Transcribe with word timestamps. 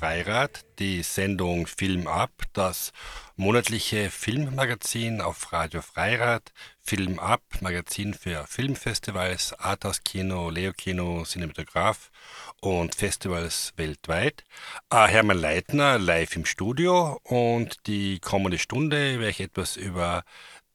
Freirad 0.00 0.64
die 0.78 1.02
Sendung 1.02 1.66
Film 1.66 2.06
ab, 2.06 2.30
das 2.54 2.94
monatliche 3.36 4.08
Filmmagazin 4.08 5.20
auf 5.20 5.52
Radio 5.52 5.82
Freirad. 5.82 6.54
Film 6.80 7.18
ab, 7.18 7.42
Magazin 7.60 8.14
für 8.14 8.46
Filmfestivals, 8.46 9.52
Arthouse 9.52 10.02
Kino, 10.02 10.48
Leo 10.48 10.72
Kino, 10.72 11.24
Cinematograph 11.24 12.10
und 12.62 12.94
Festivals 12.94 13.74
weltweit. 13.76 14.42
Äh, 14.88 15.06
Hermann 15.06 15.36
Leitner 15.36 15.98
live 15.98 16.34
im 16.34 16.46
Studio 16.46 17.20
und 17.24 17.86
die 17.86 18.20
kommende 18.20 18.58
Stunde 18.58 19.18
werde 19.18 19.28
ich 19.28 19.40
etwas 19.40 19.76
über 19.76 20.24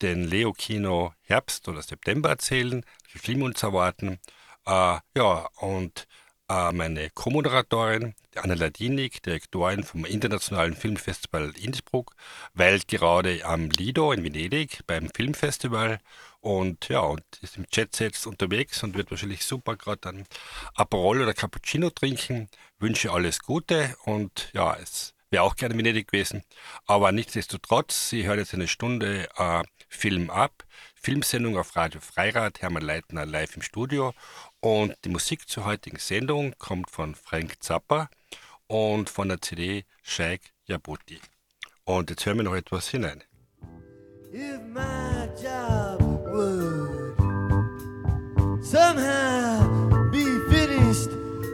den 0.03 0.23
Leo 0.23 0.53
Kino 0.53 1.13
Herbst 1.23 1.67
oder 1.67 1.81
September 1.81 2.29
erzählen, 2.29 2.85
die 3.11 3.17
Filme 3.17 3.45
uns 3.45 3.63
erwarten. 3.63 4.19
Äh, 4.67 4.99
ja, 5.17 5.47
und 5.55 6.05
meine 6.47 7.09
Co-Moderatorin, 7.09 8.13
Anna 8.35 8.53
Ladinik, 8.53 9.23
Direktorin 9.23 9.83
vom 9.83 10.05
Internationalen 10.05 10.75
Filmfestival 10.75 11.53
Innsbruck, 11.57 12.15
weilt 12.53 12.87
gerade 12.87 13.43
am 13.45 13.69
Lido 13.69 14.11
in 14.11 14.23
Venedig 14.23 14.81
beim 14.85 15.09
Filmfestival 15.15 15.99
und 16.41 16.87
ja, 16.89 16.99
und 16.99 17.23
ist 17.41 17.57
im 17.57 17.67
Chat 17.69 17.99
jetzt 17.99 18.27
unterwegs 18.27 18.83
und 18.83 18.95
wird 18.95 19.09
wahrscheinlich 19.09 19.43
super 19.43 19.75
gerade 19.75 20.01
dann 20.01 20.27
Aperol 20.75 21.21
oder 21.21 21.33
Cappuccino 21.33 21.89
trinken. 21.89 22.47
Wünsche 22.77 23.11
alles 23.11 23.39
Gute 23.39 23.95
und 24.03 24.51
ja, 24.53 24.75
es 24.75 25.15
wäre 25.31 25.43
auch 25.43 25.55
gerne 25.55 25.73
in 25.73 25.79
Venedig 25.79 26.11
gewesen, 26.11 26.43
aber 26.85 27.11
nichtsdestotrotz, 27.11 28.09
Sie 28.09 28.25
hören 28.25 28.39
jetzt 28.39 28.53
eine 28.53 28.67
Stunde 28.67 29.27
äh, 29.37 29.63
Film 29.89 30.29
ab, 30.29 30.63
Filmsendung 30.95 31.57
auf 31.57 31.75
Radio 31.75 32.01
Freirad, 32.01 32.61
Hermann 32.61 32.83
Leitner 32.83 33.25
live 33.25 33.55
im 33.55 33.61
Studio 33.61 34.13
und 34.65 34.95
die 35.05 35.09
Musik 35.09 35.47
zur 35.47 35.65
heutigen 35.65 35.99
Sendung 35.99 36.55
kommt 36.57 36.89
von 36.89 37.13
Frank 37.13 37.57
Zappa 37.59 38.09
und 38.65 39.11
von 39.11 39.29
der 39.29 39.39
CD 39.39 39.85
Sheikh 40.01 40.49
Yabuti. 40.65 41.19
Und 41.83 42.09
jetzt 42.09 42.25
hören 42.25 42.37
wir 42.37 42.45
noch 42.45 42.55
etwas 42.55 42.87
hinein. 42.87 43.23
If 44.33 44.59
my 44.73 45.29
job 45.39 46.01
would 46.01 47.15
somehow 48.65 50.09
be 50.11 50.25
finished 50.49 51.11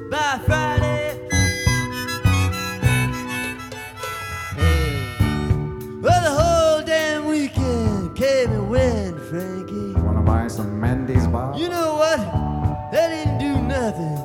by 0.10 0.40
Friday, 0.46 1.20
hey, 4.56 4.96
well, 6.02 6.22
the 6.24 6.32
whole 6.32 6.82
damn 6.86 7.28
weekend 7.28 8.16
came 8.16 8.54
and 8.54 8.70
went, 8.70 9.20
Frankie. 9.30 10.00
Wanna 10.00 10.22
buy 10.22 10.48
some 10.48 10.80
Mendy's 10.80 11.28
bar? 11.28 11.54
You 11.58 11.68
know 11.68 11.96
what? 11.96 12.50
They 12.91 13.07
didn't 13.07 13.38
do 13.38 13.56
nothing. 13.62 14.18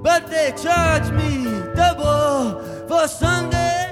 But 0.00 0.28
they 0.28 0.52
charged 0.62 1.12
me 1.12 1.44
double 1.74 2.62
for 2.86 3.08
Sunday. 3.08 3.88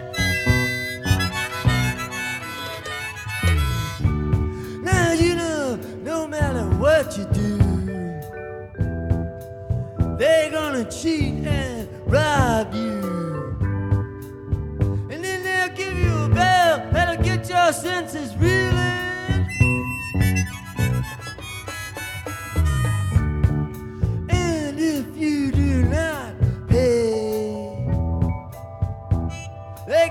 Now 4.83 5.13
you 5.15 5.35
know, 5.35 5.81
no 6.05 6.29
matter 6.29 6.65
what 6.77 7.19
you 7.19 7.25
do, 7.33 7.59
they're 10.17 10.51
gonna 10.53 10.85
cheat 10.89 11.45
and 11.45 11.89
rob 12.07 12.73
you. 12.73 13.57
And 15.11 15.25
then 15.25 15.43
they'll 15.43 15.75
give 15.77 15.99
you 15.99 16.25
a 16.25 16.29
bell 16.29 16.89
that'll 16.93 17.25
get 17.25 17.49
your 17.49 17.73
senses 17.73 18.37
reeling. 18.37 19.10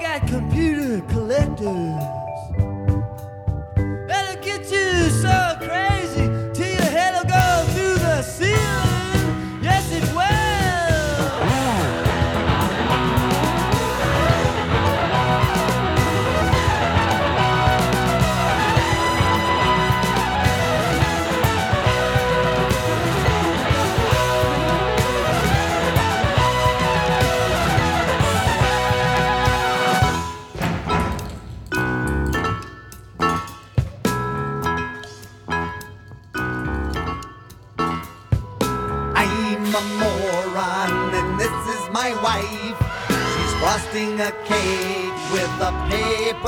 Got 0.10 0.28
computer 0.28 1.02
collectors. 1.02 2.04
That'll 4.08 4.42
get 4.42 4.72
you 4.72 5.10
so 5.10 5.56
crazy 5.60 5.99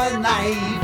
paper 0.01 0.19
knife. 0.19 0.83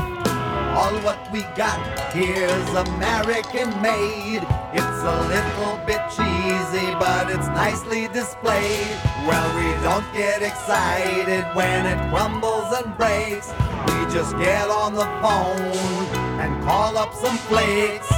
All 0.77 0.93
what 1.01 1.19
we 1.31 1.41
got 1.55 1.79
here's 2.11 2.69
American 2.87 3.69
made. 3.81 4.43
It's 4.73 5.01
a 5.13 5.17
little 5.33 5.77
bit 5.85 6.01
cheesy, 6.15 6.87
but 6.99 7.29
it's 7.31 7.47
nicely 7.47 8.07
displayed. 8.09 8.97
Well, 9.27 9.47
we 9.57 9.69
don't 9.83 10.05
get 10.13 10.41
excited 10.41 11.43
when 11.55 11.85
it 11.85 11.99
crumbles 12.11 12.71
and 12.77 12.95
breaks. 12.95 13.49
We 13.87 14.13
just 14.13 14.37
get 14.37 14.69
on 14.69 14.93
the 14.93 15.09
phone 15.21 16.05
and 16.41 16.63
call 16.63 16.97
up 16.97 17.13
some 17.13 17.37
flakes. 17.49 18.09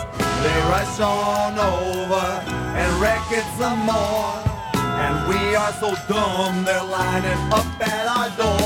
They 0.43 0.57
rush 0.73 0.99
on 0.99 1.57
over 1.57 2.27
and 2.79 3.01
wreck 3.01 3.25
it 3.31 3.45
some 3.57 3.79
more. 3.79 4.33
And 5.05 5.15
we 5.29 5.55
are 5.55 5.71
so 5.73 5.95
dumb, 6.09 6.65
they're 6.65 6.83
lining 6.83 7.39
up 7.53 7.67
at 7.79 8.05
our 8.17 8.29
door. 8.37 8.58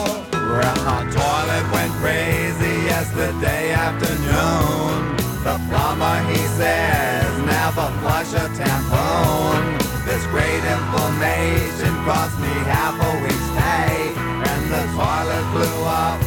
Our 0.61 1.03
toilet 1.09 1.65
went 1.73 1.91
crazy 1.93 2.85
yesterday 2.85 3.71
afternoon. 3.71 5.17
The 5.43 5.57
plumber, 5.67 6.19
he 6.29 6.37
says, 6.59 7.25
never 7.41 7.89
flush 8.01 8.33
a 8.33 8.45
tampon. 8.53 9.79
This 10.05 10.23
great 10.27 10.63
information 10.77 11.91
cost 12.05 12.39
me 12.39 12.53
half 12.69 12.93
a 13.01 13.11
week's 13.23 13.49
pay. 13.57 14.13
And 14.49 14.63
the 14.69 14.83
toilet 14.93 15.45
blew 15.53 15.85
up 15.85 16.21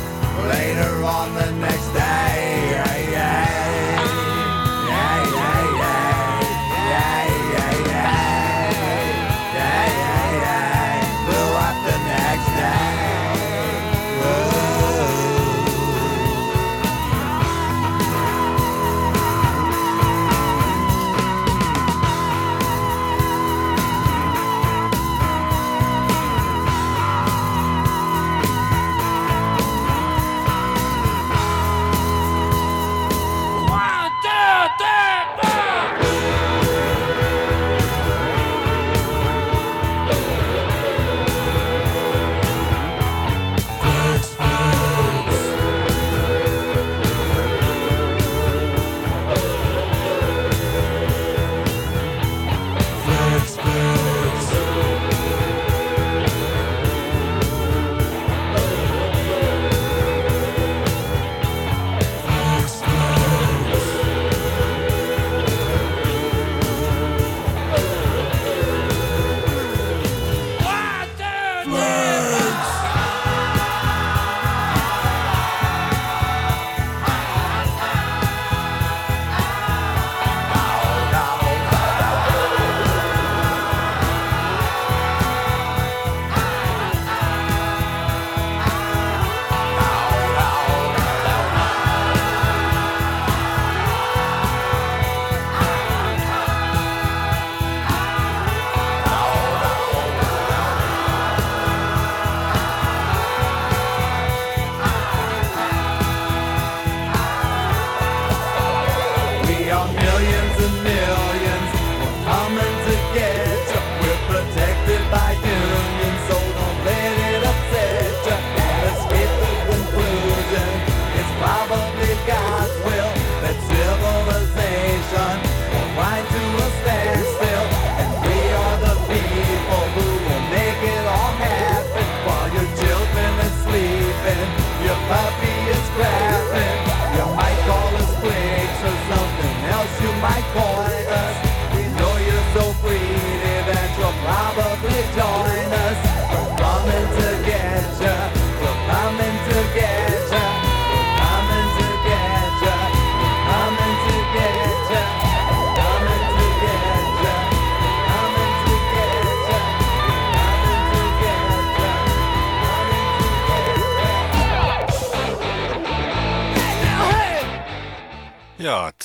later 0.51 1.05
on 1.05 1.35
the 1.35 1.53
next 1.61 1.93
day. 1.93 2.06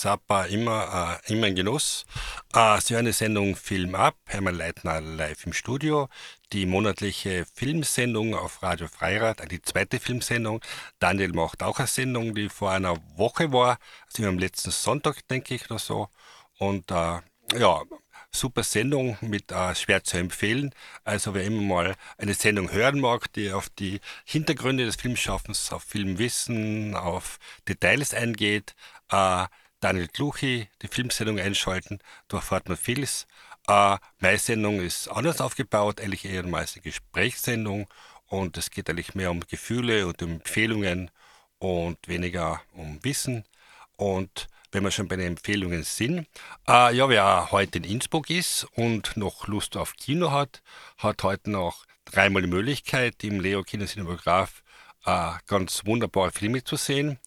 Zappa, 0.02 0.46
immer, 0.46 1.20
äh, 1.28 1.32
immer 1.32 1.46
ein 1.46 1.54
Genuss. 1.54 2.06
Äh, 2.56 2.82
Sie 2.82 2.96
hören 2.96 3.06
die 3.06 3.12
Sendung 3.12 3.56
Film 3.56 3.94
ab, 3.94 4.16
Hermann 4.26 4.56
Leitner 4.56 5.00
live 5.00 5.46
im 5.46 5.54
Studio. 5.54 6.10
Die 6.54 6.66
monatliche 6.66 7.46
Filmsendung 7.54 8.34
auf 8.34 8.64
Radio 8.64 8.88
Freirad, 8.88 9.42
äh, 9.42 9.48
die 9.48 9.62
zweite 9.62 10.00
Filmsendung. 10.00 10.60
Daniel 10.98 11.34
macht 11.34 11.62
auch 11.62 11.78
eine 11.78 11.88
Sendung, 11.88 12.34
die 12.34 12.50
vor 12.50 12.72
einer 12.72 12.98
Woche 13.16 13.54
war, 13.54 13.78
also 14.08 14.28
am 14.28 14.40
letzten 14.40 14.72
Sonntag, 14.72 15.28
denke 15.28 15.54
ich, 15.54 15.70
oder 15.70 15.78
so. 15.78 16.08
Und 16.58 16.90
äh, 16.90 17.20
ja, 17.60 17.82
super 18.32 18.64
Sendung 18.64 19.20
mit 19.22 19.52
äh, 19.52 19.76
schwer 19.76 20.04
zu 20.04 20.18
empfehlen. 20.18 20.74
Also 21.04 21.36
wer 21.36 21.44
immer 21.44 21.62
mal 21.62 21.96
eine 22.18 22.34
Sendung 22.34 22.72
hören 22.72 23.02
mag, 23.02 23.32
die 23.34 23.52
auf 23.54 23.70
die 23.70 24.00
Hintergründe 24.26 24.84
des 24.84 24.96
Filmschaffens, 24.96 25.72
auf 25.72 25.84
Filmwissen, 25.84 26.96
auf 26.96 27.38
Details 27.68 28.16
eingeht, 28.16 28.74
äh, 29.12 29.46
Daniel 29.82 30.08
Kluchi, 30.08 30.70
die 30.84 30.88
Filmsendung 30.88 31.40
einschalten, 31.40 32.00
da 32.28 32.38
erfahrt 32.38 32.70
man 32.70 32.78
vieles. 32.78 33.26
Äh, 33.68 33.98
meine 34.20 34.38
Sendung 34.38 34.80
ist 34.80 35.08
anders 35.08 35.42
aufgebaut, 35.42 36.00
eigentlich 36.00 36.26
eher 36.26 36.46
meist 36.46 36.76
eine 36.76 36.84
Gesprächssendung 36.84 37.88
und 38.28 38.58
es 38.58 38.70
geht 38.70 38.92
eigentlich 38.92 39.16
mehr 39.16 39.32
um 39.32 39.40
Gefühle 39.40 40.06
und 40.06 40.22
um 40.22 40.34
Empfehlungen 40.34 41.10
und 41.58 41.98
weniger 42.08 42.62
um 42.74 43.04
Wissen. 43.04 43.44
Und 43.98 44.48
wenn 44.72 44.84
wir 44.84 44.92
schon 44.92 45.08
bei 45.08 45.16
den 45.16 45.30
Empfehlungen 45.30 45.82
sind, 45.82 46.28
äh, 46.70 46.96
ja, 46.96 47.10
wer 47.10 47.52
heute 47.52 47.80
in 47.80 47.84
Innsbruck 47.84 48.30
ist 48.30 48.68
und 48.76 49.18
noch 49.18 49.48
Lust 49.48 49.76
auf 49.78 49.96
Kino 49.96 50.30
hat, 50.30 50.62
hat 51.00 51.24
heute 51.24 51.50
noch 51.50 51.86
dreimal 52.06 52.44
die 52.44 52.48
Möglichkeit, 52.48 53.24
im 53.24 53.40
Leo 53.40 53.64
Kino 53.64 53.86
äh, 55.06 55.32
ganz 55.48 55.86
wunderbare 55.88 56.32
Filme 56.32 56.64
zu 56.64 56.76
sehen. 56.76 57.18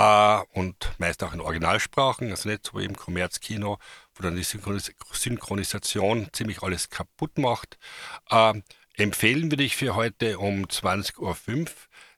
Äh, 0.00 0.40
und 0.54 0.92
meist 0.96 1.22
auch 1.22 1.34
in 1.34 1.42
Originalsprachen, 1.42 2.30
also 2.30 2.48
nicht 2.48 2.66
so 2.66 2.78
wie 2.78 2.86
im 2.86 2.96
Kommerzkino, 2.96 3.78
wo 4.14 4.22
dann 4.22 4.34
die 4.34 4.42
Synchronis 4.42 4.90
Synchronisation 5.12 6.28
ziemlich 6.32 6.62
alles 6.62 6.88
kaputt 6.88 7.36
macht. 7.36 7.78
Äh, 8.30 8.62
empfehlen 8.94 9.50
würde 9.52 9.62
ich 9.62 9.76
für 9.76 9.94
heute 9.94 10.38
um 10.38 10.64
20.05 10.64 11.18
Uhr 11.18 11.66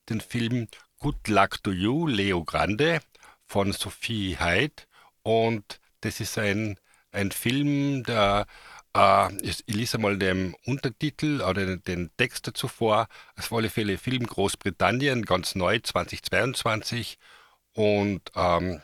den 0.09 0.21
Film 0.21 0.69
Good 0.99 1.27
Luck 1.27 1.61
to 1.65 1.73
You, 1.73 2.07
Leo 2.07 2.45
Grande 2.45 3.01
von 3.47 3.73
Sophie 3.73 4.37
Hyde. 4.39 4.85
Und 5.25 5.81
das 6.03 6.21
ist 6.21 6.39
ein, 6.39 6.79
ein 7.11 7.33
Film, 7.33 8.05
der 8.05 8.47
äh, 8.97 9.35
ich 9.43 9.65
lese 9.67 9.99
mal 9.99 10.19
den 10.19 10.55
Untertitel 10.67 11.41
oder 11.41 11.79
den, 11.79 12.11
Text 12.17 12.47
dazu 12.47 12.69
vor. 12.69 13.09
Auf 13.37 13.53
alle 13.53 13.71
Fälle 13.71 13.99
Film 13.99 14.25
Großbritannien, 14.25 15.25
ganz 15.25 15.57
neu, 15.57 15.81
2022 15.81 17.19
und 17.75 18.21
ähm, 18.35 18.81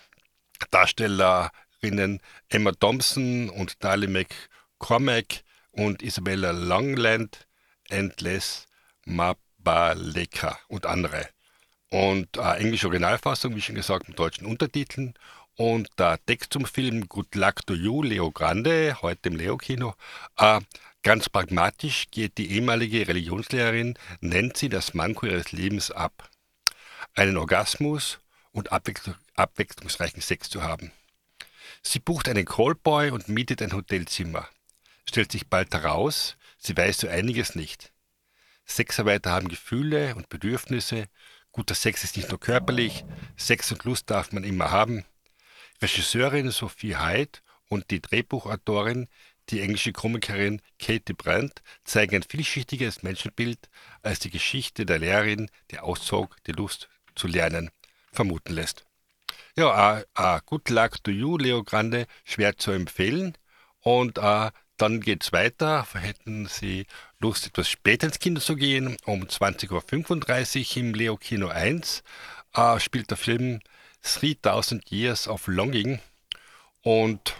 Darstellerinnen 0.71 2.21
Emma 2.49 2.73
Thompson 2.73 3.51
und 3.51 3.83
Dali 3.83 4.07
McCormack 4.07 5.43
und 5.73 6.03
Isabella 6.03 6.51
Longland, 6.51 7.47
Endless 7.89 8.67
Mabaleka 9.05 10.59
und 10.69 10.87
andere. 10.87 11.29
Und 11.91 12.37
äh, 12.37 12.57
englische 12.59 12.89
Originalfassung, 12.89 13.55
wie 13.57 13.63
schon 13.63 13.75
gesagt, 13.75 14.09
mit 14.09 14.19
deutschen 14.19 14.47
Untertiteln. 14.47 15.15
Und 15.57 15.89
der 15.99 16.19
Text 16.27 16.53
zum 16.53 16.67
Film 16.67 17.09
Good 17.09 17.35
Luck 17.35 17.67
to 17.67 17.75
You, 17.75 18.03
Leo 18.03 18.31
Grande, 18.31 18.99
heute 19.03 19.31
im 19.31 19.37
Leo-Kino. 19.37 19.95
Äh, 20.37 20.61
ganz 21.03 21.29
pragmatisch 21.29 22.07
geht 22.11 22.39
die 22.39 22.53
ehemalige 22.53 23.09
Religionslehrerin 23.09 23.95
Nancy 24.21 24.69
das 24.69 24.95
Manko 24.95 25.27
ihres 25.27 25.53
Lebens 25.53 25.91
ab. 25.91 26.31
Einen 27.15 27.39
Orgasmus 27.39 28.21
und 28.59 28.73
abwechsl 28.73 29.15
abwechslungsreichen 29.37 30.21
Sex 30.21 30.51
zu 30.51 30.63
haben. 30.63 30.91
Sie 31.83 32.01
bucht 32.01 32.29
einen 32.29 32.45
Callboy 32.45 33.11
und 33.11 33.29
mietet 33.29 33.63
ein 33.63 33.73
Hotelzimmer. 33.73 34.49
Stellt 35.09 35.31
sich 35.31 35.47
bald 35.47 35.73
heraus, 35.73 36.37
sie 36.59 36.77
weiß 36.77 36.99
so 36.99 37.09
einiges 37.09 37.55
nicht. 37.55 37.93
Sexarbeiter 38.67 39.31
haben 39.31 39.49
Gefühle 39.49 40.15
und 40.17 40.29
Bedürfnisse. 40.29 41.07
Guter 41.53 41.75
Sex 41.75 42.05
ist 42.05 42.17
nicht 42.17 42.29
nur 42.29 42.41
körperlich, 42.41 43.05
Sex 43.37 43.71
und 43.73 43.85
Lust 43.85 44.11
darf 44.11 44.33
man 44.33 44.45
immer 44.45 44.71
haben. 44.71 45.05
Regisseurin 45.81 46.51
Sophie 46.51 46.97
Hyde 46.97 47.39
und 47.69 47.91
die 47.91 48.03
Drehbuchautorin, 48.03 49.09
die 49.51 49.61
englische 49.61 49.93
Komikerin 49.93 50.61
Katie 50.79 51.15
Brandt, 51.15 51.63
zeigen 51.85 52.17
ein 52.17 52.23
vielschichtiges 52.23 53.03
Menschenbild 53.03 53.71
als 54.03 54.19
die 54.19 54.31
Geschichte 54.31 54.85
der 54.85 54.99
Lehrerin, 54.99 55.49
die 55.71 55.79
auszog, 55.79 56.37
die 56.45 56.53
Lust 56.53 56.89
zu 57.15 57.29
lernen 57.29 57.71
vermuten 58.13 58.55
lässt. 58.55 58.85
Ja, 59.57 60.03
uh, 60.19 60.39
good 60.47 60.71
luck 60.71 61.03
to 61.03 61.11
you, 61.11 61.37
Leo 61.37 61.65
Grande, 61.65 62.07
schwer 62.25 62.57
zu 62.57 62.71
empfehlen. 62.71 63.37
Und 63.81 64.19
uh, 64.19 64.51
dann 64.77 65.01
geht's 65.01 65.33
weiter. 65.33 65.87
Hätten 65.93 66.47
Sie 66.47 66.87
Lust, 67.19 67.47
etwas 67.47 67.69
später 67.69 68.07
ins 68.07 68.21
Kino 68.21 68.41
zu 68.41 68.55
gehen, 68.55 68.97
um 69.05 69.25
20.35 69.25 70.77
Uhr 70.77 70.77
im 70.77 70.95
Leo 70.95 71.17
Kino 71.17 71.49
1 71.49 72.03
uh, 72.57 72.79
spielt 72.79 73.11
der 73.11 73.17
Film 73.17 73.61
3000 74.03 74.91
Years 74.93 75.27
of 75.27 75.49
Longing. 75.49 76.01
Und 76.83 77.35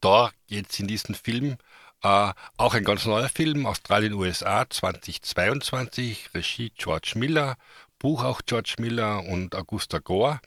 da 0.00 0.32
geht 0.48 0.70
es 0.70 0.80
in 0.80 0.88
diesem 0.88 1.14
Film 1.14 1.56
Uh, 2.04 2.32
auch 2.56 2.74
ein 2.74 2.84
ganz 2.84 3.04
neuer 3.06 3.28
Film, 3.28 3.66
Australien, 3.66 4.12
USA 4.12 4.68
2022, 4.68 6.34
Regie 6.34 6.70
George 6.76 7.14
Miller, 7.16 7.56
Buch 8.06 8.22
auch 8.22 8.42
George 8.46 8.76
Miller 8.78 9.24
und 9.24 9.56
Augusta 9.56 9.98
Gore. 9.98 10.38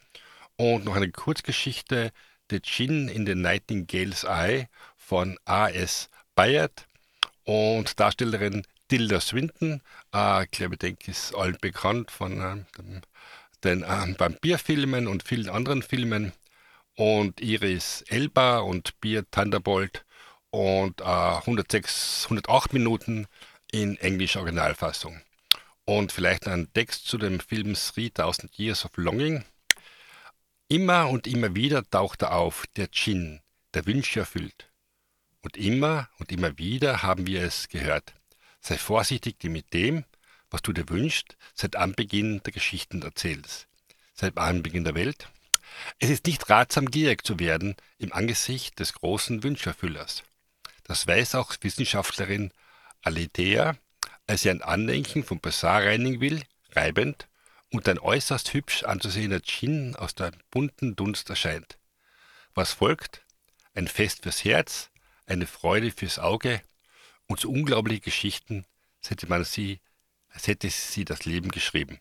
Und 0.56 0.86
noch 0.86 0.96
eine 0.96 1.12
Kurzgeschichte, 1.12 2.14
The 2.50 2.62
Gin 2.62 3.10
in 3.10 3.26
the 3.26 3.36
Nightingale's 3.36 4.24
Eye 4.24 4.70
von 4.96 5.38
A.S. 5.44 6.08
Bayard 6.36 6.88
und 7.44 8.00
Darstellerin 8.00 8.66
Tilda 8.88 9.20
Swinton. 9.20 9.82
Äh, 10.16 10.46
ich 10.46 10.52
glaube, 10.52 10.76
ich 10.76 10.80
denke, 10.80 11.12
ist 11.12 11.36
allen 11.36 11.58
bekannt 11.60 12.12
von 12.12 12.40
äh, 12.40 13.02
den 13.66 13.84
äh, 13.84 14.16
Vampirfilmen 14.18 15.10
und 15.10 15.24
vielen 15.28 15.50
anderen 15.50 15.82
Filmen. 15.82 16.32
Und 16.96 17.42
Iris 17.42 18.06
Elba 18.08 18.60
und 18.60 18.98
Beer 19.02 19.30
Thunderbolt 19.32 20.06
und 20.50 21.02
106, 21.02 22.24
108 22.24 22.72
Minuten 22.72 23.28
in 23.70 23.98
englischer 23.98 24.40
Originalfassung. 24.40 25.22
Und 25.90 26.12
vielleicht 26.12 26.48
ein 26.48 26.72
Text 26.72 27.08
zu 27.08 27.18
dem 27.18 27.40
Film 27.40 27.74
3000 27.74 28.60
Years 28.60 28.86
of 28.86 28.96
Longing. 28.98 29.44
Immer 30.68 31.10
und 31.10 31.26
immer 31.26 31.56
wieder 31.56 31.84
taucht 31.90 32.22
er 32.22 32.34
auf, 32.34 32.66
der 32.76 32.90
Djinn, 32.90 33.42
der 33.74 33.88
Wünsche 33.88 34.20
erfüllt. 34.20 34.70
Und 35.42 35.58
immer 35.58 36.08
und 36.20 36.32
immer 36.32 36.60
wieder 36.60 37.02
haben 37.02 37.26
wir 37.26 37.42
es 37.42 37.70
gehört. 37.70 38.14
Sei 38.62 38.78
vorsichtig 38.78 39.44
mit 39.46 39.74
dem, 39.74 40.06
was 40.52 40.62
du 40.62 40.74
dir 40.74 40.88
wünschst, 40.90 41.36
seit 41.56 41.76
Anbeginn 41.76 42.44
der 42.44 42.54
Geschichten 42.54 43.02
erzählst. 43.02 43.68
Seit 44.14 44.38
Anbeginn 44.38 44.84
der 44.84 44.94
Welt. 44.94 45.28
Es 45.98 46.12
ist 46.12 46.28
nicht 46.28 46.52
ratsam, 46.52 46.92
gierig 46.92 47.26
zu 47.26 47.40
werden 47.40 47.76
im 47.98 48.14
Angesicht 48.14 48.80
des 48.80 48.94
großen 48.94 49.42
Wünscherfüllers. 49.42 50.22
Das 50.84 51.08
weiß 51.08 51.34
auch 51.34 51.56
Wissenschaftlerin 51.62 52.54
Aletheia, 53.02 53.76
als 54.30 54.44
sie 54.44 54.52
ein 54.52 54.62
Andenken 54.62 55.24
vom 55.24 55.40
Basar 55.40 55.86
reinigen 55.86 56.22
will, 56.22 56.44
reibend, 56.74 57.28
und 57.72 57.90
ein 57.90 57.98
äußerst 57.98 58.54
hübsch 58.54 58.84
anzusehener 58.84 59.40
Djinn 59.40 59.96
aus 59.96 60.14
dem 60.14 60.34
bunten 60.52 60.96
Dunst 60.96 61.32
erscheint. 61.32 61.80
Was 62.54 62.74
folgt? 62.74 63.24
Ein 63.74 63.88
Fest 63.88 64.24
fürs 64.24 64.44
Herz, 64.44 64.92
eine 65.26 65.48
Freude 65.48 65.90
fürs 65.92 66.20
Auge 66.20 66.62
und 67.26 67.40
so 67.40 67.50
unglaubliche 67.50 68.02
Geschichten, 68.02 68.66
als 69.02 69.10
hätte 69.10 69.28
man 69.28 69.44
sie, 69.46 69.80
als 70.30 70.46
hätte 70.46 70.70
sie 70.70 71.06
das 71.06 71.26
Leben 71.26 71.50
geschrieben. 71.50 72.00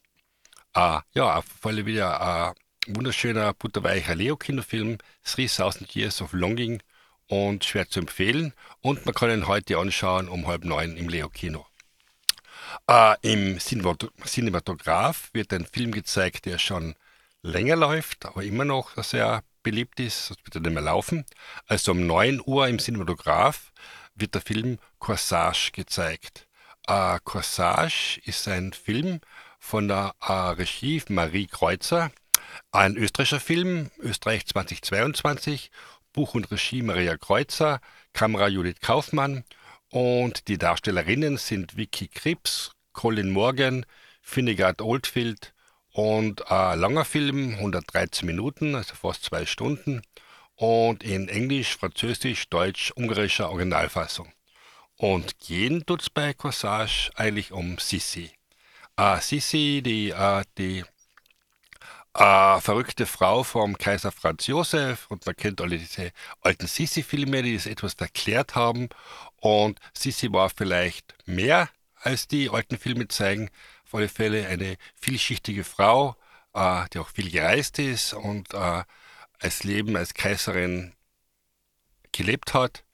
Ah, 0.75 1.03
ja, 1.15 1.37
auf 1.37 1.47
alle 1.63 1.87
wieder 1.87 2.21
ein 2.21 2.55
wunderschöner, 2.95 3.55
butterweicher 3.55 4.15
Leo-Kinofilm, 4.15 4.99
3000 5.25 5.95
Years 5.95 6.21
of 6.21 6.35
Longing 6.35 6.83
und 7.27 7.65
schwer 7.65 7.89
zu 7.89 8.01
empfehlen. 8.01 8.53
Und 8.83 9.07
man 9.07 9.15
kann 9.15 9.31
ihn 9.31 9.47
heute 9.47 9.79
anschauen 9.79 10.29
um 10.29 10.47
halb 10.47 10.65
neun 10.65 10.99
im 10.99 11.09
Leo-Kino. 11.09 11.67
Äh, 12.89 13.15
Im 13.23 13.59
Cinematograph 13.59 15.31
wird 15.33 15.53
ein 15.53 15.67
Film 15.67 15.93
gezeigt, 15.93 16.47
der 16.47 16.59
schon 16.59 16.95
länger 17.43 17.77
läuft, 17.77 18.27
aber 18.27 18.43
immer 18.43 18.65
noch 18.65 19.03
sehr 19.03 19.43
beliebt 19.63 20.01
ist, 20.01 20.31
das 20.31 20.39
wird 20.45 20.57
er 20.57 20.61
nicht 20.63 20.73
mehr 20.73 20.83
laufen. 20.83 21.25
Also 21.67 21.93
um 21.93 22.07
9 22.07 22.41
Uhr 22.45 22.69
im 22.69 22.79
Cinematograph 22.79 23.73
wird 24.15 24.35
der 24.35 24.43
Film 24.43 24.79
Corsage 24.99 25.71
gezeigt. 25.73 26.47
Äh, 26.87 27.19
Corsage 27.25 28.21
ist 28.25 28.49
ein 28.49 28.73
Film 28.73 29.21
von 29.59 29.89
der 29.89 30.15
äh, 30.21 30.33
Regie 30.33 31.03
Marie 31.09 31.47
Kreuzer, 31.47 32.11
ein 32.73 32.97
österreichischer 32.97 33.41
Film, 33.41 33.91
Österreich 33.99 34.47
2022, 34.47 35.71
Buch 36.13 36.35
und 36.35 36.51
Regie 36.51 36.83
Maria 36.83 37.17
Kreuzer, 37.17 37.81
Kamera 38.13 38.49
Judith 38.49 38.81
Kaufmann 38.81 39.45
und 39.90 40.49
die 40.49 40.59
Darstellerinnen 40.59 41.37
sind 41.37 41.76
Vicky 41.76 42.09
Krips, 42.09 42.73
Colin 42.92 43.30
Morgan, 43.30 43.87
Finnegard 44.23 44.83
Oldfield 44.83 45.54
und 45.92 46.50
ein 46.50 46.78
langer 46.78 47.04
Film, 47.04 47.54
113 47.54 48.26
Minuten, 48.26 48.75
also 48.75 48.95
fast 48.95 49.25
zwei 49.25 49.47
Stunden 49.47 50.02
und 50.54 51.02
in 51.04 51.28
Englisch, 51.28 51.76
Französisch, 51.76 52.49
Deutsch, 52.49 52.92
ungarischer 52.97 53.50
Originalfassung. 53.50 54.33
Und 54.97 55.38
gehen 55.38 55.87
tut's 55.87 56.11
bei 56.11 56.35
Corsage 56.35 57.11
eigentlich 57.14 57.52
um 57.52 57.78
Sissi. 57.78 58.33
Äh, 58.97 59.21
Sissi, 59.21 59.80
die, 59.85 60.11
äh, 60.11 60.42
die 60.59 60.85
äh, 62.19 62.61
verrückte 62.61 63.07
Frau 63.07 63.45
vom 63.45 63.79
Kaiser 63.79 64.11
Franz 64.11 64.49
Josef 64.49 65.07
und 65.09 65.25
man 65.25 65.37
kennt 65.37 65.61
alle 65.61 65.79
diese 65.79 66.11
alten 66.41 66.67
Sissi-Filme, 66.67 67.43
die 67.43 67.55
das 67.55 67.67
etwas 67.67 67.95
erklärt 67.95 68.57
haben. 68.57 68.89
Und 69.37 69.79
Sissi 69.97 70.33
war 70.33 70.51
vielleicht 70.51 71.15
mehr 71.27 71.69
als 71.95 72.27
die 72.27 72.51
alten 72.51 72.77
Filme 72.77 73.07
zeigen, 73.09 73.51
auf 73.87 73.95
alle 73.95 74.09
Fälle 74.09 74.49
eine 74.49 74.77
vielschichtige 75.01 75.63
Frau, 75.63 76.17
äh, 76.55 76.85
die 76.93 76.99
auch 76.99 77.09
viel 77.09 77.31
gereist 77.31 77.79
ist 77.79 78.15
und 78.15 78.53
äh, 78.53 78.83
als 79.41 79.63
Leben 79.63 79.97
als 79.97 80.15
Kaiserin 80.15 80.95
gelebt 82.11 82.53
hat. 82.53 82.85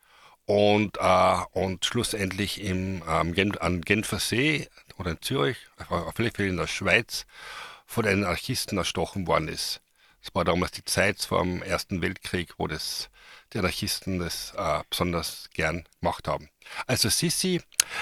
Und, 0.47 0.99
äh, 1.01 1.37
und 1.53 1.87
schlussendlich 1.87 2.63
im, 2.63 3.03
ähm, 3.09 3.33
Gen 3.33 3.57
an 3.57 3.81
Genfer 3.81 4.19
See 4.19 4.69
oder 4.99 5.13
in 5.13 5.23
Zürich, 5.23 5.57
auf 5.89 6.19
alle 6.19 6.31
Fälle 6.31 6.51
in 6.51 6.59
der 6.59 6.67
Schweiz, 6.67 7.25
von 7.95 8.07
einem 8.07 8.25
Anarchisten 8.25 8.77
erstochen 8.77 9.29
worden 9.29 9.47
ist. 9.47 9.81
Das 10.21 10.35
war 10.35 10.45
damals 10.45 10.73
die 10.73 10.85
Zeit 10.85 11.21
vor 11.21 11.43
dem 11.43 11.63
Ersten 11.63 12.03
Weltkrieg, 12.03 12.55
wo 12.59 12.67
das, 12.67 13.09
die 13.53 13.59
Anarchisten 13.59 14.19
das 14.19 14.53
äh, 14.57 14.81
besonders 14.91 15.49
gern 15.55 15.85
gemacht 16.01 16.27
haben. 16.27 16.49
Also 16.89 17.09
Sissi, 17.09 17.61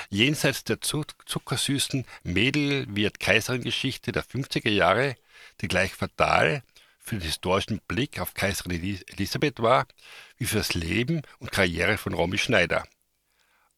jenseits 0.08 0.64
der 0.64 0.80
zuckersüßen 0.80 2.06
Mädel 2.22 2.86
wird 2.88 3.20
Kaiserin-Geschichte 3.20 4.12
der 4.12 4.24
50er 4.24 4.70
Jahre, 4.70 5.16
die 5.60 5.68
gleich 5.68 5.92
fatal 5.92 6.62
für 6.98 7.16
den 7.16 7.26
historischen 7.26 7.80
Blick 7.86 8.18
auf 8.18 8.32
Kaiserin 8.32 9.00
Elisabeth 9.08 9.60
war, 9.60 9.86
wie 10.38 10.46
für 10.46 10.58
das 10.58 10.72
Leben 10.72 11.20
und 11.38 11.52
Karriere 11.52 11.98
von 11.98 12.14
Romy 12.14 12.38
Schneider. 12.38 12.84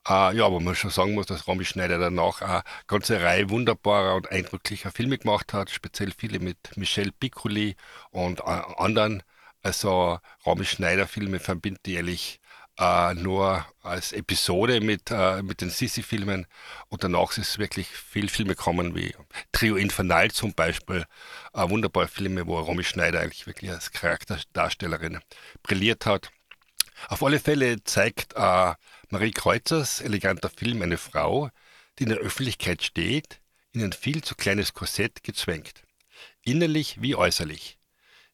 Äh, 0.07 0.37
ja, 0.37 0.47
aber 0.47 0.61
man 0.61 0.75
schon 0.75 0.91
sagen 0.91 1.15
muss, 1.15 1.27
dass 1.27 1.47
Romy 1.47 1.65
Schneider 1.65 1.99
danach 1.99 2.43
eine 2.43 2.63
ganze 2.87 3.23
Reihe 3.23 3.49
wunderbarer 3.51 4.17
und 4.17 4.31
eindrücklicher 4.31 4.91
Filme 4.91 5.19
gemacht 5.19 5.53
hat, 5.55 5.71
speziell 5.71 6.13
viele 6.17 6.41
mit 6.41 6.77
Michel 6.77 7.11
Piccoli 7.13 7.77
und 8.11 8.41
äh, 8.41 8.43
anderen. 8.43 9.23
Also 9.63 10.19
Romy 10.45 10.67
Schneider 10.67 11.07
Filme 11.07 11.41
verbinde 11.41 11.81
ich 11.87 11.95
ehrlich 11.95 12.41
äh, 12.79 13.15
nur 13.15 13.65
als 13.83 14.13
Episode 14.13 14.81
mit, 14.81 15.11
äh, 15.11 15.43
mit 15.43 15.61
den 15.61 15.71
Sissi-Filmen 15.71 16.47
und 16.89 17.05
danach 17.05 17.37
ist 17.39 17.59
wirklich 17.59 17.89
viel 17.89 18.29
Filme 18.29 18.55
kommen, 18.55 18.95
wie 18.95 19.15
Trio 19.53 19.77
Infernal 19.77 20.31
zum 20.33 20.53
Beispiel, 20.55 21.05
äh, 21.55 21.69
wunderbare 21.71 22.09
Filme, 22.09 22.47
wo 22.47 22.59
Romy 22.59 22.85
Schneider 22.85 23.21
eigentlich 23.21 23.47
wirklich 23.47 23.71
als 23.71 23.93
Charakterdarstellerin 23.93 25.21
brilliert 25.63 26.05
hat. 26.07 26.31
Auf 27.09 27.23
alle 27.23 27.41
Fälle 27.41 27.83
zeigt 27.85 28.35
äh, 28.35 28.75
Marie 29.15 29.31
Kreuzers 29.31 30.01
eleganter 30.01 30.51
Film 30.51 30.83
eine 30.83 30.99
Frau, 30.99 31.49
die 31.97 32.03
in 32.03 32.09
der 32.09 32.19
Öffentlichkeit 32.19 32.83
steht, 32.83 33.41
in 33.71 33.81
ein 33.81 33.93
viel 33.93 34.25
zu 34.25 34.35
kleines 34.35 34.75
Korsett 34.75 35.23
gezwängt. 35.23 35.85
Innerlich 36.43 37.01
wie 37.01 37.15
äußerlich. 37.15 37.79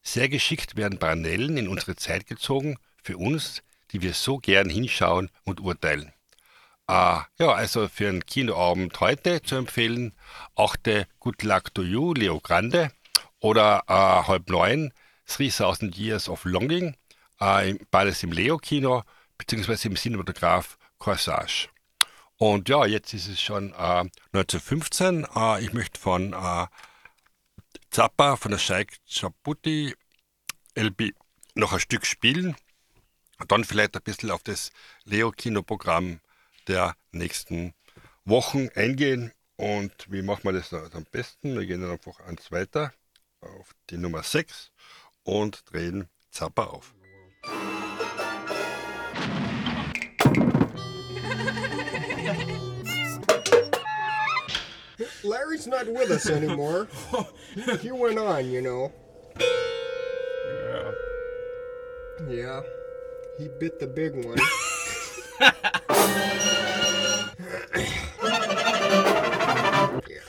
Sehr 0.01 0.27
geschickt 0.27 0.77
werden 0.77 0.97
Parallelen 0.97 1.55
in 1.57 1.67
unsere 1.67 1.95
Zeit 1.97 2.25
gezogen, 2.25 2.79
für 3.03 3.17
uns, 3.17 3.61
die 3.91 4.01
wir 4.01 4.15
so 4.15 4.39
gern 4.39 4.71
hinschauen 4.71 5.29
und 5.43 5.59
urteilen. 5.59 6.13
Äh, 6.87 7.19
ja, 7.37 7.51
also 7.53 7.87
für 7.87 8.09
einen 8.09 8.25
Kinoabend 8.25 8.99
heute 8.99 9.43
zu 9.43 9.57
empfehlen, 9.57 10.13
achte 10.55 11.05
Good 11.19 11.43
Luck 11.43 11.75
to 11.75 11.83
You, 11.83 12.15
Leo 12.15 12.39
Grande, 12.39 12.91
oder 13.39 13.83
äh, 13.87 13.93
halb 14.27 14.49
neun, 14.49 14.93
3000 15.27 15.95
Years 15.95 16.27
of 16.27 16.43
Longing, 16.43 16.95
äh, 17.39 17.75
beides 17.91 18.23
im 18.23 18.31
Leo-Kino, 18.31 19.03
beziehungsweise 19.41 19.87
im 19.87 19.95
Cinematograph 19.95 20.77
Corsage. 20.99 21.69
Und 22.37 22.69
ja, 22.69 22.85
jetzt 22.85 23.13
ist 23.13 23.27
es 23.27 23.41
schon 23.41 23.71
äh, 23.73 24.05
1915. 24.33 25.27
Äh, 25.35 25.63
ich 25.63 25.73
möchte 25.73 25.99
von 25.99 26.33
äh, 26.33 26.67
Zappa, 27.89 28.35
von 28.35 28.51
der 28.51 28.59
Sheikh 28.59 28.97
Chaputi 29.09 29.95
LB 30.75 31.13
noch 31.55 31.73
ein 31.73 31.79
Stück 31.79 32.05
spielen. 32.05 32.55
Dann 33.47 33.65
vielleicht 33.65 33.95
ein 33.95 34.03
bisschen 34.03 34.29
auf 34.29 34.43
das 34.43 34.71
Leo-Kinoprogramm 35.05 36.19
der 36.67 36.95
nächsten 37.11 37.73
Wochen 38.25 38.69
eingehen. 38.75 39.31
Und 39.55 40.11
wie 40.11 40.21
machen 40.21 40.43
wir 40.43 40.53
das 40.53 40.71
am 40.73 41.05
besten? 41.11 41.57
Wir 41.57 41.65
gehen 41.65 41.81
dann 41.81 41.91
einfach 41.91 42.19
eins 42.21 42.51
weiter 42.51 42.93
auf 43.39 43.73
die 43.89 43.97
Nummer 43.97 44.21
6 44.21 44.71
und 45.23 45.63
drehen 45.71 46.07
Zappa 46.29 46.65
auf. 46.65 46.93
Larry's 55.23 55.67
not 55.67 55.87
with 55.87 56.09
us 56.11 56.29
anymore. 56.29 56.87
he 57.79 57.91
went 57.91 58.17
on, 58.17 58.49
you 58.49 58.61
know. 58.61 58.91
Yeah. 59.39 60.91
Yeah. 62.27 62.61
He 63.37 63.47
bit 63.59 63.79
the 63.79 63.87
big 63.87 64.13
one. 64.25 64.37
yeah. 70.09 70.21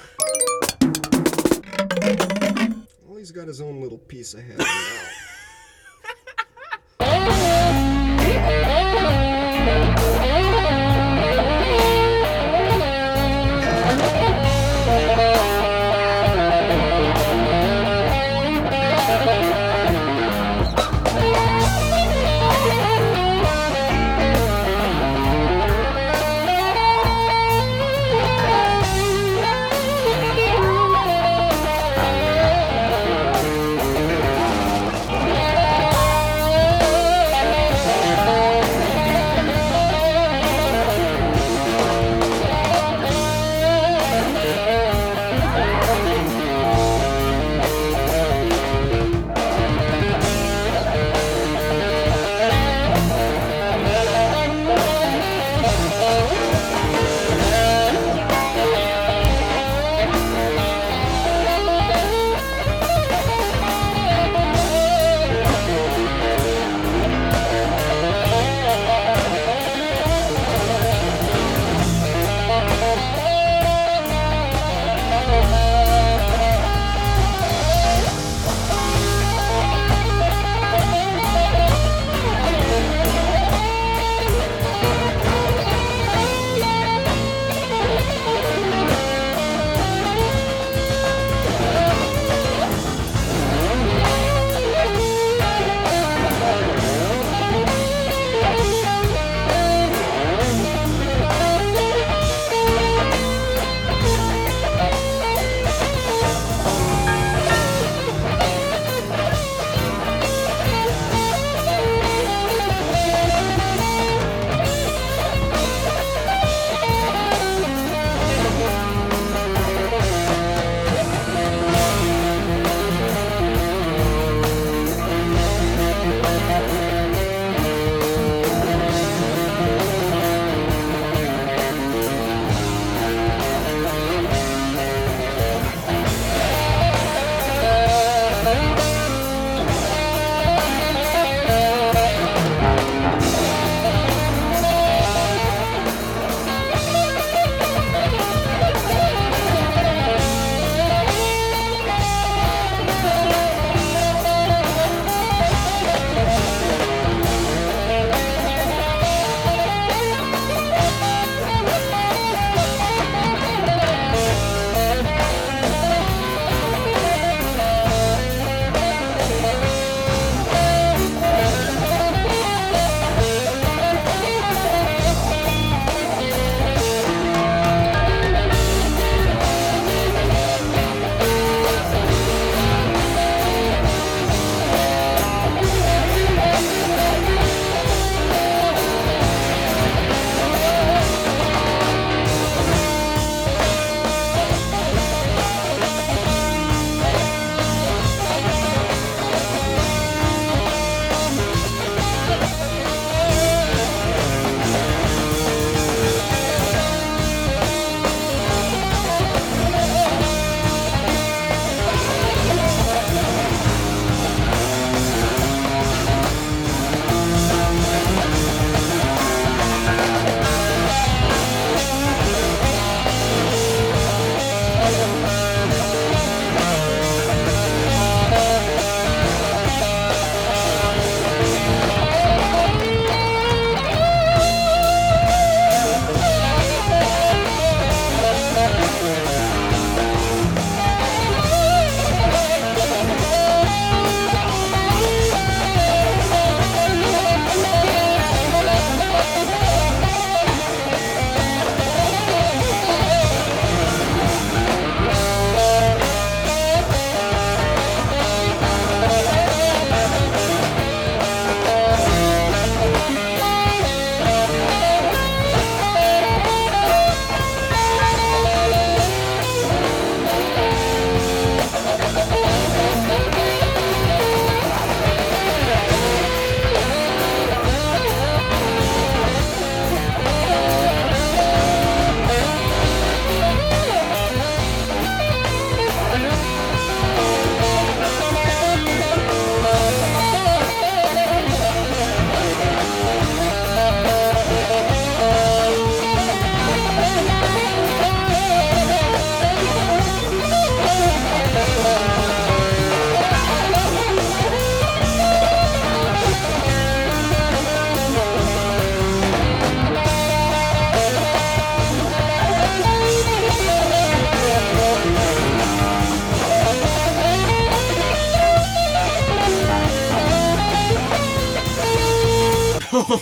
Well, 3.07 3.19
he's 3.19 3.31
got 3.31 3.49
his 3.49 3.61
own 3.61 3.81
little 3.81 3.99
piece 3.99 4.35
of 4.35 4.41
heaven 4.41 4.59
now. 4.59 5.12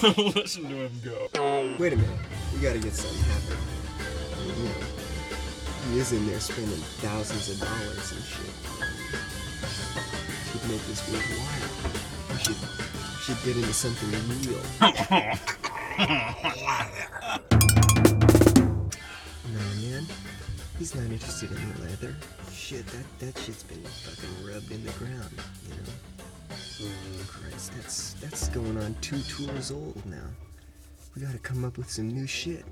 Listen 0.17 0.63
to 0.63 0.75
him 0.77 0.93
go. 1.05 1.29
Wait 1.79 1.93
a 1.93 1.97
minute. 1.97 2.19
We 2.55 2.61
gotta 2.61 2.79
get 2.79 2.95
something 2.95 3.23
happening. 3.25 3.59
You 4.47 4.65
know, 4.65 4.73
he 5.91 5.99
is 5.99 6.13
in 6.13 6.27
there 6.27 6.41
spending 6.41 6.81
thousands 7.05 7.51
of 7.51 7.61
dollars 7.61 8.13
and 8.13 8.25
shit. 8.25 8.55
Should 10.49 10.65
make 10.71 10.81
this 10.87 11.05
worthwhile. 11.13 11.93
We 12.31 12.39
should, 12.39 12.57
should 13.21 13.45
get 13.45 13.57
into 13.57 13.75
something 13.75 14.09
real. 14.09 14.63
no, 19.53 19.61
man. 19.85 20.07
He's 20.79 20.95
not 20.95 21.05
interested 21.05 21.51
in 21.51 21.75
the 21.75 21.81
leather. 21.83 22.15
Shit, 22.51 22.87
that, 22.87 23.19
that 23.19 23.39
shit's 23.39 23.65
been 23.65 23.83
fucking 23.83 24.47
rubbed 24.49 24.73
in 24.73 24.83
the 24.83 24.93
ground? 24.93 25.35
Oh, 26.83 26.87
Christ, 27.27 27.73
that's, 27.77 28.13
that's 28.15 28.49
going 28.49 28.79
on 28.79 28.97
two 29.03 29.19
tours 29.23 29.71
old 29.71 30.03
now. 30.07 30.17
We 31.15 31.21
gotta 31.21 31.39
come 31.39 31.63
up 31.63 31.77
with 31.77 31.91
some 31.91 32.09
new 32.09 32.27
shit. 32.27 32.65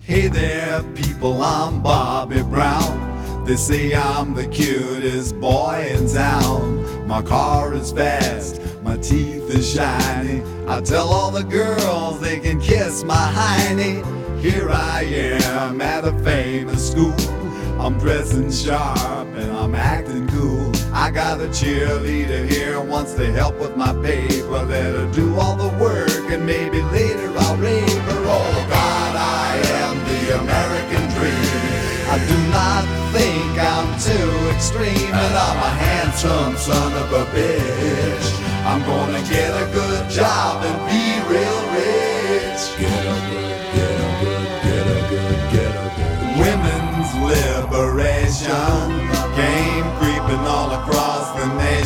Hey 0.00 0.28
there, 0.28 0.82
people, 0.94 1.42
I'm 1.42 1.82
Bobby 1.82 2.42
Brown. 2.42 3.44
They 3.44 3.56
say 3.56 3.94
I'm 3.94 4.34
the 4.34 4.46
cutest 4.46 5.40
boy 5.40 5.92
in 5.92 6.06
town. 6.08 7.08
My 7.08 7.20
car 7.20 7.74
is 7.74 7.90
fast, 7.90 8.60
my 8.82 8.96
teeth 8.98 9.52
are 9.56 9.62
shiny. 9.62 10.42
I 10.68 10.80
tell 10.80 11.08
all 11.08 11.32
the 11.32 11.42
girls 11.42 12.20
they 12.20 12.38
can 12.38 12.60
kiss 12.60 13.02
my 13.02 13.14
hiney. 13.14 14.04
Here 14.40 14.70
I 14.70 15.02
am 15.02 15.80
at 15.80 16.04
a 16.04 16.16
famous 16.20 16.92
school. 16.92 17.14
I'm 17.80 17.98
dressing 17.98 18.52
sharp 18.52 19.26
and 19.34 19.50
I'm 19.50 19.74
acting 19.74 20.28
cool. 20.28 20.69
I 21.00 21.10
got 21.10 21.40
a 21.40 21.48
cheerleader 21.48 22.46
here 22.46 22.78
wants 22.78 23.14
to 23.14 23.32
help 23.32 23.58
with 23.58 23.74
my 23.74 23.94
paper. 24.02 24.62
Let 24.64 24.94
her 24.94 25.10
do 25.12 25.34
all 25.40 25.56
the 25.56 25.72
work 25.82 26.30
and 26.30 26.44
maybe 26.44 26.82
later 26.92 27.32
I'll 27.38 27.56
rape 27.56 27.88
her. 27.88 28.22
Oh 28.28 28.66
God, 28.68 29.16
I 29.16 29.56
am 29.80 29.96
the 29.96 30.20
American 30.42 31.04
dream. 31.16 31.70
I 32.04 32.16
do 32.28 32.38
not 32.52 32.84
think 33.16 33.52
I'm 33.72 33.88
too 33.98 34.30
extreme, 34.54 35.14
and 35.24 35.34
I'm 35.46 35.56
a 35.56 35.72
handsome 35.88 36.56
son 36.58 36.92
of 36.92 37.12
a 37.14 37.24
bitch. 37.32 38.26
I'm 38.68 38.82
gonna 38.82 39.22
get 39.26 39.50
a 39.56 39.72
good 39.72 40.10
job 40.10 40.62
and 40.68 40.78
be 40.84 41.04
real 41.32 41.60
rich. 41.80 42.62
Get 42.76 43.04
a 43.08 43.18
good, 43.30 43.56
get 43.72 43.96
a 44.04 44.12
good, 44.20 44.48
get 44.68 44.86
a 44.86 45.00
good, 45.08 45.40
get 45.54 45.72
a 45.74 45.88
good. 45.96 46.26
Women's 46.44 47.10
liberation 47.32 48.79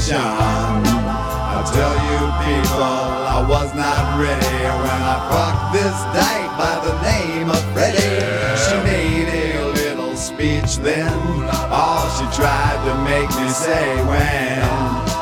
nation. 0.05 0.21
I 0.21 1.63
tell 1.73 1.97
you 2.11 2.21
people, 2.45 2.83
I 2.83 3.41
was 3.49 3.73
not 3.75 4.21
ready 4.21 4.61
when 4.85 5.01
I 5.01 5.17
fucked 5.33 5.73
this 5.73 5.97
dyke 6.13 6.53
by 6.61 6.77
the 6.85 6.95
name 7.03 7.49
of 7.49 7.63
Freddie. 7.73 8.21
She 8.61 8.77
made 8.85 9.29
a 9.33 9.65
little 9.73 10.17
speech 10.17 10.77
then, 10.79 11.13
all 11.71 12.05
she 12.17 12.27
tried 12.37 12.81
to 12.85 12.95
make 13.05 13.31
me 13.41 13.49
say 13.49 13.97
when 14.05 14.61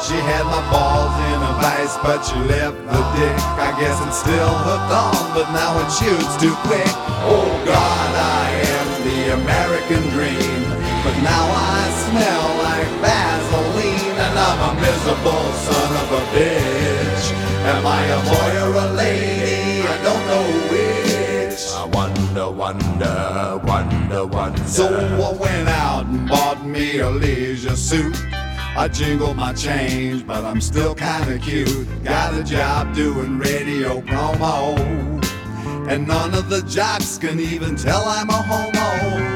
she 0.02 0.18
had 0.18 0.44
my 0.46 0.62
balls 0.70 1.14
in 1.30 1.38
a 1.38 1.52
vice, 1.62 1.96
but 2.02 2.22
she 2.22 2.36
left 2.50 2.76
the 2.76 3.02
dick. 3.14 3.38
I 3.62 3.70
guess 3.78 3.96
it's 4.06 4.18
still 4.18 4.54
hooked 4.66 4.92
on, 4.92 5.22
but 5.34 5.46
now 5.52 5.78
it 5.78 5.90
shoots 5.94 6.34
too 6.42 6.54
quick. 6.66 6.90
Oh 7.30 7.46
God, 7.64 8.10
I 8.18 8.50
am 8.66 8.88
the 9.06 9.20
American 9.42 10.02
dream, 10.10 10.62
but 11.04 11.14
now 11.22 11.44
I 11.54 11.82
smell 12.10 12.61
a 14.62 14.74
miserable 14.74 15.46
son 15.66 15.90
of 16.02 16.08
a 16.20 16.22
bitch. 16.34 17.24
Am 17.72 17.84
I 17.84 18.02
a 18.16 18.20
boy 18.30 18.52
or 18.64 18.72
a 18.86 18.92
lady? 18.92 19.82
I 19.82 19.96
don't 20.06 20.24
know 20.30 20.46
which. 20.70 21.62
I 21.80 21.84
wonder, 21.98 22.48
wonder, 22.50 23.60
wonder, 23.64 24.26
wonder. 24.26 24.64
So 24.64 24.86
I 24.86 25.32
went 25.36 25.68
out 25.68 26.06
and 26.06 26.28
bought 26.28 26.64
me 26.64 27.00
a 27.00 27.10
leisure 27.10 27.76
suit. 27.76 28.16
I 28.76 28.88
jingled 28.88 29.36
my 29.36 29.52
change, 29.52 30.26
but 30.26 30.44
I'm 30.44 30.60
still 30.60 30.94
kinda 30.94 31.38
cute. 31.38 31.86
Got 32.04 32.34
a 32.34 32.44
job 32.44 32.94
doing 32.94 33.38
radio 33.38 34.00
promo. 34.00 34.78
And 35.90 36.06
none 36.06 36.34
of 36.34 36.48
the 36.48 36.62
jocks 36.62 37.18
can 37.18 37.40
even 37.40 37.74
tell 37.76 38.04
I'm 38.06 38.30
a 38.30 38.42
homo. 38.50 38.90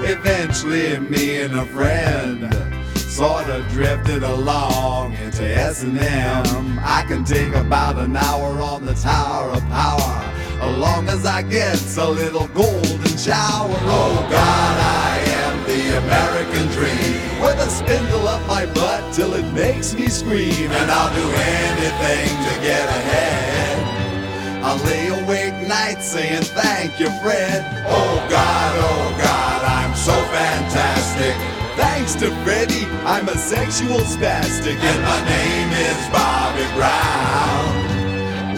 Eventually, 0.04 0.98
me 1.00 1.42
and 1.42 1.54
a 1.58 1.66
friend 1.66 2.75
sorta 3.16 3.64
drifted 3.70 4.22
along 4.22 5.14
into 5.14 5.42
S&M. 5.42 6.78
I 6.84 7.02
can 7.08 7.24
take 7.24 7.54
about 7.54 7.96
an 7.98 8.14
hour 8.14 8.60
on 8.60 8.84
the 8.84 8.92
Tower 8.92 9.52
of 9.52 9.62
Power, 9.70 10.20
as 10.60 10.76
long 10.76 11.08
as 11.08 11.24
I 11.24 11.40
get 11.40 11.80
a 11.96 12.10
little 12.10 12.46
golden 12.48 13.16
shower. 13.16 13.72
Oh 13.88 14.28
God, 14.30 14.76
I 15.08 15.16
am 15.40 15.64
the 15.64 15.96
American 15.96 16.66
dream, 16.76 17.40
with 17.40 17.58
a 17.58 17.70
spindle 17.70 18.28
up 18.28 18.46
my 18.46 18.66
butt 18.66 19.14
till 19.14 19.32
it 19.32 19.50
makes 19.54 19.94
me 19.94 20.08
scream, 20.08 20.70
and 20.70 20.90
I'll 20.90 21.14
do 21.14 21.26
anything 21.64 22.28
to 22.28 22.60
get 22.60 22.86
ahead. 22.86 24.62
I 24.62 24.76
lay 24.84 25.24
awake 25.24 25.66
nights 25.66 26.04
saying 26.04 26.42
thank 26.42 27.00
you, 27.00 27.08
Fred. 27.22 27.64
Oh 27.88 28.26
God, 28.28 28.72
oh 28.76 29.16
God, 29.16 29.64
I'm 29.64 29.94
so 29.94 30.12
fantastic. 30.12 31.55
Thanks 31.76 32.14
to 32.16 32.30
Freddy, 32.42 32.86
I'm 33.04 33.28
a 33.28 33.36
sexual 33.36 34.00
spastic, 34.00 34.78
and 34.80 35.02
my 35.02 35.20
name 35.28 35.70
is 35.72 36.08
Bobby 36.08 36.64
Brown. 36.74 37.66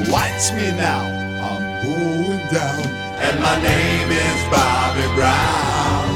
Watch 0.09 0.53
me 0.53 0.71
now, 0.77 1.03
I'm 1.43 1.83
going 1.85 2.47
down, 2.53 2.87
and 3.19 3.41
my 3.41 3.61
name 3.61 4.11
is 4.13 4.45
Bobby 4.55 5.09
Brown. 5.17 6.09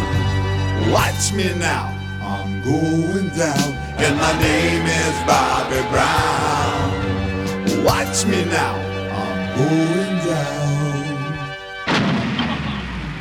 Watch 0.92 1.32
me 1.32 1.52
now, 1.58 1.90
I'm 2.22 2.62
going 2.62 3.30
down, 3.30 3.72
and 3.98 4.16
my 4.16 4.32
name 4.38 4.86
is 4.86 5.22
Bobby 5.26 5.82
Brown. 5.90 6.90
Watch 7.84 8.24
me 8.26 8.44
now, 8.44 8.76
I'm 9.10 9.56
going 9.58 10.18
down. 10.24 10.72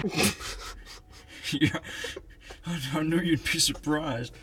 yeah. 1.59 1.79
I, 2.93 3.01
knew 3.01 3.19
you'd 3.19 3.43
be 3.43 3.59
surprised. 3.59 4.33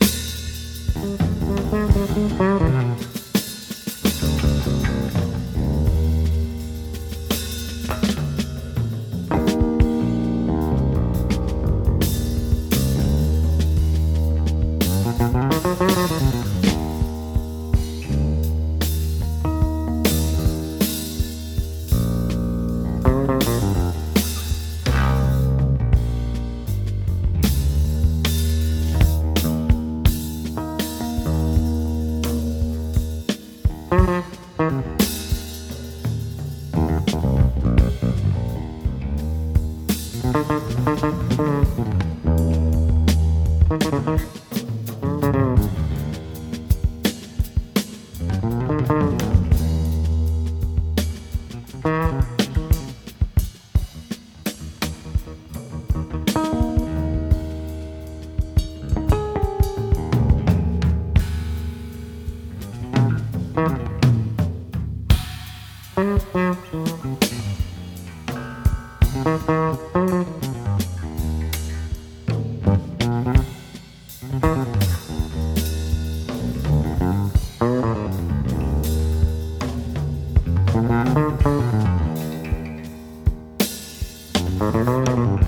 thank 84.59 85.39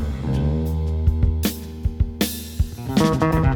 you. 3.45 3.50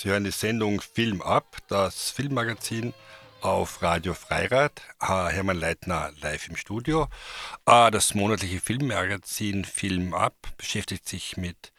Sie 0.00 0.08
hören 0.08 0.24
die 0.24 0.30
Sendung 0.30 0.80
Film 0.80 1.20
ab, 1.20 1.58
das 1.68 2.10
Filmmagazin 2.10 2.94
auf 3.42 3.82
Radio 3.82 4.14
Freirad. 4.14 4.80
Hermann 4.98 5.60
Leitner 5.60 6.10
live 6.22 6.48
im 6.48 6.56
Studio. 6.56 7.06
Äh, 7.66 7.90
das 7.90 8.14
monatliche 8.14 8.60
Filmmagazin 8.60 9.66
Film 9.66 10.14
ab 10.14 10.34
beschäftigt 10.56 11.06
sich 11.06 11.36
mit 11.36 11.74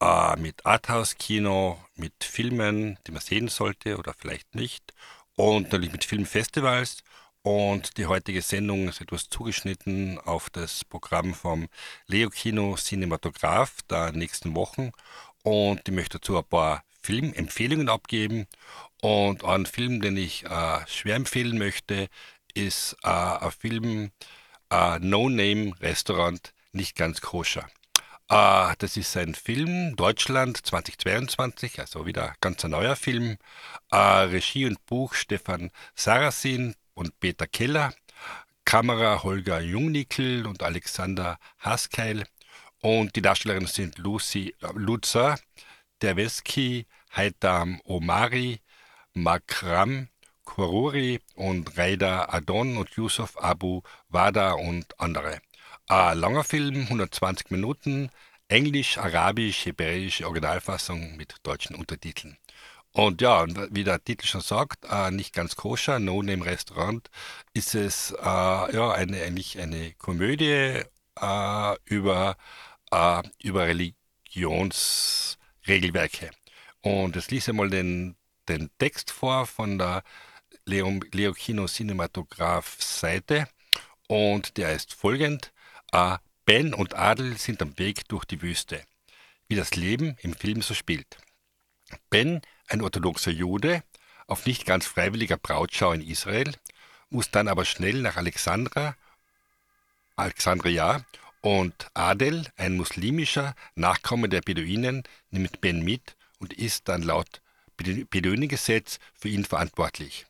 äh, 0.00 0.36
mit 0.36 0.64
Arthouse-Kino, 0.64 1.84
mit 1.96 2.22
Filmen, 2.22 3.00
die 3.04 3.10
man 3.10 3.20
sehen 3.20 3.48
sollte 3.48 3.98
oder 3.98 4.14
vielleicht 4.16 4.54
nicht 4.54 4.94
und 5.34 5.64
natürlich 5.64 5.90
mit 5.90 6.04
Filmfestivals. 6.04 7.02
Und 7.42 7.96
die 7.96 8.06
heutige 8.06 8.42
Sendung 8.42 8.88
ist 8.88 9.00
etwas 9.00 9.28
zugeschnitten 9.28 10.20
auf 10.20 10.50
das 10.50 10.84
Programm 10.84 11.34
vom 11.34 11.66
Leo 12.06 12.30
Kino 12.30 12.76
Cinematograph 12.76 13.82
der 13.90 14.12
nächsten 14.12 14.54
Wochen. 14.54 14.92
Und 15.42 15.88
ich 15.88 15.94
möchte 15.94 16.20
dazu 16.20 16.38
ein 16.38 16.44
paar 16.44 16.84
Filmempfehlungen 17.06 17.88
abgeben. 17.88 18.46
Und 19.00 19.44
ein 19.44 19.64
Film, 19.66 20.00
den 20.00 20.16
ich 20.16 20.44
äh, 20.44 20.80
schwer 20.86 21.14
empfehlen 21.14 21.56
möchte, 21.56 22.08
ist 22.54 22.96
äh, 23.04 23.08
ein 23.08 23.52
Film 23.52 24.10
äh, 24.70 24.98
No 24.98 25.28
Name 25.28 25.72
Restaurant, 25.80 26.52
nicht 26.72 26.96
ganz 26.96 27.20
koscher. 27.20 27.68
Äh, 28.28 28.74
das 28.78 28.96
ist 28.96 29.16
ein 29.16 29.34
Film, 29.34 29.94
Deutschland 29.94 30.66
2022, 30.66 31.78
also 31.78 32.06
wieder 32.06 32.34
ganz 32.40 32.64
ein 32.64 32.72
neuer 32.72 32.96
Film. 32.96 33.36
Äh, 33.92 33.96
Regie 33.96 34.66
und 34.66 34.84
Buch 34.86 35.14
Stefan 35.14 35.70
Sarasin 35.94 36.74
und 36.94 37.20
Peter 37.20 37.46
Keller. 37.46 37.94
Kamera 38.64 39.22
Holger 39.22 39.60
Jungnickel 39.60 40.44
und 40.44 40.64
Alexander 40.64 41.38
Haskeil. 41.60 42.26
Und 42.80 43.14
die 43.14 43.22
Darstellerinnen 43.22 43.68
sind 43.68 43.98
Lucy 43.98 44.56
äh, 44.60 44.72
Luzer, 44.74 45.38
Derweski, 46.02 46.86
Haitham 47.16 47.80
Omari, 47.84 48.60
Makram 49.14 50.08
Koruri 50.44 51.20
und 51.34 51.76
Raida 51.76 52.28
Adon 52.28 52.76
und 52.76 52.90
Yusuf 52.90 53.36
Abu 53.42 53.80
Wada 54.08 54.52
und 54.52 55.00
andere. 55.00 55.40
Ein 55.88 56.18
langer 56.18 56.44
Film, 56.44 56.82
120 56.82 57.50
Minuten, 57.50 58.10
Englisch, 58.48 58.98
Arabisch, 58.98 59.66
Hebräische 59.66 60.26
Originalfassung 60.26 61.16
mit 61.16 61.36
deutschen 61.42 61.74
Untertiteln. 61.76 62.38
Und 62.92 63.20
ja, 63.20 63.44
wie 63.70 63.84
der 63.84 64.02
Titel 64.02 64.26
schon 64.26 64.40
sagt, 64.40 64.86
äh, 64.90 65.10
nicht 65.10 65.34
ganz 65.34 65.56
koscher, 65.56 65.98
No 65.98 66.22
Name 66.22 66.46
Restaurant, 66.46 67.10
ist 67.52 67.74
es 67.74 68.12
äh, 68.12 68.24
ja 68.24 68.92
eine, 68.92 69.22
eigentlich 69.22 69.58
eine 69.58 69.92
Komödie 69.94 70.82
äh, 71.20 71.76
über, 71.84 72.36
äh, 72.90 73.22
über 73.42 73.66
Religionsregelwerke. 73.66 76.30
Und 76.86 77.16
jetzt 77.16 77.32
liest 77.32 77.48
einmal 77.48 77.68
den, 77.68 78.14
den 78.48 78.70
Text 78.78 79.10
vor 79.10 79.46
von 79.46 79.76
der 79.76 80.04
Leo, 80.66 81.00
Leo 81.10 81.32
Kino 81.32 81.66
Cinematograph 81.66 82.80
Seite 82.80 83.48
und 84.06 84.56
der 84.56 84.72
ist 84.72 84.94
folgend. 84.94 85.52
Äh, 85.90 86.18
ben 86.44 86.74
und 86.74 86.94
Adel 86.94 87.38
sind 87.38 87.60
am 87.60 87.76
Weg 87.76 88.06
durch 88.06 88.24
die 88.24 88.40
Wüste, 88.40 88.84
wie 89.48 89.56
das 89.56 89.74
Leben 89.74 90.16
im 90.20 90.34
Film 90.34 90.62
so 90.62 90.74
spielt. 90.74 91.18
Ben, 92.08 92.40
ein 92.68 92.82
orthodoxer 92.82 93.32
Jude, 93.32 93.82
auf 94.28 94.46
nicht 94.46 94.64
ganz 94.64 94.86
freiwilliger 94.86 95.38
Brautschau 95.38 95.90
in 95.90 96.06
Israel, 96.06 96.54
muss 97.10 97.32
dann 97.32 97.48
aber 97.48 97.64
schnell 97.64 98.00
nach 98.00 98.16
Alexandra, 98.16 98.94
Alexandria 100.14 101.04
und 101.40 101.90
Adel, 101.94 102.46
ein 102.56 102.76
muslimischer 102.76 103.56
Nachkomme 103.74 104.28
der 104.28 104.40
Beduinen, 104.40 105.02
nimmt 105.30 105.60
Ben 105.60 105.82
mit 105.82 106.15
und 106.38 106.52
ist 106.52 106.88
dann 106.88 107.02
laut 107.02 107.40
Beduinengesetz 107.76 108.98
für 109.14 109.28
ihn 109.28 109.44
verantwortlich. 109.44 110.26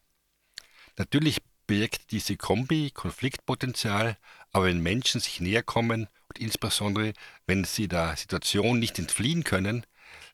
Natürlich 0.96 1.38
birgt 1.66 2.10
diese 2.10 2.36
Kombi 2.36 2.90
Konfliktpotenzial, 2.92 4.16
aber 4.52 4.66
wenn 4.66 4.80
Menschen 4.80 5.20
sich 5.20 5.40
näher 5.40 5.62
kommen 5.62 6.08
und 6.28 6.38
insbesondere 6.38 7.12
wenn 7.46 7.64
sie 7.64 7.88
der 7.88 8.16
Situation 8.16 8.78
nicht 8.78 8.98
entfliehen 8.98 9.44
können, 9.44 9.84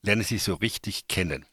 lernen 0.02 0.24
sie 0.24 0.38
so 0.38 0.54
richtig 0.54 1.08
kennen. 1.08 1.46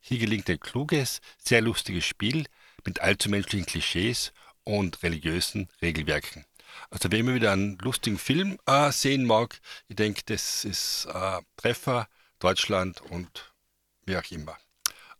Hier 0.00 0.18
gelingt 0.18 0.48
ein 0.50 0.60
kluges, 0.60 1.20
sehr 1.38 1.60
lustiges 1.60 2.04
Spiel 2.04 2.46
mit 2.84 3.00
allzu 3.00 3.28
menschlichen 3.30 3.66
Klischees 3.66 4.32
und 4.64 5.02
religiösen 5.02 5.68
Regelwerken. 5.80 6.44
Also 6.90 7.10
wer 7.10 7.20
immer 7.20 7.34
wieder 7.34 7.52
einen 7.52 7.78
lustigen 7.78 8.18
Film 8.18 8.58
äh, 8.66 8.90
sehen 8.92 9.26
mag, 9.26 9.60
ich 9.88 9.96
denke, 9.96 10.22
das 10.26 10.64
ist 10.64 11.06
äh, 11.06 11.40
Treffer, 11.56 12.08
Deutschland 12.38 13.00
und 13.00 13.51
wie 14.04 14.16
auch 14.16 14.30
immer. 14.30 14.56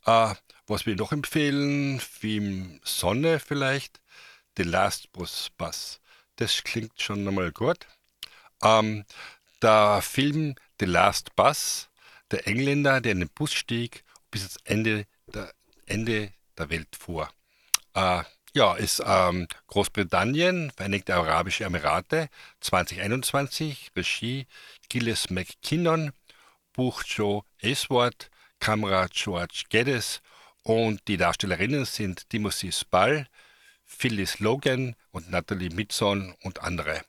Äh, 0.06 0.34
was 0.66 0.86
wir 0.86 0.96
noch 0.96 1.12
empfehlen, 1.12 2.00
Film 2.00 2.80
Sonne 2.84 3.38
vielleicht, 3.40 4.00
The 4.56 4.64
Last 4.64 5.12
Bus 5.12 5.50
Bus. 5.56 6.00
Das 6.36 6.62
klingt 6.64 7.00
schon 7.00 7.26
einmal 7.26 7.52
gut. 7.52 7.86
Ähm, 8.62 9.04
der 9.60 10.00
Film 10.02 10.54
The 10.80 10.86
Last 10.86 11.34
Bus, 11.36 11.88
der 12.30 12.46
Engländer, 12.46 13.00
der 13.00 13.12
in 13.12 13.20
den 13.20 13.28
Bus 13.28 13.52
stieg, 13.52 14.04
bis 14.30 14.42
ans 14.42 14.56
Ende 14.64 15.06
der, 15.26 15.52
Ende 15.86 16.32
der 16.58 16.70
Welt 16.70 16.96
fuhr. 16.96 17.28
Äh, 17.94 18.22
ja, 18.54 18.74
ist 18.74 19.02
ähm, 19.04 19.48
Großbritannien, 19.68 20.70
Vereinigte 20.72 21.14
Arabische 21.14 21.64
Emirate, 21.64 22.28
2021, 22.60 23.92
Regie 23.96 24.46
Gilles 24.88 25.30
McKinnon, 25.30 26.12
Buch 26.72 27.02
Joe 27.06 27.44
Aisward, 27.62 28.30
Kamera 28.62 29.08
George 29.12 29.64
Geddes 29.70 30.22
und 30.62 31.08
die 31.08 31.16
Darstellerinnen 31.16 31.84
sind 31.84 32.30
Timothy 32.30 32.70
Spall, 32.70 33.26
Phyllis 33.84 34.38
Logan 34.38 34.94
und 35.10 35.28
Natalie 35.32 35.70
Mitson 35.70 36.36
und 36.44 36.62
andere. 36.62 37.02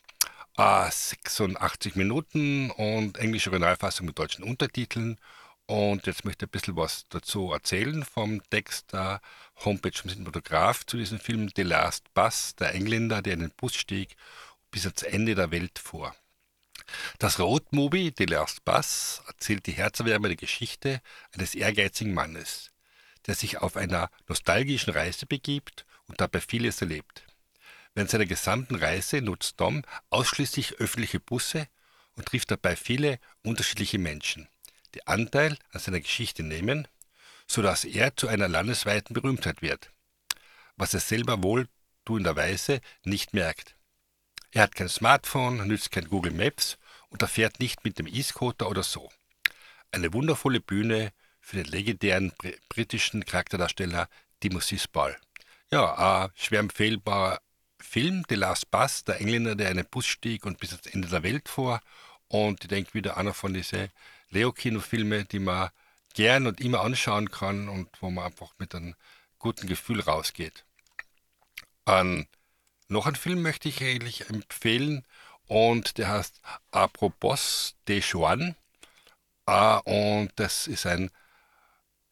Äh, 0.58 0.90
86 0.90 1.96
Minuten 1.96 2.72
und 2.72 3.20
englische 3.20 3.52
Originalfassung 3.52 4.08
mit 4.08 4.18
deutschen 4.18 4.44
Untertiteln. 4.44 5.20
Und 5.68 6.08
jetzt 6.08 6.26
möchte 6.26 6.46
ich 6.46 6.50
ein 6.50 6.54
bisschen 6.54 6.76
was 6.76 7.06
dazu 7.10 7.52
erzählen 7.52 8.04
vom 8.04 8.42
Text 8.50 8.92
der 8.92 9.22
Homepage 9.64 9.96
vom 9.96 10.10
Cinematograph 10.10 10.88
zu 10.88 10.98
diesem 10.98 11.20
Film 11.20 11.52
The 11.56 11.62
Last 11.62 12.12
Bus, 12.16 12.56
der 12.56 12.74
Engländer, 12.74 13.22
der 13.22 13.34
in 13.34 13.42
den 13.42 13.54
Bus 13.56 13.76
stieg, 13.76 14.16
bis 14.72 14.88
ans 14.88 15.04
Ende 15.04 15.36
der 15.36 15.52
Welt 15.52 15.78
fuhr. 15.78 16.16
Das 17.20 17.40
Roadmovie 17.40 18.14
The 18.18 18.26
Last 18.26 18.66
Bus 18.66 19.22
erzählt 19.28 19.66
die 19.66 19.74
herzerwärmende 19.74 20.36
Geschichte 20.36 21.02
eines 21.32 21.56
ehrgeizigen 21.56 22.14
Mannes, 22.14 22.72
der 23.28 23.36
sich 23.36 23.60
auf 23.60 23.78
einer 23.78 24.10
nostalgischen 24.28 24.94
Reise 24.94 25.26
begibt 25.26 25.86
und 26.08 26.22
dabei 26.22 26.42
vieles 26.42 26.82
erlebt. 26.82 27.26
Während 27.94 28.10
seiner 28.10 28.26
gesamten 28.26 28.76
Reise 28.76 29.22
nutzt 29.22 29.60
Dom 29.60 29.84
ausschließlich 30.10 30.80
öffentliche 30.80 31.20
Busse 31.20 31.68
und 32.16 32.26
trifft 32.26 32.52
dabei 32.52 32.76
viele 32.76 33.20
unterschiedliche 33.44 34.00
Menschen, 34.00 34.48
die 34.96 35.06
Anteil 35.08 35.58
an 35.72 35.80
seiner 35.80 36.00
Geschichte 36.00 36.44
nehmen, 36.44 36.88
sodass 37.48 37.84
er 37.84 38.16
zu 38.16 38.28
einer 38.28 38.48
landesweiten 38.48 39.14
Berühmtheit 39.14 39.62
wird, 39.62 39.92
was 40.76 40.94
er 40.94 41.00
selber 41.00 41.44
wohltuenderweise 41.44 42.82
nicht 43.04 43.34
merkt. 43.34 43.76
Er 44.52 44.64
hat 44.64 44.76
kein 44.76 44.90
Smartphone, 44.90 45.68
nützt 45.68 45.92
kein 45.92 46.08
Google 46.08 46.34
Maps 46.34 46.78
und 47.14 47.22
er 47.22 47.28
fährt 47.28 47.60
nicht 47.60 47.86
mit 47.86 48.00
dem 48.00 48.08
E-Scooter 48.08 48.68
oder 48.68 48.82
so. 48.82 49.10
Eine 49.92 50.12
wundervolle 50.14 50.60
Bühne 50.60 51.14
für 51.40 51.58
den 51.58 51.68
legendären 51.68 52.34
br 52.40 52.50
britischen 52.70 53.24
Charakterdarsteller 53.24 54.10
Timothy 54.40 54.80
Spall. 54.80 55.16
Ja, 55.72 56.24
ein 56.24 56.32
schwer 56.34 56.60
empfehlbarer 56.60 57.40
Film, 57.80 58.24
The 58.28 58.36
Last 58.36 58.72
Bus, 58.72 59.04
der 59.04 59.22
Engländer, 59.22 59.56
der 59.56 59.70
einen 59.70 59.86
Bus 59.86 60.08
stieg 60.08 60.46
und 60.46 60.60
bis 60.60 60.72
ans 60.72 60.88
Ende 60.88 61.08
der 61.08 61.22
Welt 61.22 61.48
fuhr. 61.48 61.82
Und 62.30 62.64
ich 62.64 62.68
denke 62.68 62.96
wieder 62.96 63.16
einer 63.16 63.36
von 63.36 63.54
diesen 63.54 63.90
Leo-Kino-Filmen, 64.30 65.28
die 65.28 65.40
man 65.40 65.70
gern 66.16 66.48
und 66.48 66.62
immer 66.62 66.82
anschauen 66.82 67.30
kann 67.30 67.70
und 67.70 67.90
wo 68.02 68.10
man 68.10 68.26
einfach 68.26 68.54
mit 68.58 68.74
einem 68.74 68.96
guten 69.38 69.68
Gefühl 69.68 70.00
rausgeht. 70.00 70.66
An 71.86 72.28
noch 72.88 73.06
einen 73.06 73.16
Film 73.16 73.44
möchte 73.44 73.70
ich 73.70 73.84
eigentlich 73.84 74.30
empfehlen 74.30 75.06
und 75.48 75.98
der 75.98 76.10
heißt 76.10 76.42
Apropos 76.72 77.76
de 77.88 78.00
Juan. 78.02 78.56
Ah, 79.46 79.78
und 79.80 80.32
das 80.38 80.68
ist 80.68 80.86
ein 80.86 81.12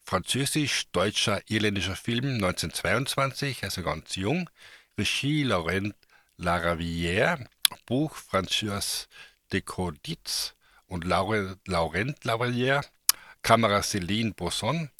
französisch-deutscher, 0.04 1.40
irländischer 1.48 1.96
Film 1.96 2.34
1922, 2.34 3.64
also 3.64 3.82
ganz 3.82 4.16
jung. 4.16 4.50
Regie 4.98 5.42
Laurent 5.42 5.94
Laravière, 6.38 7.46
Buch 7.86 8.16
François 8.16 9.06
de 9.52 9.62
Coditz 9.62 10.54
und 10.86 11.04
Laurent, 11.04 11.56
Laurent 11.66 12.14
Laravière, 12.24 12.84
Kamera 13.42 13.80
Céline 13.80 14.34
Bosson 14.34 14.90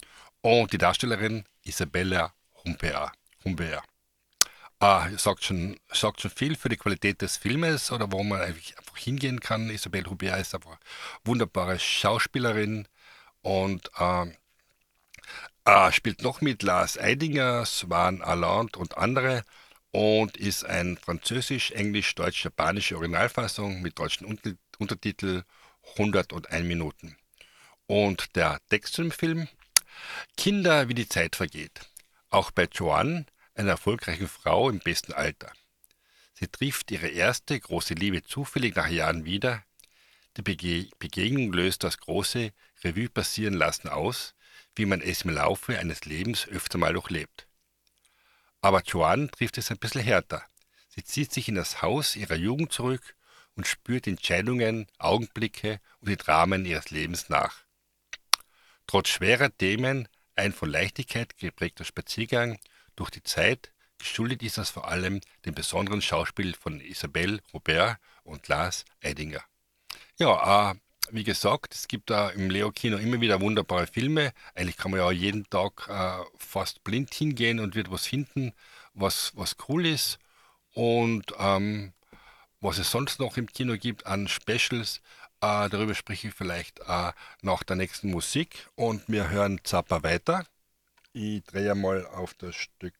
und 0.41 0.73
die 0.73 0.79
Darstellerin 0.79 1.45
Isabella 1.65 2.33
Humbert. 2.65 3.92
Ah, 4.83 5.09
sagt 5.17 5.45
schon, 5.45 5.79
sagt 5.93 6.21
schon 6.21 6.33
viel 6.33 6.57
für 6.57 6.69
die 6.69 6.77
Qualität 6.77 7.23
des 7.23 7.37
Filmes 7.37 7.93
oder 7.93 8.11
wo 8.11 8.25
man 8.25 8.41
einfach 8.41 8.97
hingehen 8.97 9.39
kann. 9.39 9.71
Isabelle 9.71 10.11
Humbert 10.11 10.41
ist 10.41 10.57
eine 10.57 10.65
wunderbare 11.25 11.79
Schauspielerin 11.79 12.89
und 13.43 13.89
äh, 13.97 14.27
äh, 15.67 15.93
spielt 15.93 16.23
noch 16.23 16.41
mit 16.41 16.65
Lars 16.65 16.99
Eidinger, 16.99 17.65
Swan 17.65 18.23
Alland 18.23 18.77
und 18.77 18.99
andere 18.99 19.45
und 19.93 20.37
ist 20.37 20.65
ein 20.65 20.97
französisch, 20.97 21.71
englisch, 21.71 22.17
deutsch, 22.17 22.43
japanische 22.43 22.97
Originalfassung 22.97 23.83
mit 23.83 24.01
deutschen 24.01 24.27
Unter 24.27 24.55
Untertitel 24.79 25.45
101 25.97 26.67
Minuten. 26.67 27.17
Und 27.87 28.35
der 28.35 28.59
Text 28.69 28.95
zum 28.95 29.13
Film: 29.13 29.47
Kinder, 30.37 30.89
wie 30.89 30.95
die 30.95 31.09
Zeit 31.09 31.37
vergeht. 31.37 31.89
Auch 32.31 32.51
bei 32.51 32.65
Joanne, 32.65 33.27
einer 33.55 33.71
erfolgreichen 33.71 34.29
Frau 34.29 34.69
im 34.71 34.79
besten 34.79 35.13
Alter. 35.13 35.53
Sie 36.35 36.49
trifft 36.49 36.91
ihre 36.91 37.09
erste 37.09 37.59
große 37.59 37.95
Liebe 37.95 38.23
zufällig 38.23 38.75
nach 38.75 38.89
Jahren 38.89 39.25
wieder. 39.25 39.63
Die 40.37 40.43
Bege 40.43 40.89
Begegnung 40.99 41.53
löst 41.53 41.85
das 41.85 41.99
große 41.99 42.53
Revue 42.83 43.09
passieren 43.09 43.55
lassen 43.55 43.89
aus, 43.89 44.35
wie 44.75 44.87
man 44.87 45.01
es 45.01 45.23
im 45.23 45.31
Laufe 45.31 45.79
eines 45.79 46.05
Lebens 46.05 46.49
öfter 46.49 46.79
mal 46.79 46.95
durchlebt. 46.95 47.47
Aber 48.61 48.83
Joanne 48.83 49.31
trifft 49.31 49.59
es 49.59 49.71
ein 49.71 49.79
bisschen 49.79 50.03
härter. 50.03 50.43
Sie 50.89 51.05
zieht 51.05 51.33
sich 51.33 51.49
in 51.49 51.55
das 51.55 51.83
Haus 51.83 52.17
ihrer 52.17 52.37
Jugend 52.37 52.73
zurück 52.73 53.17
und 53.55 53.67
spürt 53.67 54.07
Entscheidungen, 54.07 54.87
Augenblicke 54.99 55.81
und 56.01 56.09
die 56.09 56.17
Dramen 56.17 56.65
ihres 56.65 56.91
Lebens 56.91 57.29
nach. 57.29 57.65
Trotz 58.87 59.09
schwerer 59.09 59.57
Themen 59.57 60.09
ein 60.37 60.53
von 60.53 60.71
Leichtigkeit 60.71 61.37
geprägter 61.37 61.85
Spaziergang 61.85 62.59
durch 63.03 63.11
die 63.11 63.23
Zeit, 63.25 63.73
geschuldet 63.99 64.45
ist 64.45 64.59
das 64.59 64.71
vor 64.71 64.87
allem 64.87 65.21
dem 65.45 65.55
besonderen 65.55 66.01
Schauspiel 66.01 66.55
von 66.55 66.81
Isabelle 66.81 67.41
Robert 67.53 67.99
und 68.23 68.47
Lars 68.47 68.85
Eidinger. 69.03 69.43
Ja, 70.21 70.71
äh, 70.71 70.75
wie 71.11 71.25
gesagt, 71.25 71.75
es 71.75 71.89
gibt 71.89 72.11
da 72.11 72.31
im 72.31 72.49
Leo-Kino 72.49 72.97
immer 72.97 73.21
wieder 73.21 73.41
wunderbare 73.41 73.89
Filme. 73.89 74.33
Eigentlich 74.55 74.77
kann 74.77 74.93
man 74.93 75.01
ja 75.01 75.11
jeden 75.11 75.51
Tag 75.51 75.89
äh, 75.89 76.25
fast 76.39 76.85
blind 76.85 77.13
hingehen 77.13 77.59
und 77.59 77.75
wird 77.75 77.91
was 77.91 78.07
finden, 78.07 78.53
was, 78.95 79.33
was 79.35 79.57
cool 79.69 79.85
ist. 79.85 80.21
Und 80.75 81.35
ähm, 81.41 81.93
was 82.61 82.79
es 82.79 82.93
sonst 82.93 83.19
noch 83.19 83.37
im 83.37 83.49
Kino 83.49 83.77
gibt 83.77 84.07
an 84.07 84.29
Specials, 84.29 85.01
äh, 85.41 85.69
darüber 85.69 85.97
spreche 85.97 86.29
ich 86.29 86.35
vielleicht 86.35 86.79
äh, 86.87 87.11
nach 87.41 87.65
der 87.65 87.75
nächsten 87.75 88.13
Musik. 88.13 88.69
Und 88.77 89.03
wir 89.09 89.29
hören 89.29 89.59
Zappa 89.65 90.05
weiter. 90.05 90.47
Ich 91.15 91.45
drehe 91.45 91.75
mal 91.75 92.07
auf 92.07 92.33
das 92.35 92.55
Stück 92.55 92.95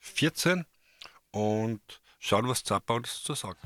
14 0.00 0.66
und 1.30 1.80
schauen, 2.18 2.48
was 2.48 2.64
Zappa 2.64 2.94
uns 2.94 3.22
zu 3.22 3.34
sagen 3.34 3.60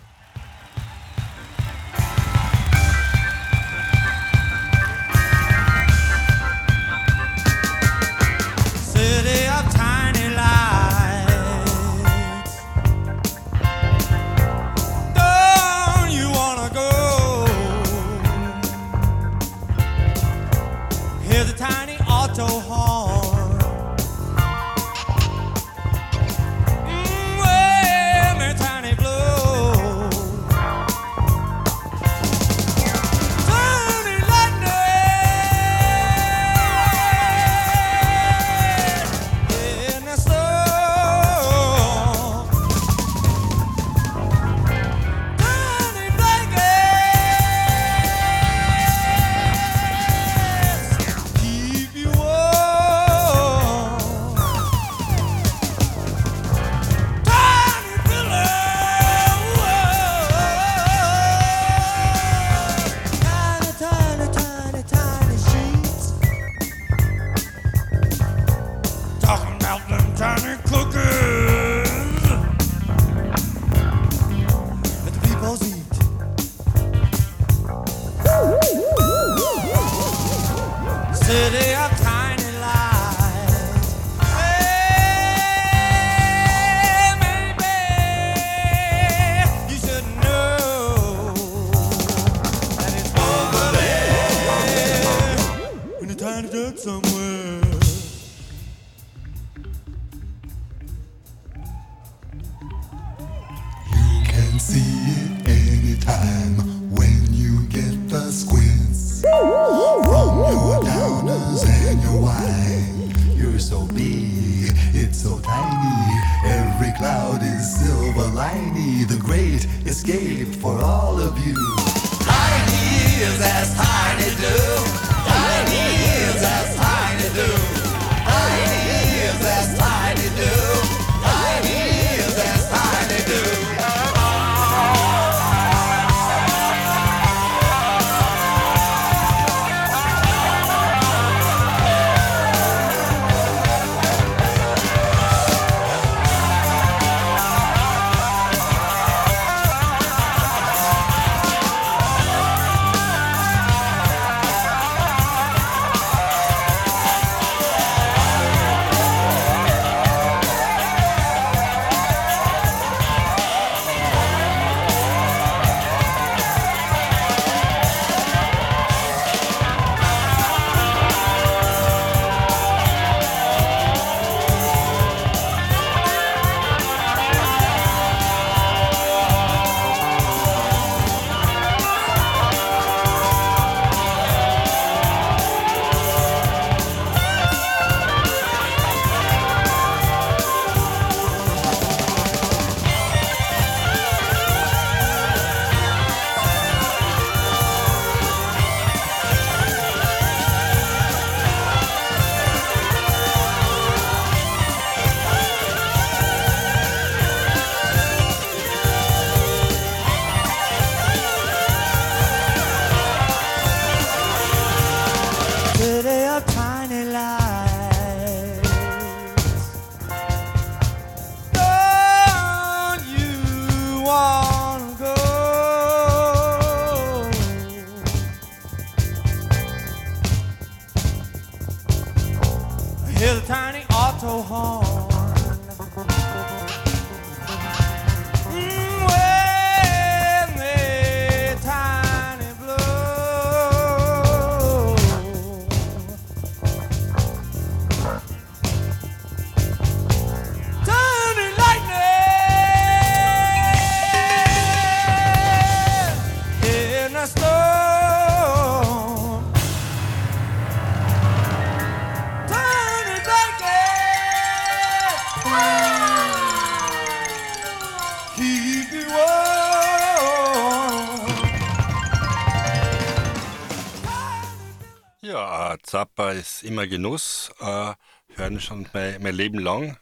immer 276.69 276.87
Genuss. 276.87 277.51
Äh, 277.61 277.95
hören 278.35 278.61
schon 278.61 278.89
mein, 278.93 279.23
mein 279.23 279.35
Leben 279.35 279.59
lang. 279.59 279.99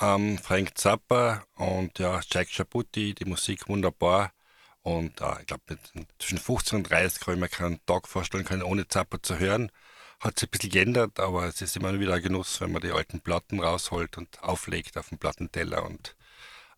Ähm, 0.00 0.38
Frank 0.38 0.76
Zappa 0.78 1.44
und 1.56 1.98
ja, 1.98 2.20
Jack 2.30 2.48
Chaputi, 2.50 3.14
die 3.14 3.24
Musik 3.24 3.68
wunderbar. 3.68 4.32
Und 4.82 5.20
äh, 5.20 5.40
ich 5.40 5.46
glaube, 5.46 5.78
zwischen 6.18 6.38
15 6.38 6.78
und 6.78 6.90
30 6.90 7.20
kann 7.20 7.34
ich 7.34 7.40
mir 7.40 7.48
keinen 7.48 7.84
Tag 7.86 8.08
vorstellen 8.08 8.44
können, 8.44 8.62
ohne 8.62 8.88
Zappa 8.88 9.22
zu 9.22 9.38
hören. 9.38 9.70
Hat 10.20 10.38
sich 10.38 10.48
ein 10.48 10.50
bisschen 10.50 10.70
geändert, 10.70 11.20
aber 11.20 11.46
es 11.46 11.62
ist 11.62 11.76
immer 11.76 11.98
wieder 11.98 12.14
ein 12.14 12.22
Genuss, 12.22 12.60
wenn 12.60 12.72
man 12.72 12.82
die 12.82 12.92
alten 12.92 13.20
Platten 13.20 13.60
rausholt 13.60 14.18
und 14.18 14.42
auflegt 14.42 14.96
auf 14.98 15.08
den 15.08 15.18
Plattenteller 15.18 15.84
und 15.84 16.16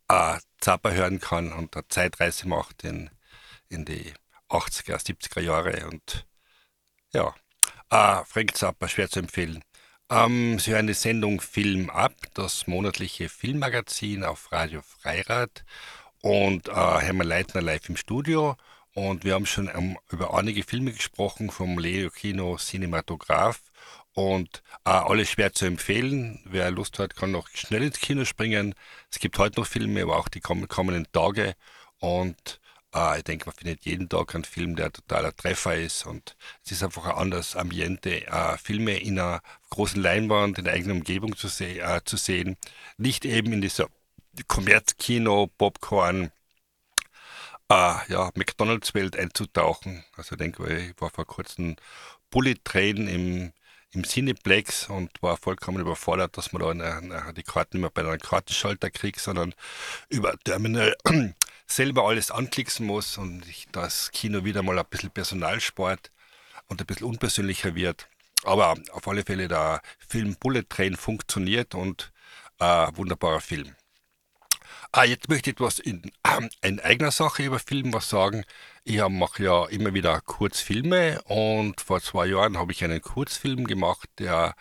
äh, 0.09 0.39
Zappa 0.61 0.91
hören 0.91 1.21
kann 1.21 1.53
und 1.53 1.77
eine 1.77 1.89
Zeitreise 1.89 2.49
macht 2.49 2.85
in, 2.85 3.11
in 3.69 3.85
die 3.85 4.13
80er, 4.51 4.99
70er 4.99 5.41
Jahre. 5.41 5.89
Und 5.89 6.27
ja, 7.13 7.35
äh, 7.95 8.25
Frank 8.27 8.57
Zappa, 8.57 8.89
schwer 8.89 9.09
zu 9.09 9.21
empfehlen. 9.21 9.63
Ähm, 10.11 10.59
Sie 10.59 10.73
hören 10.73 10.89
die 10.89 10.95
Sendung 10.95 11.41
Film 11.41 11.91
ab, 11.91 12.13
das 12.35 12.67
monatliche 12.67 13.29
Filmmagazin 13.29 14.25
auf 14.25 14.51
Radio 14.53 14.83
Freirad 14.83 15.65
und 16.21 16.69
äh, 16.69 16.73
Hermann 16.73 17.29
Leitner 17.29 17.63
live 17.63 17.89
im 17.89 17.97
Studio. 17.97 18.57
Und 18.95 19.25
wir 19.25 19.35
haben 19.35 19.47
schon 19.47 19.69
ähm, 19.69 19.97
über 20.11 20.35
einige 20.35 20.65
Filme 20.65 20.93
gesprochen 20.93 21.51
vom 21.51 21.79
Leo 21.79 22.11
Kino 22.11 22.57
Cinematograph 22.57 23.61
und 24.13 24.63
äh, 24.85 24.91
alle 24.91 25.25
schwer 25.25 25.53
zu 25.53 25.65
empfehlen. 25.65 26.41
Wer 26.47 26.71
Lust 26.73 26.99
hat, 26.99 27.15
kann 27.15 27.31
noch 27.31 27.49
schnell 27.49 27.85
ins 27.85 28.01
Kino 28.01 28.25
springen. 28.25 28.75
Es 29.11 29.21
gibt 29.21 29.39
heute 29.39 29.61
noch 29.61 29.69
Filme, 29.69 30.03
aber 30.03 30.17
auch 30.17 30.29
die 30.29 30.41
komm- 30.41 30.67
kommenden 30.69 31.07
Tage. 31.13 31.55
Und 32.01 32.61
äh, 32.95 33.19
ich 33.19 33.25
denke, 33.25 33.47
man 33.47 33.55
findet 33.55 33.85
jeden 33.85 34.09
Tag 34.09 34.35
einen 34.35 34.45
Film, 34.45 34.77
der 34.77 34.93
totaler 34.93 35.35
Treffer 35.37 35.77
ist. 35.77 36.07
Und 36.07 36.37
es 36.65 36.73
ist 36.73 36.83
einfach 36.83 37.07
ein 37.07 37.17
anderes 37.17 37.57
Ambiente, 37.57 38.27
äh, 38.27 38.57
Filme 38.59 38.99
in 38.99 39.19
einer 39.19 39.43
großen 39.71 40.01
Leinwand, 40.01 40.59
in 40.59 40.65
der 40.65 40.75
eigenen 40.75 40.99
Umgebung 40.99 41.37
zu, 41.37 41.49
se 41.49 41.81
äh, 41.81 42.01
zu 42.05 42.17
sehen. 42.17 42.57
Nicht 42.97 43.25
eben 43.25 43.53
in 43.53 43.61
dieser 43.61 43.89
Kommerzkino, 44.49 45.49
Popcorn, 45.59 46.31
äh, 47.71 47.95
ja, 48.09 48.31
McDonalds-Welt 48.35 49.17
einzutauchen. 49.17 50.05
Also 50.17 50.35
ich 50.35 50.39
denke, 50.39 50.73
ich 50.77 51.01
war 51.01 51.11
vor 51.11 51.27
kurzem 51.27 51.77
Bullet 52.31 52.57
Train 52.65 53.09
im, 53.09 53.53
im 53.93 54.05
Cineplex 54.05 54.89
und 54.91 55.11
war 55.23 55.37
vollkommen 55.37 55.81
überfordert, 55.81 56.37
dass 56.37 56.53
man 56.53 56.63
da 56.63 56.71
eine, 56.71 57.17
eine, 57.17 57.35
die 57.35 57.43
Karten 57.43 57.79
nicht 57.79 57.83
mehr 57.83 57.91
bei 57.91 58.03
einem 58.03 58.21
Kartenschalter 58.21 58.91
kriegt, 58.91 59.21
sondern 59.21 59.55
über 60.09 60.37
Terminal 60.45 60.95
selber 61.67 62.07
alles 62.07 62.31
anklicken 62.31 62.87
muss 62.87 63.19
und 63.19 63.47
ich, 63.49 63.67
das 63.73 64.11
Kino 64.13 64.45
wieder 64.45 64.63
mal 64.63 64.79
ein 64.79 64.85
bisschen 64.89 65.11
Personalsport 65.11 66.11
und 66.69 66.81
ein 66.81 66.87
bisschen 66.87 67.07
unpersönlicher 67.07 67.75
wird. 67.75 68.09
Aber 68.45 68.75
auf 68.93 69.09
alle 69.09 69.25
Fälle 69.25 69.49
der 69.49 69.81
Film 69.99 70.37
Bullet 70.39 70.65
Train 70.69 70.97
funktioniert 70.97 71.75
und 71.75 72.13
äh, 72.61 72.89
wunderbarer 72.95 73.41
Film. 73.41 73.75
Ah, 74.93 75.05
jetzt 75.05 75.29
möchte 75.29 75.51
ich 75.51 75.57
etwas 75.57 75.81
in, 75.81 76.03
ähm, 76.25 76.49
in 76.63 76.79
eigener 76.81 77.11
Sache 77.11 77.43
über 77.43 77.59
Film 77.59 77.93
was 77.93 78.09
sagen. 78.09 78.45
Ich 78.85 79.01
mache 79.09 79.43
ja 79.43 79.67
immer 79.67 79.95
wieder 79.95 80.21
Kurzfilme 80.21 81.21
und 81.23 81.81
vor 81.81 82.01
zwei 82.01 82.27
Jahren 82.27 82.59
habe 82.59 82.73
ich 82.73 82.85
einen 82.85 83.01
Kurzfilm 83.01 83.67
gemacht, 83.67 84.09
der 84.19 84.55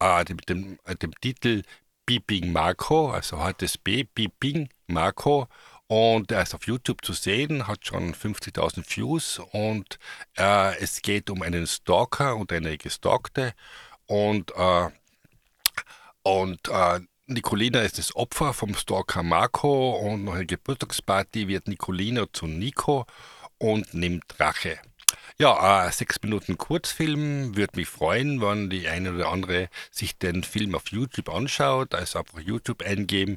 äh, 0.00 0.24
mit 0.28 0.48
dem, 0.48 0.78
äh, 0.84 0.94
dem 0.94 1.12
Titel 1.20 1.62
Beeping 2.06 2.52
Marco, 2.52 3.10
also 3.10 3.38
HTSB, 3.38 4.04
Beeping 4.14 4.68
Marco. 4.86 5.48
Und 5.92 6.32
er 6.32 6.40
ist 6.40 6.54
auf 6.54 6.66
YouTube 6.66 7.04
zu 7.04 7.12
sehen, 7.12 7.66
hat 7.66 7.84
schon 7.86 8.14
50.000 8.14 8.96
Views 8.96 9.42
und 9.52 9.98
äh, 10.38 10.74
es 10.78 11.02
geht 11.02 11.28
um 11.28 11.42
einen 11.42 11.66
Stalker 11.66 12.34
und 12.36 12.50
eine 12.50 12.78
Gestalkte 12.78 13.52
und 14.06 14.52
äh, 14.56 14.88
und 16.22 16.66
äh, 16.68 17.00
Nicolina 17.26 17.82
ist 17.82 17.98
das 17.98 18.16
Opfer 18.16 18.54
vom 18.54 18.74
Stalker 18.74 19.22
Marco 19.22 19.90
und 19.98 20.24
nach 20.24 20.32
einer 20.32 20.46
Geburtstagsparty 20.46 21.46
wird 21.48 21.68
Nicolina 21.68 22.24
zu 22.32 22.46
Nico 22.46 23.04
und 23.58 23.92
nimmt 23.92 24.24
Rache. 24.40 24.78
Ja, 25.38 25.86
äh, 25.86 25.92
sechs 25.92 26.22
Minuten 26.22 26.56
Kurzfilm, 26.56 27.54
würde 27.54 27.76
mich 27.76 27.88
freuen, 27.88 28.40
wenn 28.40 28.70
die 28.70 28.88
eine 28.88 29.12
oder 29.12 29.28
andere 29.28 29.68
sich 29.90 30.16
den 30.16 30.42
Film 30.42 30.74
auf 30.74 30.88
YouTube 30.88 31.28
anschaut. 31.28 31.94
Also 31.94 32.20
einfach 32.20 32.40
YouTube 32.40 32.82
eingeben, 32.82 33.36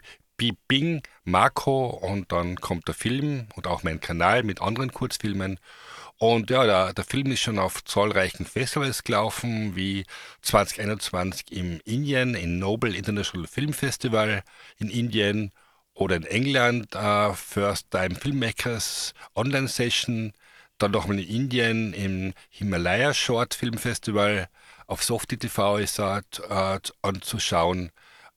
Bing 0.67 1.01
Marco 1.23 1.87
und 1.87 2.31
dann 2.31 2.57
kommt 2.57 2.87
der 2.87 2.95
Film 2.95 3.47
und 3.55 3.67
auch 3.67 3.83
mein 3.83 3.99
Kanal 3.99 4.43
mit 4.43 4.61
anderen 4.61 4.91
Kurzfilmen. 4.91 5.59
Und 6.17 6.49
ja, 6.49 6.65
der, 6.65 6.93
der 6.93 7.03
Film 7.03 7.31
ist 7.31 7.41
schon 7.41 7.59
auf 7.59 7.83
zahlreichen 7.83 8.45
Festivals 8.45 9.03
gelaufen, 9.03 9.75
wie 9.75 10.05
2021 10.41 11.51
im 11.51 11.81
Indien, 11.85 12.35
in 12.35 12.59
Noble 12.59 12.95
International 12.95 13.47
Film 13.47 13.73
Festival 13.73 14.43
in 14.77 14.89
Indien 14.89 15.51
oder 15.93 16.15
in 16.15 16.25
England, 16.25 16.95
äh, 16.95 17.33
First 17.33 17.91
Time 17.91 18.15
Filmmakers 18.15 19.13
Online 19.35 19.67
Session, 19.67 20.33
dann 20.77 20.91
nochmal 20.91 21.19
in 21.19 21.27
Indien 21.27 21.93
im 21.93 22.33
Himalaya 22.49 23.13
Short 23.13 23.53
Film 23.53 23.77
Festival, 23.77 24.47
auf 24.87 25.03
Softie 25.03 25.37
TV 25.37 25.77
ist 25.77 25.99
er 25.99 26.23
äh, 26.49 26.79
anzuschauen. 27.01 27.91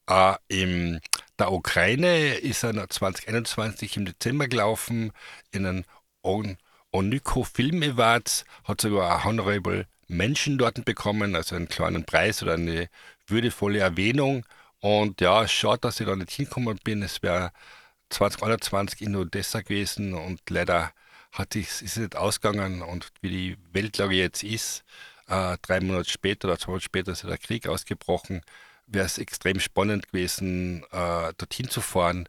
Äh, 0.07 0.35
in 0.47 0.99
der 1.39 1.51
Ukraine 1.51 2.35
ist 2.35 2.63
er 2.63 2.89
2021 2.89 3.97
im 3.97 4.05
Dezember 4.05 4.47
gelaufen, 4.47 5.11
in 5.51 5.85
On 6.21 6.57
Onyko 6.91 7.43
Film 7.43 7.81
Awards, 7.83 8.45
hat 8.63 8.81
sogar 8.81 9.17
ein 9.17 9.23
Honorable 9.23 9.87
Mention 10.07 10.57
dort 10.57 10.83
bekommen, 10.85 11.35
also 11.35 11.55
einen 11.55 11.69
kleinen 11.69 12.03
Preis 12.03 12.41
oder 12.41 12.53
eine 12.53 12.89
würdevolle 13.27 13.79
Erwähnung. 13.79 14.45
Und 14.79 15.21
ja, 15.21 15.47
schade, 15.47 15.79
dass 15.81 15.99
ich 15.99 16.07
da 16.07 16.15
nicht 16.15 16.31
hingekommen 16.31 16.79
bin. 16.83 17.03
Es 17.03 17.21
wäre 17.21 17.51
2021 18.09 19.01
in 19.01 19.15
Odessa 19.15 19.61
gewesen 19.61 20.13
und 20.13 20.41
leider 20.49 20.91
hat 21.31 21.53
sich, 21.53 21.67
ist 21.67 21.83
es 21.83 21.97
nicht 21.97 22.15
ausgegangen. 22.15 22.81
Und 22.81 23.09
wie 23.21 23.29
die 23.29 23.57
Weltlage 23.71 24.15
jetzt 24.15 24.43
ist, 24.43 24.83
äh, 25.27 25.57
drei 25.61 25.79
Monate 25.79 26.09
später 26.09 26.47
oder 26.47 26.57
zwei 26.57 26.71
Monate 26.71 26.85
später 26.85 27.11
ist 27.11 27.23
der 27.23 27.37
Krieg 27.37 27.67
ausgebrochen, 27.67 28.41
wäre 28.91 29.05
es 29.05 29.17
extrem 29.17 29.59
spannend 29.59 30.07
gewesen, 30.07 30.83
äh, 30.91 31.33
dorthin 31.37 31.69
zu 31.69 31.81
fahren. 31.81 32.27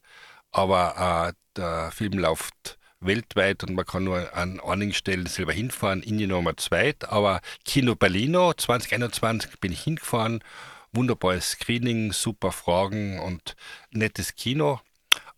Aber 0.53 1.31
äh, 1.31 1.33
der 1.57 1.91
Film 1.93 2.19
läuft 2.19 2.79
weltweit 3.01 3.65
und 3.65 3.75
man 3.75 3.87
kann 3.87 4.05
nur 4.05 4.35
an 4.35 4.61
einigen 4.61 4.93
Stellen 4.93 5.27
selber 5.27 5.53
hinfahren. 5.53 6.03
Indien 6.03 6.31
Nummer 6.31 6.57
zweit, 6.57 7.09
aber 7.09 7.41
Kino 7.65 7.95
Berlino 7.95 8.53
2021 8.53 9.59
bin 9.61 9.73
ich 9.73 9.83
hingefahren. 9.83 10.45
Wunderbares 10.93 11.53
Screening, 11.53 12.13
super 12.13 12.53
Fragen 12.53 13.21
und 13.21 13.55
nettes 13.91 14.35
Kino. 14.35 14.81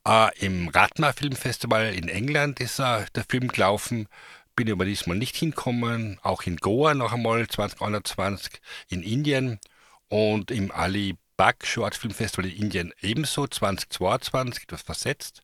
Äh, 0.07 0.37
Im 0.45 0.69
Ratma 0.69 1.13
Filmfestival 1.13 1.95
in 1.95 2.09
England 2.09 2.59
ist 2.61 2.79
äh, 2.81 3.05
der 3.15 3.25
Film 3.29 3.49
gelaufen. 3.49 4.09
Bin 4.57 4.71
aber 4.71 4.85
diesmal 4.85 5.17
nicht 5.17 5.37
hinkommen. 5.37 6.19
Auch 6.23 6.43
in 6.43 6.57
Goa 6.57 6.95
noch 6.95 7.13
einmal 7.13 7.47
2021, 7.47 8.61
in 8.89 9.03
Indien 9.03 9.61
und 10.13 10.51
im 10.51 10.71
Ali 10.71 11.17
Bag 11.39 11.65
Short 11.65 11.95
Film 11.95 12.13
Festival 12.13 12.45
in 12.45 12.65
Indien 12.65 12.93
ebenso 13.01 13.47
2022, 13.47 14.65
etwas 14.65 14.83
versetzt. 14.83 15.41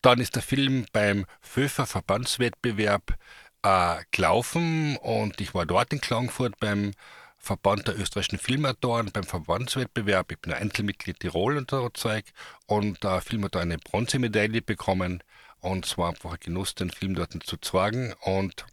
Dann 0.00 0.18
ist 0.18 0.34
der 0.34 0.42
Film 0.42 0.86
beim 0.92 1.24
FÖFA 1.40 1.86
Verbandswettbewerb 1.86 3.16
äh, 3.62 3.98
gelaufen 4.10 4.96
und 4.96 5.40
ich 5.40 5.54
war 5.54 5.66
dort 5.66 5.92
in 5.92 6.00
Klagenfurt 6.00 6.58
beim 6.58 6.90
Verband 7.38 7.86
der 7.86 7.96
österreichischen 7.96 8.40
Filmautoren 8.40 9.12
beim 9.12 9.22
Verbandswettbewerb. 9.22 10.32
Ich 10.32 10.40
bin 10.40 10.52
ein 10.52 10.62
Einzelmitglied 10.62 11.20
Tirol 11.20 11.56
und 11.56 11.70
so 11.70 11.88
Zeug 11.90 12.24
und 12.66 13.04
der 13.04 13.20
Film 13.20 13.44
hat 13.44 13.54
eine 13.54 13.78
Bronzemedaille 13.78 14.62
bekommen 14.62 15.22
und 15.60 15.86
es 15.86 15.96
war 15.96 16.08
einfach 16.08 16.32
ein 16.32 16.40
Genuss, 16.40 16.74
den 16.74 16.90
Film 16.90 17.14
dort 17.14 17.40
zu 17.44 17.56
zeigen 17.56 18.14
und 18.22 18.66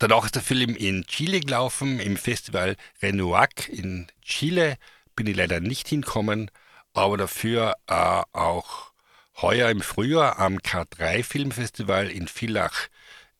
Danach 0.00 0.24
ist 0.24 0.34
der 0.34 0.40
Film 0.40 0.76
in 0.76 1.04
Chile 1.04 1.40
gelaufen, 1.40 2.00
im 2.00 2.16
Festival 2.16 2.76
Renuac 3.02 3.68
in 3.68 4.06
Chile. 4.22 4.78
bin 5.14 5.26
ich 5.26 5.36
leider 5.36 5.60
nicht 5.60 5.88
hinkommen, 5.88 6.50
aber 6.94 7.18
dafür 7.18 7.74
äh, 7.86 8.22
auch 8.32 8.92
heuer 9.42 9.68
im 9.68 9.82
Frühjahr 9.82 10.38
am 10.38 10.56
K3 10.56 11.22
Filmfestival 11.22 12.08
in 12.08 12.28
Villach 12.28 12.88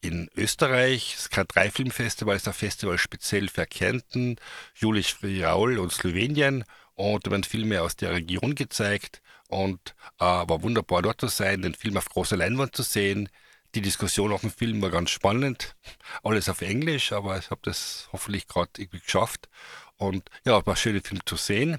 in 0.03 0.29
Österreich. 0.37 1.15
Das 1.17 1.33
K3 1.33 1.71
Filmfestival 1.71 2.37
ist 2.37 2.47
ein 2.47 2.53
Festival 2.53 2.99
speziell 2.99 3.49
für 3.49 3.65
Kärnten, 3.65 4.37
Julisch 4.75 5.15
Friaul 5.15 5.79
und 5.79 5.95
Slowenien 5.95 6.67
und 6.95 7.27
da 7.27 7.31
werden 7.31 7.45
Filme 7.45 7.81
aus 7.81 7.97
der 7.97 8.13
Region 8.13 8.55
gezeigt 8.55 9.23
und 9.49 9.95
äh, 10.19 10.25
war 10.25 10.63
wunderbar 10.63 11.01
dort 11.01 11.23
zu 11.23 11.29
sein, 11.29 11.63
den 11.63 11.75
Film 11.75 11.97
auf 11.97 12.11
großer 12.11 12.37
Leinwand 12.37 12.77
zu 12.77 12.83
sehen. 12.83 13.31
Die 13.75 13.83
Diskussion 13.83 14.33
auf 14.33 14.41
dem 14.41 14.51
Film 14.51 14.83
war 14.83 14.91
ganz 14.91 15.11
spannend. 15.11 15.77
Alles 16.25 16.49
auf 16.49 16.61
Englisch, 16.61 17.13
aber 17.13 17.39
ich 17.39 17.51
habe 17.51 17.61
das 17.63 18.09
hoffentlich 18.13 18.49
gerade 18.49 18.71
irgendwie 18.79 19.01
geschafft. 19.01 19.49
Und 19.97 20.29
ja, 20.45 20.65
war 20.67 20.75
ein 20.75 20.77
schöner 20.77 21.03
Film 21.03 21.21
zu 21.25 21.37
sehen. 21.37 21.79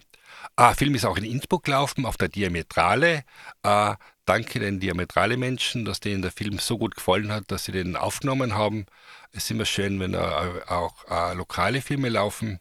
Ah, 0.55 0.73
Film 0.73 0.95
ist 0.95 1.05
auch 1.05 1.17
in 1.17 1.25
Innsbruck 1.25 1.65
gelaufen, 1.65 2.05
auf 2.05 2.17
der 2.17 2.29
Diametrale. 2.29 3.23
Äh, 3.63 3.95
danke 4.25 4.59
den 4.59 4.79
Diametrale-Menschen, 4.79 5.83
dass 5.83 5.99
denen 5.99 6.21
der 6.21 6.31
Film 6.31 6.59
so 6.59 6.77
gut 6.77 6.95
gefallen 6.95 7.31
hat, 7.31 7.51
dass 7.51 7.65
sie 7.65 7.73
den 7.73 7.95
aufgenommen 7.97 8.55
haben. 8.55 8.85
Es 9.31 9.45
ist 9.45 9.51
immer 9.51 9.65
schön, 9.65 9.99
wenn 9.99 10.13
äh, 10.13 10.17
auch 10.17 11.05
äh, 11.09 11.33
lokale 11.33 11.81
Filme 11.81 12.09
laufen. 12.09 12.59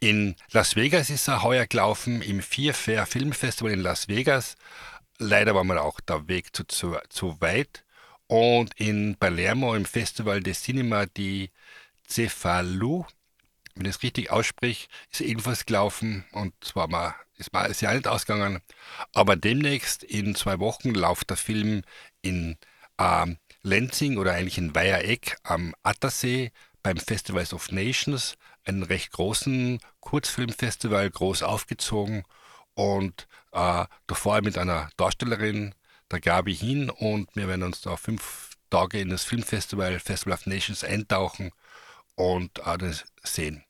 In 0.00 0.36
Las 0.50 0.76
Vegas 0.76 1.10
ist 1.10 1.28
er 1.28 1.42
heuer 1.42 1.66
gelaufen, 1.66 2.22
im 2.22 2.42
Vier 2.42 2.74
Fair 2.74 3.06
Filmfestival 3.06 3.72
in 3.72 3.80
Las 3.80 4.08
Vegas. 4.08 4.56
Leider 5.18 5.54
war 5.54 5.64
mir 5.64 5.80
auch 5.82 6.00
der 6.00 6.28
Weg 6.28 6.54
zu, 6.56 6.64
zu, 6.64 6.96
zu 7.08 7.40
weit. 7.40 7.83
Und 8.36 8.74
in 8.80 9.14
Palermo 9.14 9.76
im 9.76 9.84
Festival 9.84 10.40
de 10.40 10.54
Cinema 10.54 11.06
di 11.06 11.52
Cefalu, 12.08 13.04
wenn 13.76 13.86
ich 13.86 13.94
es 13.94 14.02
richtig 14.02 14.32
ausspreche, 14.32 14.88
ist 15.12 15.20
ebenfalls 15.20 15.66
gelaufen 15.66 16.24
und 16.32 16.52
zwar 16.60 16.88
mal, 16.88 17.14
ist 17.36 17.52
mal 17.52 17.72
sehr 17.72 17.94
nicht 17.94 18.08
ausgegangen. 18.08 18.60
Aber 19.12 19.36
demnächst 19.36 20.02
in 20.02 20.34
zwei 20.34 20.58
Wochen 20.58 20.90
läuft 20.94 21.30
der 21.30 21.36
Film 21.36 21.82
in 22.22 22.56
ähm, 22.98 23.38
Lenzing 23.62 24.18
oder 24.18 24.32
eigentlich 24.32 24.58
in 24.58 24.74
Weihereck 24.74 25.36
am 25.44 25.72
Attersee 25.84 26.50
beim 26.82 26.96
Festivals 26.96 27.54
of 27.54 27.70
Nations, 27.70 28.34
einen 28.64 28.82
recht 28.82 29.12
großen 29.12 29.78
Kurzfilmfestival, 30.00 31.08
groß 31.08 31.44
aufgezogen 31.44 32.24
und 32.74 33.28
äh, 33.52 33.84
davor 34.08 34.42
mit 34.42 34.58
einer 34.58 34.90
Darstellerin, 34.96 35.72
der 36.14 36.20
Gabi 36.20 36.54
hin 36.54 36.90
und 36.90 37.28
wir 37.34 37.48
werden 37.48 37.64
uns 37.64 37.80
da 37.80 37.96
fünf 37.96 38.50
Tage 38.70 39.00
in 39.00 39.10
das 39.10 39.24
Filmfestival, 39.24 39.98
Festival 39.98 40.34
of 40.34 40.46
Nations 40.46 40.84
eintauchen 40.84 41.50
und 42.14 42.60
äh, 42.60 42.92
sehen. 43.22 43.64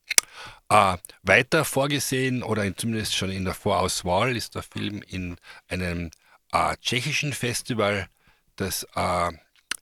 Äh, 0.68 0.98
weiter 1.22 1.64
vorgesehen 1.64 2.42
oder 2.42 2.76
zumindest 2.76 3.16
schon 3.16 3.30
in 3.30 3.44
der 3.44 3.54
Vorauswahl 3.54 4.36
ist 4.36 4.54
der 4.54 4.62
Film 4.62 5.02
in 5.02 5.36
einem 5.68 6.10
äh, 6.52 6.76
tschechischen 6.76 7.32
Festival, 7.32 8.08
das 8.56 8.86
äh, 8.94 9.32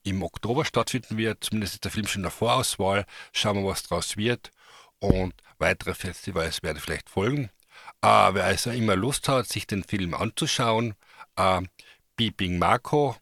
im 0.04 0.22
Oktober 0.22 0.64
stattfinden 0.64 1.16
wird. 1.16 1.42
Zumindest 1.42 1.74
ist 1.74 1.84
der 1.84 1.90
Film 1.90 2.06
schon 2.06 2.20
in 2.20 2.24
der 2.24 2.30
Vorauswahl. 2.30 3.06
Schauen 3.32 3.56
wir, 3.56 3.70
was 3.70 3.82
draus 3.82 4.16
wird. 4.16 4.50
Und 5.00 5.34
weitere 5.58 5.94
Festivals 5.94 6.62
werden 6.62 6.78
vielleicht 6.78 7.10
folgen. 7.10 7.50
Äh, 8.02 8.34
wer 8.34 8.44
also 8.44 8.70
immer 8.70 8.94
Lust 8.94 9.28
hat, 9.28 9.48
sich 9.48 9.66
den 9.66 9.82
Film 9.84 10.14
anzuschauen, 10.14 10.94
Beeping 12.30 12.58
Marco 12.58 13.16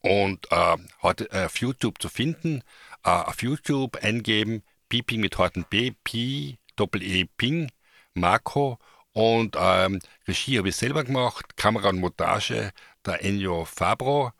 und 0.00 0.50
äh, 0.52 0.76
hat 1.02 1.20
äh, 1.32 1.46
auf 1.46 1.58
YouTube 1.58 2.00
zu 2.00 2.08
finden. 2.08 2.62
Äh, 3.04 3.10
auf 3.10 3.42
YouTube 3.42 3.96
eingeben, 4.02 4.62
Beeping 4.88 5.20
mit 5.20 5.36
harten 5.38 5.64
B, 5.68 5.92
P, 6.04 6.58
Doppel 6.76 7.02
E, 7.02 7.24
Ping, 7.36 7.70
Marco 8.14 8.78
und 9.12 9.56
ähm, 9.58 10.00
Regie 10.28 10.58
habe 10.58 10.68
ich 10.68 10.76
selber 10.76 11.02
gemacht, 11.04 11.56
Kamera 11.56 11.88
und 11.88 11.98
Montage 12.00 12.70
der 13.04 13.24
Ennio 13.24 13.64
Fabro, 13.64 14.32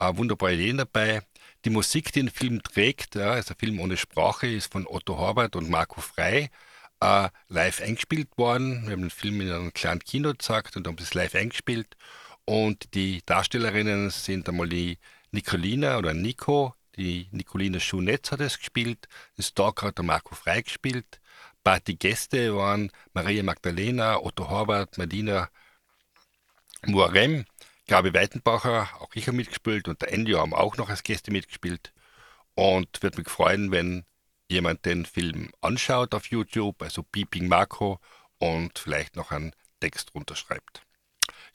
äh, 0.00 0.16
wunderbare 0.16 0.54
Ideen 0.54 0.78
dabei. 0.78 1.22
Die 1.64 1.70
Musik, 1.70 2.12
die 2.12 2.20
den 2.20 2.30
Film 2.30 2.62
trägt, 2.62 3.14
ja, 3.14 3.36
ist 3.36 3.50
ein 3.50 3.56
Film 3.58 3.80
ohne 3.80 3.96
Sprache, 3.96 4.48
ist 4.48 4.72
von 4.72 4.86
Otto 4.86 5.16
Horbert 5.18 5.56
und 5.56 5.70
Marco 5.70 6.00
Frei 6.00 6.50
äh, 7.00 7.28
live 7.48 7.80
eingespielt 7.80 8.28
worden. 8.36 8.84
Wir 8.86 8.92
haben 8.92 9.02
den 9.02 9.10
Film 9.10 9.40
in 9.40 9.50
einem 9.52 9.72
kleinen 9.72 10.00
Kino 10.00 10.30
gezeigt 10.30 10.76
und 10.76 10.86
haben 10.86 10.96
das 10.96 11.14
live 11.14 11.34
eingespielt. 11.34 11.96
Und 12.46 12.94
die 12.94 13.22
Darstellerinnen 13.24 14.10
sind 14.10 14.48
einmal 14.48 14.68
die 14.68 14.98
Nicolina 15.30 15.98
oder 15.98 16.14
Nico, 16.14 16.74
die 16.96 17.28
Nicolina 17.32 17.80
Schunetz 17.80 18.30
hat 18.30 18.40
es 18.40 18.58
gespielt, 18.58 19.08
das 19.36 19.48
Stalker 19.48 19.88
hat 19.88 19.98
der 19.98 20.04
Marco 20.04 20.34
Frei 20.34 20.62
gespielt. 20.62 21.20
Party 21.64 21.94
Gäste 21.96 22.54
waren 22.54 22.92
Maria 23.14 23.42
Magdalena, 23.42 24.18
Otto 24.18 24.48
Horvath, 24.50 24.98
Medina 24.98 25.48
Muarem, 26.86 27.46
Gabi 27.86 28.12
Weitenbacher, 28.14 28.88
auch 29.00 29.14
ich 29.14 29.26
habe 29.26 29.36
mitgespielt 29.36 29.88
und 29.88 30.02
der 30.02 30.12
Ennio 30.12 30.38
haben 30.40 30.54
auch 30.54 30.76
noch 30.76 30.90
als 30.90 31.02
Gäste 31.02 31.30
mitgespielt. 31.30 31.92
Und 32.54 33.02
würde 33.02 33.18
mich 33.18 33.28
freuen, 33.28 33.70
wenn 33.72 34.04
jemand 34.48 34.84
den 34.84 35.06
Film 35.06 35.50
anschaut 35.60 36.14
auf 36.14 36.26
YouTube, 36.26 36.82
also 36.82 37.02
Beeping 37.02 37.48
Marco 37.48 37.98
und 38.38 38.78
vielleicht 38.78 39.16
noch 39.16 39.32
einen 39.32 39.52
Text 39.80 40.14
runterschreibt. 40.14 40.83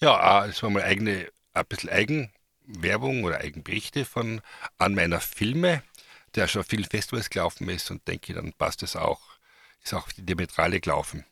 Ja, 0.02 0.46
es 0.46 0.64
war 0.64 0.70
mal 0.70 0.84
eigene, 0.84 1.30
ein 1.54 1.66
bisschen 1.66 1.90
Eigenwerbung 1.90 3.26
oder 3.26 3.40
Eigenberichte 3.40 4.06
von 4.06 4.42
an 4.78 4.96
meiner 4.96 5.20
Filme, 5.20 5.84
der 6.36 6.48
schon 6.48 6.64
vielen 6.64 6.86
Festivals 6.86 7.30
gelaufen 7.30 7.68
ist 7.68 7.92
und 7.92 8.08
denke, 8.08 8.34
dann 8.34 8.54
passt 8.54 8.82
es 8.82 8.96
auch, 8.96 9.20
ist 9.84 9.94
auch 9.94 10.10
die 10.14 10.26
Diametrale 10.26 10.80
gelaufen. 10.80 11.26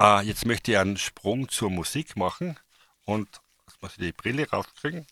Äh, 0.00 0.22
jetzt 0.22 0.46
möchte 0.46 0.72
ich 0.72 0.78
einen 0.78 0.96
Sprung 0.96 1.50
zur 1.50 1.70
Musik 1.70 2.16
machen 2.16 2.58
und 3.04 3.28
jetzt 3.66 3.82
muss 3.82 3.92
ich 3.92 3.98
die 3.98 4.12
Brille 4.12 4.48
rauskriegen. 4.48 5.06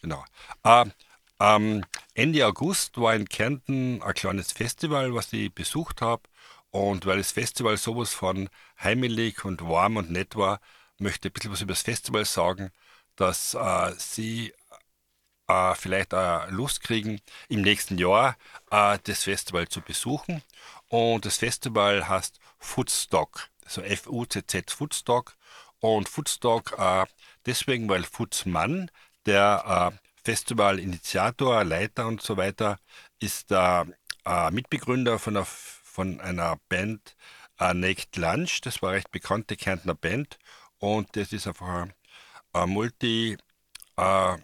Genau. 0.00 0.24
Äh, 0.62 0.84
ähm, 1.40 1.84
Ende 2.14 2.46
August 2.46 2.96
war 2.98 3.14
in 3.16 3.28
Kärnten 3.28 4.00
ein 4.02 4.14
kleines 4.14 4.52
Festival, 4.52 5.14
was 5.14 5.32
ich 5.32 5.52
besucht 5.52 6.00
habe. 6.00 6.22
Und 6.70 7.04
weil 7.06 7.18
das 7.18 7.32
Festival 7.32 7.76
sowas 7.76 8.14
von 8.14 8.48
heimelig 8.80 9.44
und 9.44 9.62
warm 9.62 9.96
und 9.96 10.10
nett 10.10 10.36
war, 10.36 10.60
möchte 11.02 11.28
ein 11.28 11.32
bisschen 11.32 11.52
was 11.52 11.60
über 11.60 11.72
das 11.72 11.82
Festival 11.82 12.24
sagen, 12.24 12.70
dass 13.16 13.54
äh, 13.54 13.92
Sie 13.98 14.52
äh, 15.48 15.74
vielleicht 15.74 16.12
äh, 16.12 16.50
Lust 16.50 16.82
kriegen, 16.82 17.20
im 17.48 17.62
nächsten 17.62 17.98
Jahr 17.98 18.36
äh, 18.70 18.98
das 19.04 19.24
Festival 19.24 19.68
zu 19.68 19.80
besuchen. 19.80 20.42
Und 20.88 21.24
das 21.26 21.38
Festival 21.38 22.08
heißt 22.08 22.38
Foodstock, 22.58 23.48
also 23.64 23.82
F-U-Z-Z 23.82 24.70
Foodstock. 24.70 25.36
Und 25.80 26.08
Foodstock 26.08 26.74
äh, 26.78 27.06
deswegen, 27.46 27.88
weil 27.88 28.04
Foodsmann, 28.04 28.90
der 29.26 29.92
äh, 29.92 29.98
Festival-Initiator, 30.24 31.64
Leiter 31.64 32.06
und 32.06 32.22
so 32.22 32.36
weiter, 32.36 32.78
ist 33.18 33.50
der 33.50 33.86
Mitbegründer 34.52 35.18
von 35.18 35.36
einer, 35.36 35.44
von 35.46 36.20
einer 36.20 36.56
Band 36.68 37.16
Naked 37.58 38.16
Lunch. 38.16 38.60
Das 38.60 38.82
war 38.82 38.90
eine 38.90 38.98
recht 38.98 39.10
bekannte 39.10 39.56
Kärntner 39.56 39.96
Band. 39.96 40.38
Und 40.82 41.14
das 41.16 41.32
ist 41.32 41.46
einfach 41.46 41.68
ein, 41.68 41.94
ein 42.54 42.70
Multi- 42.70 43.36
äh, 43.96 44.36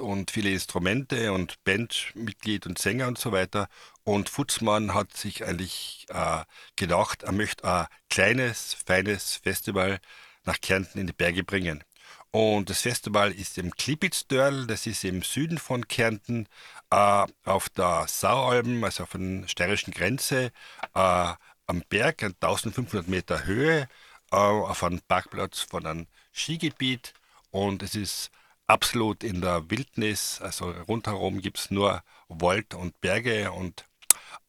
und 0.00 0.30
viele 0.30 0.50
Instrumente 0.50 1.32
und 1.32 1.62
Bandmitglied 1.64 2.66
und 2.66 2.78
Sänger 2.78 3.08
und 3.08 3.18
so 3.18 3.32
weiter. 3.32 3.68
Und 4.04 4.28
Futzmann 4.28 4.94
hat 4.94 5.16
sich 5.16 5.44
eigentlich 5.44 6.06
äh, 6.10 6.44
gedacht, 6.76 7.22
er 7.22 7.32
möchte 7.32 7.64
ein 7.64 7.86
kleines, 8.10 8.74
feines 8.86 9.36
Festival 9.36 10.00
nach 10.44 10.60
Kärnten 10.60 10.98
in 11.00 11.06
die 11.06 11.12
Berge 11.14 11.44
bringen. 11.44 11.82
Und 12.30 12.68
das 12.68 12.82
Festival 12.82 13.32
ist 13.32 13.56
im 13.56 13.70
Klipitzdörl, 13.74 14.66
das 14.66 14.86
ist 14.86 15.04
im 15.04 15.22
Süden 15.22 15.58
von 15.58 15.88
Kärnten, 15.88 16.46
äh, 16.90 17.26
auf 17.44 17.70
der 17.70 18.04
Saualben, 18.06 18.84
also 18.84 19.04
auf 19.04 19.12
der 19.12 19.48
steirischen 19.48 19.94
Grenze, 19.94 20.52
äh, 20.94 21.32
am 21.66 21.82
Berg, 21.88 22.22
an 22.22 22.34
1500 22.34 23.08
Meter 23.08 23.46
Höhe 23.46 23.88
auf 24.30 24.82
einem 24.84 25.00
Parkplatz 25.06 25.60
von 25.60 25.86
einem 25.86 26.06
Skigebiet 26.32 27.14
und 27.50 27.82
es 27.82 27.94
ist 27.94 28.30
absolut 28.66 29.24
in 29.24 29.40
der 29.40 29.70
Wildnis, 29.70 30.40
also 30.40 30.70
rundherum 30.86 31.40
gibt 31.40 31.58
es 31.58 31.70
nur 31.70 32.02
Wald 32.28 32.74
und 32.74 33.00
Berge 33.00 33.50
und 33.52 33.84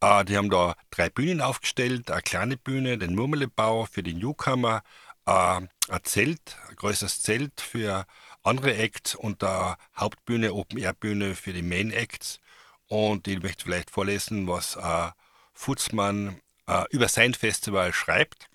äh, 0.01 0.25
die 0.25 0.37
haben 0.37 0.49
da 0.49 0.75
drei 0.91 1.09
Bühnen 1.09 1.41
aufgestellt, 1.41 2.11
eine 2.11 2.21
kleine 2.21 2.57
Bühne, 2.57 2.97
den 2.97 3.15
Murmelebau 3.15 3.85
für 3.85 4.03
die 4.03 4.13
Newcomer, 4.13 4.83
äh, 5.25 5.31
ein 5.31 5.69
Zelt, 6.03 6.57
ein 6.67 6.75
größeres 6.75 7.21
Zelt 7.21 7.61
für 7.61 8.05
andere 8.43 8.75
Acts 8.75 9.15
und 9.15 9.43
eine 9.43 9.77
Hauptbühne, 9.95 10.53
Open-Air-Bühne 10.53 11.35
für 11.35 11.53
die 11.53 11.61
Main-Acts 11.61 12.39
und 12.87 13.27
ich 13.27 13.41
möchte 13.41 13.63
vielleicht 13.63 13.89
vorlesen, 13.89 14.47
was 14.47 14.75
äh, 14.75 15.11
Futzmann 15.53 16.41
äh, 16.67 16.83
über 16.89 17.07
sein 17.07 17.33
Festival 17.33 17.93
schreibt 17.93 18.49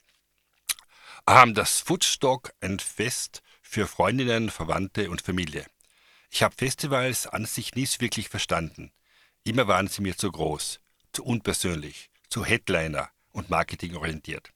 haben 1.27 1.55
das 1.55 1.81
Foodstock 1.81 2.53
ein 2.61 2.79
Fest 2.79 3.43
für 3.63 3.87
Freundinnen, 3.87 4.51
Verwandte 4.51 5.11
und 5.11 5.23
Familie. 5.23 5.67
Ich 6.31 6.43
habe 6.43 6.55
Festivals 6.55 7.27
an 7.27 7.47
sich 7.47 7.75
nie 7.75 7.89
wirklich 7.99 8.29
verstanden. 8.29 8.93
Immer 9.43 9.67
waren 9.67 9.89
sie 9.89 10.03
mir 10.03 10.17
zu 10.17 10.31
groß, 10.31 10.81
zu 11.13 11.25
unpersönlich, 11.25 12.11
zu 12.29 12.45
Headliner 12.45 13.09
und 13.31 13.51
marketingorientiert. 13.51 14.53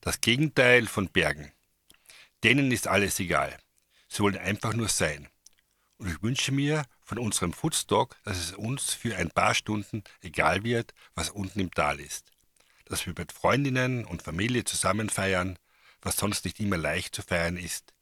Das 0.00 0.20
Gegenteil 0.20 0.86
von 0.86 1.08
Bergen. 1.08 1.52
Denen 2.42 2.72
ist 2.72 2.86
alles 2.88 3.20
egal. 3.20 3.56
Sie 4.08 4.22
wollen 4.22 4.38
einfach 4.38 4.74
nur 4.74 4.88
sein. 4.88 5.28
Und 5.98 6.10
ich 6.10 6.22
wünsche 6.22 6.52
mir 6.52 6.84
von 7.02 7.18
unserem 7.18 7.52
Foodstock, 7.52 8.16
dass 8.24 8.38
es 8.38 8.52
uns 8.52 8.94
für 8.94 9.16
ein 9.16 9.30
paar 9.30 9.54
Stunden 9.54 10.02
egal 10.20 10.64
wird, 10.64 10.94
was 11.14 11.30
unten 11.30 11.60
im 11.60 11.70
Tal 11.70 12.00
ist. 12.00 12.32
Dass 12.86 13.06
wir 13.06 13.14
mit 13.16 13.32
Freundinnen 13.32 14.04
und 14.04 14.22
Familie 14.22 14.64
zusammen 14.64 15.08
feiern, 15.08 15.58
was 16.04 16.16
sonst 16.16 16.44
nicht 16.44 16.60
immer 16.60 16.76
leicht 16.76 17.14
zu 17.14 17.22
feiern 17.22 17.56
ist, 17.56 17.92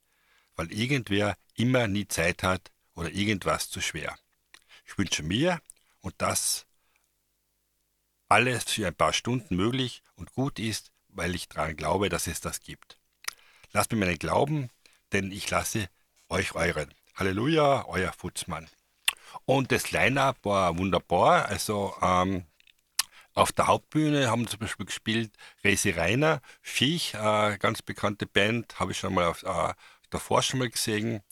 weil 0.57 0.73
irgendwer 0.73 1.37
immer 1.55 1.87
nie 1.87 2.07
Zeit 2.09 2.43
hat 2.43 2.71
oder 2.95 3.11
irgendwas 3.11 3.71
zu 3.71 3.81
schwer. 3.81 4.19
Ich 4.85 4.99
wünsche 4.99 5.23
mir 5.23 5.61
und 6.01 6.15
das 6.19 6.67
alles 8.29 8.65
für 8.65 8.87
ein 8.87 8.95
paar 8.95 9.13
Stunden 9.13 9.57
möglich 9.57 10.03
und 10.17 10.33
gut 10.33 10.59
ist, 10.59 10.91
weil 11.09 11.35
ich 11.35 11.49
daran 11.49 11.77
glaube, 11.77 12.09
dass 12.09 12.27
es 12.27 12.41
das 12.41 12.61
gibt. 12.61 12.99
Lasst 13.73 13.93
mir 13.93 13.99
meinen 13.99 14.19
Glauben, 14.19 14.71
denn 15.13 15.31
ich 15.31 15.49
lasse 15.51 15.89
euch 16.29 16.55
euren. 16.55 16.93
Halleluja, 17.15 17.85
euer 17.87 18.13
Futzmann. 18.13 18.69
Und 19.45 19.73
das 19.73 19.91
Line-Up 19.91 20.45
war 20.45 20.77
wunderbar. 20.79 21.47
Also 21.47 21.95
ähm, 22.01 22.47
auf 23.35 23.53
der 23.53 23.67
Hauptbühne 23.67 24.31
haben 24.31 24.47
zum 24.47 24.61
Beispiel 24.61 24.87
gespielt 24.87 25.33
Resi 25.65 25.91
Reiner, 25.91 26.41
Viech, 26.61 27.15
äh, 27.15 27.59
ganz 27.59 27.83
bekannte 27.83 28.27
Band, 28.27 28.79
habe 28.79 28.93
ich 28.93 28.99
schon 28.99 29.15
mal 29.15 29.27
auf, 29.27 29.43
äh, 29.43 29.75
davor 30.11 30.43
schon 30.43 30.59
mal 30.61 30.71
gesehen, 30.71 31.23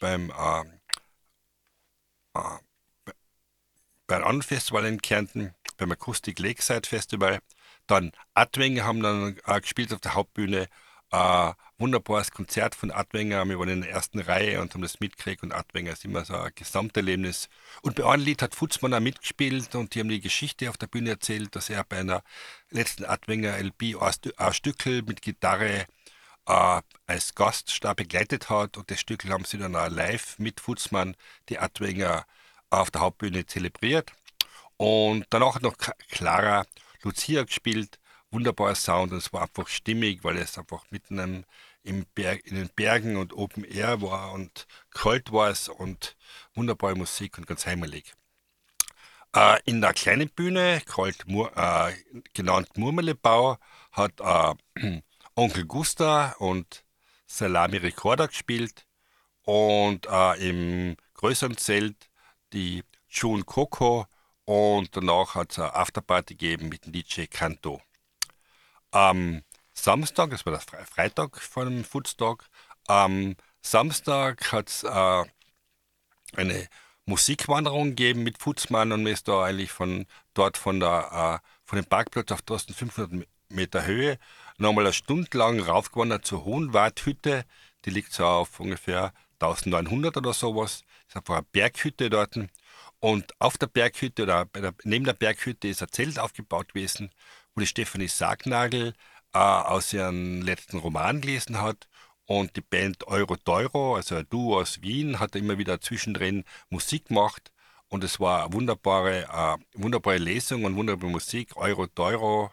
beim, 0.00 0.30
äh, 0.30 0.60
äh, 2.34 2.58
bei 4.06 4.16
einem 4.16 4.24
anderen 4.24 4.42
Festival 4.42 4.84
in 4.86 5.02
Kärnten, 5.02 5.54
beim 5.76 5.92
Acoustic 5.92 6.38
Lakeside 6.38 6.88
Festival. 6.88 7.40
Dann 7.86 8.12
Adwenger 8.34 8.84
haben 8.84 9.02
dann 9.02 9.38
äh, 9.46 9.60
gespielt 9.60 9.92
auf 9.92 10.00
der 10.00 10.14
Hauptbühne 10.14 10.68
äh, 11.10 11.52
wunderbares 11.78 12.30
Konzert 12.30 12.74
von 12.74 12.90
Adwenger. 12.90 13.44
Wir 13.46 13.58
waren 13.58 13.68
in 13.68 13.80
der 13.82 13.90
ersten 13.90 14.20
Reihe 14.20 14.60
und 14.60 14.74
haben 14.74 14.82
das 14.82 15.00
mitgekriegt 15.00 15.42
und 15.42 15.52
Adwenger 15.52 15.92
ist 15.92 16.04
immer 16.04 16.24
so 16.24 16.34
ein 16.34 16.52
Gesamterlebnis. 16.54 17.48
Und 17.82 17.96
bei 17.96 18.04
einem 18.04 18.24
Lied 18.24 18.42
hat 18.42 18.54
Futzmann 18.54 18.94
auch 18.94 19.00
mitgespielt 19.00 19.74
und 19.74 19.94
die 19.94 20.00
haben 20.00 20.08
die 20.08 20.20
Geschichte 20.20 20.68
auf 20.68 20.76
der 20.76 20.88
Bühne 20.88 21.10
erzählt, 21.10 21.54
dass 21.56 21.70
er 21.70 21.84
bei 21.84 21.98
einer 21.98 22.22
letzten 22.70 23.04
Adwenger 23.04 23.56
LP 23.58 23.96
ein 24.36 24.52
Stückel 24.52 25.02
mit 25.02 25.22
Gitarre 25.22 25.86
äh, 26.46 26.80
als 27.06 27.34
Gaststar 27.34 27.94
begleitet 27.94 28.50
hat 28.50 28.76
und 28.76 28.90
das 28.90 29.00
Stückel 29.00 29.32
haben 29.32 29.44
sie 29.44 29.58
dann 29.58 29.76
auch 29.76 29.88
live 29.88 30.38
mit 30.38 30.60
Futzmann, 30.60 31.16
die 31.48 31.58
Adwenger, 31.58 32.26
auf 32.70 32.90
der 32.90 33.00
Hauptbühne 33.00 33.46
zelebriert. 33.46 34.12
Und 34.76 35.26
danach 35.30 35.54
hat 35.54 35.62
noch 35.62 35.76
Clara 36.10 36.66
Lucia 37.02 37.44
gespielt 37.44 37.98
wunderbarer 38.30 38.74
Sound 38.74 39.12
und 39.12 39.18
es 39.18 39.32
war 39.32 39.42
einfach 39.42 39.68
stimmig, 39.68 40.24
weil 40.24 40.36
es 40.36 40.58
einfach 40.58 40.84
mitten 40.90 41.18
im, 41.18 41.44
im 41.82 42.06
Berg, 42.14 42.46
in 42.46 42.56
den 42.56 42.70
Bergen 42.74 43.16
und 43.16 43.32
Open 43.32 43.64
Air 43.64 44.02
war 44.02 44.32
und 44.32 44.66
kalt 44.90 45.32
war 45.32 45.50
es 45.50 45.68
und 45.68 46.16
wunderbare 46.54 46.94
Musik 46.94 47.38
und 47.38 47.46
ganz 47.46 47.66
heimelig. 47.66 48.14
Äh, 49.34 49.58
in 49.64 49.80
der 49.80 49.94
kleinen 49.94 50.30
Bühne, 50.30 50.82
kalt, 50.86 51.24
äh, 51.28 51.92
genannt 52.34 52.76
Murmelebau, 52.76 53.58
hat 53.92 54.20
äh, 54.20 55.02
Onkel 55.34 55.66
Gusta 55.66 56.32
und 56.38 56.84
Salami 57.26 57.76
Recorder 57.76 58.28
gespielt 58.28 58.86
und 59.42 60.06
äh, 60.06 60.48
im 60.48 60.96
größeren 61.14 61.56
Zelt 61.56 62.10
die 62.52 62.82
June 63.08 63.44
Coco 63.44 64.06
und 64.44 64.96
danach 64.96 65.34
hat 65.34 65.52
es 65.52 65.58
eine 65.58 65.74
Afterparty 65.74 66.34
gegeben 66.34 66.68
mit 66.68 66.86
dem 66.86 66.92
DJ 66.92 67.26
Kanto. 67.26 67.82
Am 68.90 69.42
Samstag, 69.74 70.30
das 70.30 70.46
war 70.46 70.52
der 70.52 70.86
Freitag 70.86 71.40
vor 71.40 71.64
dem 71.64 71.84
Foodstock, 71.84 72.46
am 72.86 73.36
Samstag 73.60 74.50
hat 74.50 74.68
es 74.68 74.82
äh, 74.82 75.24
eine 76.36 76.68
Musikwanderung 77.04 77.90
gegeben 77.90 78.22
mit 78.22 78.38
Futzmann 78.38 78.92
und 78.92 79.02
man 79.02 79.12
ist 79.12 79.28
da 79.28 79.44
eigentlich 79.44 79.72
von 79.72 80.06
dort 80.34 80.56
von, 80.56 80.80
der, 80.80 81.40
äh, 81.42 81.48
von 81.64 81.76
dem 81.76 81.84
Parkplatz 81.86 82.32
auf 82.32 82.40
1500 82.40 83.26
Meter 83.50 83.86
Höhe 83.86 84.18
nochmal 84.58 84.84
eine 84.84 84.92
Stunde 84.92 85.36
lang 85.36 85.60
raufgewandert 85.60 86.26
zur 86.26 86.44
Hohenwarthütte. 86.44 87.44
Die 87.84 87.90
liegt 87.90 88.12
so 88.12 88.24
auf 88.24 88.60
ungefähr 88.60 89.12
1900 89.40 90.16
oder 90.16 90.32
sowas. 90.32 90.82
Ist 91.08 91.16
einfach 91.16 91.36
eine 91.36 91.46
Berghütte 91.50 92.10
dort. 92.10 92.38
Und 93.00 93.32
auf 93.38 93.56
der 93.56 93.68
Berghütte 93.68 94.24
oder 94.24 94.44
der, 94.46 94.74
neben 94.84 95.04
der 95.04 95.12
Berghütte 95.14 95.68
ist 95.68 95.82
ein 95.82 95.92
Zelt 95.92 96.18
aufgebaut 96.18 96.74
gewesen 96.74 97.10
wo 97.58 97.60
die 97.60 97.66
Stefanie 97.66 98.06
Sargnagel 98.06 98.94
äh, 99.34 99.38
aus 99.38 99.92
ihrem 99.92 100.42
letzten 100.42 100.78
Roman 100.78 101.20
gelesen 101.20 101.60
hat. 101.60 101.88
Und 102.24 102.54
die 102.54 102.60
Band 102.60 103.08
Euro 103.08 103.34
Teuro, 103.36 103.96
also 103.96 104.14
ein 104.14 104.28
Duo 104.30 104.60
aus 104.60 104.80
Wien, 104.80 105.18
hat 105.18 105.34
immer 105.34 105.58
wieder 105.58 105.80
zwischendrin 105.80 106.44
Musik 106.70 107.06
gemacht. 107.06 107.50
Und 107.88 108.04
es 108.04 108.20
war 108.20 108.44
eine 108.44 108.52
wunderbare, 108.52 109.24
äh, 109.24 109.56
wunderbare 109.74 110.18
Lesung 110.18 110.64
und 110.66 110.76
wunderbare 110.76 111.10
Musik. 111.10 111.56
Euro 111.56 111.88
Teuro, 111.88 112.52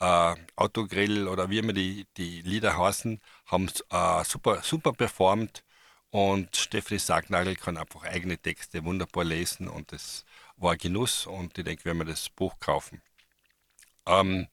äh, 0.00 0.34
Autogrill 0.56 1.28
oder 1.28 1.48
wie 1.48 1.58
immer 1.58 1.72
die, 1.72 2.06
die 2.18 2.42
Lieder 2.42 2.76
heißen, 2.76 3.18
haben 3.46 3.70
äh, 3.88 4.24
super, 4.24 4.60
super 4.62 4.92
performt. 4.92 5.64
Und 6.10 6.54
Stefanie 6.56 6.98
Sargnagel 7.00 7.56
kann 7.56 7.78
einfach 7.78 8.02
eigene 8.02 8.36
Texte 8.36 8.84
wunderbar 8.84 9.24
lesen. 9.24 9.66
Und 9.68 9.92
das 9.92 10.26
war 10.58 10.72
ein 10.72 10.78
Genuss. 10.78 11.26
Und 11.26 11.56
ich 11.56 11.64
denke, 11.64 11.86
wenn 11.86 11.96
wir 11.96 12.04
das 12.04 12.28
Buch 12.28 12.58
kaufen. 12.60 13.00
Ähm, 14.06 14.46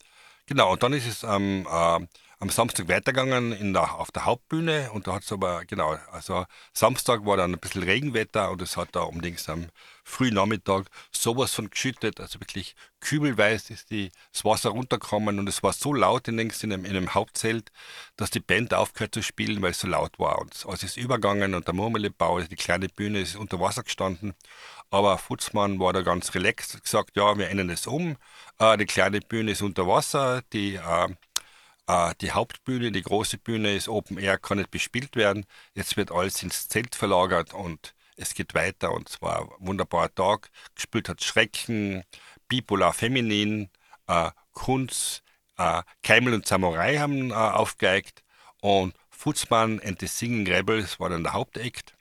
genau, 0.46 0.74
und 0.74 0.84
dann 0.84 0.94
ist 0.94 1.08
es 1.08 1.24
am, 1.24 1.66
äh, 1.68 2.08
am 2.44 2.50
Samstag 2.50 2.90
weitergegangen 2.90 3.54
in 3.54 3.74
der, 3.74 3.96
auf 3.96 4.12
der 4.12 4.26
Hauptbühne 4.26 4.92
und 4.92 5.08
da 5.08 5.14
hat 5.14 5.24
es 5.24 5.32
aber, 5.32 5.64
genau, 5.66 5.98
also 6.12 6.46
Samstag 6.74 7.26
war 7.26 7.38
dann 7.38 7.54
ein 7.54 7.60
bisschen 7.60 7.84
Regenwetter 7.84 8.52
und 8.52 8.62
es 8.62 8.76
hat 8.76 8.90
da 8.92 9.02
unbedingt 9.04 9.48
am 9.48 9.68
frühen 10.04 10.34
Nachmittag 10.34 10.88
sowas 11.12 11.54
von 11.54 11.70
geschüttet, 11.70 12.20
also 12.20 12.42
wirklich 12.42 12.76
kübelweise 13.00 13.74
ist 13.74 13.92
die, 13.92 14.12
das 14.34 14.44
Wasser 14.44 14.72
runtergekommen 14.72 15.40
und 15.40 15.48
es 15.48 15.64
war 15.64 15.72
so 15.74 15.94
laut 15.94 16.28
in, 16.28 16.38
in, 16.38 16.52
einem, 16.64 16.86
in 16.86 16.98
einem 16.98 17.14
Hauptzelt, 17.14 17.72
dass 18.18 18.30
die 18.30 18.42
Band 18.42 18.74
aufgehört 18.74 19.14
zu 19.14 19.24
spielen, 19.24 19.62
weil 19.62 19.72
es 19.72 19.80
so 19.80 19.88
laut 19.88 20.20
war. 20.20 20.40
Und 20.40 20.54
es 20.54 20.84
ist 20.84 20.98
übergangen 20.98 21.54
und 21.54 21.68
der 21.68 21.74
Murmelebau, 21.74 22.38
also 22.38 22.48
die 22.50 22.56
kleine 22.56 22.90
Bühne 22.90 23.22
ist 23.22 23.36
unter 23.36 23.60
Wasser 23.60 23.84
gestanden 23.84 24.34
aber 24.94 25.18
Futzmann 25.18 25.80
war 25.80 25.92
da 25.92 26.04
ganz 26.04 26.36
relaxed, 26.36 26.76
hat 26.76 26.84
gesagt, 26.84 27.16
ja, 27.16 27.36
wir 27.36 27.50
ändern 27.50 27.72
es 27.72 27.88
um. 27.88 28.16
Äh, 28.60 28.78
die 28.78 28.86
kleine 28.86 29.22
Bühne 29.22 29.52
ist 29.52 29.64
unter 29.64 29.88
Wasser, 29.88 30.44
die, 30.54 30.76
äh, 30.76 31.10
äh, 31.88 32.14
die 32.22 32.32
Hauptbühne, 32.32 32.92
die 32.92 33.02
große 33.02 33.40
Bühne 33.40 33.74
ist 33.74 33.90
Open 33.90 34.20
Air, 34.20 34.38
kann 34.38 34.60
nicht 34.60 34.70
bespielt 34.70 35.16
werden. 35.16 35.46
Jetzt 35.74 35.98
wird 35.98 36.12
alles 36.12 36.44
ins 36.44 36.70
Zelt 36.70 36.94
verlagert 36.94 37.56
und 37.56 37.96
es 38.18 38.36
geht 38.36 38.54
weiter 38.54 38.92
und 38.92 39.10
es 39.10 39.20
war 39.20 39.42
ein 39.42 39.68
wunderbarer 39.68 40.14
Tag. 40.14 40.52
Gespielt 40.76 41.10
hat 41.10 41.24
Schrecken, 41.24 42.04
Bipolar 42.48 42.94
Feminin, 42.94 43.72
äh, 44.06 44.30
Kunz, 44.52 45.24
äh, 45.58 45.82
Keimel 46.04 46.36
und 46.36 46.46
Samurai 46.46 46.98
haben 46.98 47.32
aufgeigt 47.34 48.24
und 48.62 48.94
Futzmann 49.10 49.80
and 49.84 50.00
the 50.00 50.08
Singing 50.08 50.48
Rebels 50.48 51.00
war 51.00 51.10
dann 51.10 51.24
der 51.24 51.34
Hauptakt, 51.34 51.96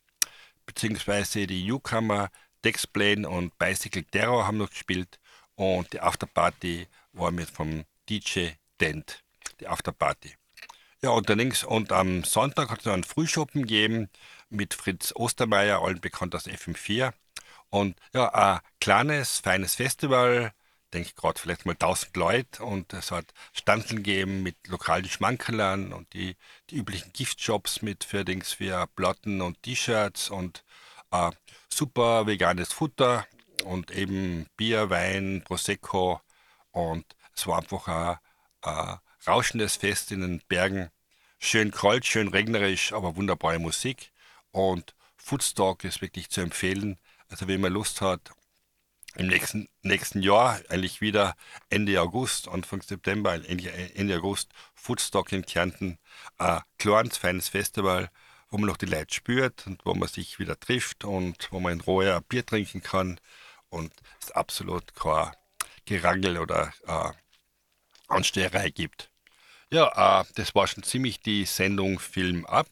beziehungsweise 0.66 1.46
die 1.46 1.64
Newcomer 1.64 2.28
Dexplane 2.64 3.28
und 3.28 3.56
Bicycle 3.58 4.04
Terror 4.04 4.46
haben 4.46 4.58
noch 4.58 4.70
gespielt 4.70 5.18
und 5.54 5.92
die 5.92 6.00
Afterparty 6.00 6.86
war 7.12 7.30
mit 7.30 7.50
vom 7.50 7.84
DJ 8.08 8.50
Dent, 8.80 9.22
die 9.60 9.68
Afterparty. 9.68 10.34
Ja, 11.02 11.10
und, 11.10 11.28
links, 11.30 11.64
und 11.64 11.90
am 11.92 12.22
Sonntag 12.24 12.70
hat 12.70 12.80
es 12.80 12.84
noch 12.84 12.92
einen 12.92 13.04
Frühschoppen 13.04 13.62
gegeben 13.62 14.08
mit 14.50 14.74
Fritz 14.74 15.12
Ostermeier, 15.14 15.82
allen 15.82 16.00
bekannt 16.00 16.34
aus 16.34 16.46
FM4. 16.46 17.12
Und 17.70 17.96
ja, 18.12 18.32
ein 18.32 18.60
kleines, 18.80 19.38
feines 19.40 19.74
Festival, 19.74 20.52
denke 20.92 21.08
ich 21.08 21.16
gerade 21.16 21.40
vielleicht 21.40 21.66
mal 21.66 21.72
1000 21.72 22.16
Leute 22.16 22.64
und 22.64 22.92
es 22.92 23.10
hat 23.10 23.32
Standeln 23.52 23.96
gegeben 23.96 24.42
mit 24.42 24.56
lokalen 24.68 25.08
Schmankerlern 25.08 25.92
und 25.92 26.12
die, 26.12 26.36
die 26.70 26.76
üblichen 26.76 27.12
Giftjobs 27.12 27.82
mit 27.82 28.04
für 28.04 28.24
Dings 28.24 28.52
für 28.52 28.86
Platten 28.94 29.40
und 29.40 29.62
T-Shirts 29.62 30.30
und 30.30 30.64
äh, 31.10 31.30
super 31.76 32.26
veganes 32.26 32.72
Futter 32.72 33.26
und 33.64 33.90
eben 33.90 34.46
Bier, 34.56 34.90
Wein, 34.90 35.42
Prosecco 35.44 36.20
und 36.70 37.04
es 37.34 37.46
war 37.46 37.58
einfach 37.58 37.88
ein, 37.88 38.18
ein 38.62 38.98
rauschendes 39.26 39.76
Fest 39.76 40.12
in 40.12 40.20
den 40.20 40.42
Bergen. 40.48 40.90
Schön 41.38 41.70
kalt, 41.70 42.06
schön 42.06 42.28
regnerisch, 42.28 42.92
aber 42.92 43.16
wunderbare 43.16 43.58
Musik 43.58 44.12
und 44.50 44.94
Foodstock 45.16 45.84
ist 45.84 46.02
wirklich 46.02 46.30
zu 46.30 46.40
empfehlen. 46.40 46.98
Also 47.28 47.48
wenn 47.48 47.60
man 47.60 47.72
Lust 47.72 48.00
hat, 48.00 48.32
im 49.14 49.26
nächsten, 49.26 49.68
nächsten 49.82 50.22
Jahr, 50.22 50.60
eigentlich 50.68 51.00
wieder 51.00 51.34
Ende 51.68 52.00
August, 52.00 52.48
Anfang 52.48 52.80
September, 52.80 53.34
Ende, 53.34 53.70
Ende 53.94 54.16
August, 54.16 54.50
Foodstock 54.74 55.32
in 55.32 55.44
Kärnten, 55.44 55.98
ein 56.38 56.62
kleines, 56.78 57.18
feines 57.18 57.48
Festival, 57.48 58.10
wo 58.52 58.58
man 58.58 58.68
noch 58.68 58.76
die 58.76 58.86
Leute 58.86 59.14
spürt 59.14 59.66
und 59.66 59.84
wo 59.86 59.94
man 59.94 60.08
sich 60.08 60.38
wieder 60.38 60.60
trifft 60.60 61.04
und 61.04 61.48
wo 61.50 61.60
man 61.60 61.74
in 61.74 61.80
Ruhe 61.80 62.14
ein 62.14 62.22
Bier 62.24 62.46
trinken 62.46 62.82
kann 62.82 63.18
und 63.70 63.92
es 64.20 64.30
absolut 64.32 64.94
kein 64.94 65.32
Gerangel 65.86 66.38
oder 66.38 66.72
äh, 66.86 67.12
Ansteherei 68.08 68.70
gibt. 68.70 69.10
Ja, 69.72 70.20
äh, 70.22 70.24
das 70.34 70.54
war 70.54 70.66
schon 70.66 70.82
ziemlich 70.84 71.20
die 71.20 71.46
Sendung 71.46 71.98
Film 71.98 72.46
ab. 72.46 72.68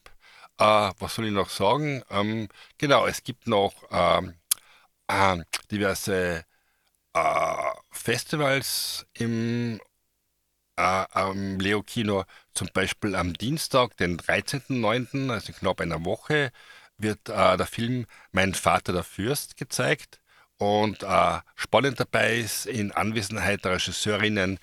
Äh, 0.59 0.91
was 0.99 1.15
soll 1.15 1.25
ich 1.27 1.33
noch 1.33 1.49
sagen? 1.49 2.03
Ähm, 2.11 2.47
genau, 2.77 3.07
es 3.07 3.23
gibt 3.23 3.47
noch 3.47 3.73
ähm, 3.91 4.35
äh, 5.07 5.43
diverse 5.71 6.45
äh, 7.13 7.71
Festivals 7.91 9.05
im 9.13 9.79
äh, 10.77 11.05
am 11.11 11.59
Leo-Kino. 11.59 12.25
Zum 12.53 12.69
Beispiel 12.73 13.15
am 13.15 13.33
Dienstag, 13.33 13.97
den 13.97 14.17
13.09., 14.17 15.31
also 15.31 15.53
knapp 15.53 15.81
einer 15.81 16.05
Woche, 16.05 16.51
wird 16.97 17.29
äh, 17.29 17.57
der 17.57 17.65
Film 17.65 18.05
Mein 18.31 18.53
Vater 18.53 18.93
der 18.93 19.03
Fürst 19.03 19.57
gezeigt. 19.57 20.19
Und 20.57 21.03
äh, 21.03 21.39
spannend 21.55 21.99
dabei 21.99 22.37
ist 22.37 22.65
in 22.67 22.91
Anwesenheit 22.91 23.65
der 23.65 23.73
Regisseurinnen 23.73 24.59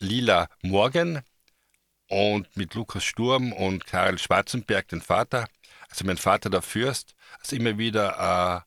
Lila 0.00 0.48
Morgan 0.62 1.22
und 2.08 2.56
mit 2.56 2.74
Lukas 2.74 3.04
Sturm 3.04 3.52
und 3.52 3.86
Karel 3.86 4.18
Schwarzenberg, 4.18 4.88
den 4.88 5.00
Vater. 5.00 5.48
Also 5.88 6.04
mein 6.04 6.18
Vater 6.18 6.50
der 6.50 6.62
Fürst. 6.62 7.14
Also 7.40 7.56
immer 7.56 7.78
wieder 7.78 8.64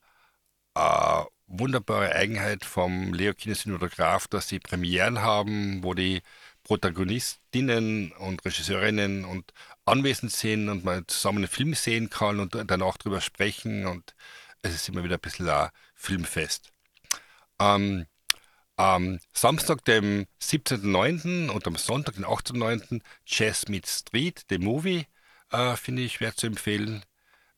äh, 0.75 0.79
äh, 0.79 1.25
wunderbare 1.47 2.13
Eigenheit 2.15 2.63
vom 2.63 3.13
Leo 3.13 3.33
Kinesinolograph, 3.33 4.27
dass 4.27 4.47
sie 4.47 4.59
Premieren 4.59 5.21
haben, 5.21 5.83
wo 5.83 5.93
die 5.93 6.21
Protagonistinnen 6.69 8.11
und 8.11 8.45
Regisseurinnen 8.45 9.25
und 9.25 9.53
anwesend 9.85 10.31
sind 10.31 10.69
und 10.69 10.85
man 10.85 11.07
zusammen 11.07 11.39
einen 11.39 11.47
Film 11.47 11.73
sehen 11.73 12.11
kann 12.11 12.39
und 12.39 12.55
danach 12.67 12.97
drüber 12.97 13.21
sprechen 13.21 13.87
und 13.87 14.13
es 14.61 14.75
ist 14.75 14.87
immer 14.87 15.03
wieder 15.03 15.15
ein 15.15 15.19
bisschen 15.19 15.49
ein 15.49 15.69
Filmfest. 15.95 16.71
Ähm, 17.59 18.05
am 18.75 19.19
Samstag, 19.33 19.83
dem 19.85 20.27
17.09. 20.43 21.49
und 21.49 21.65
am 21.65 21.75
Sonntag, 21.75 22.13
den 22.13 22.25
18.09. 22.25 23.01
Jazz 23.25 23.67
Meets 23.67 24.01
Street, 24.01 24.45
the 24.51 24.59
Movie, 24.59 25.07
äh, 25.49 25.75
finde 25.75 26.03
ich 26.03 26.13
schwer 26.13 26.35
zu 26.35 26.45
empfehlen. 26.45 27.03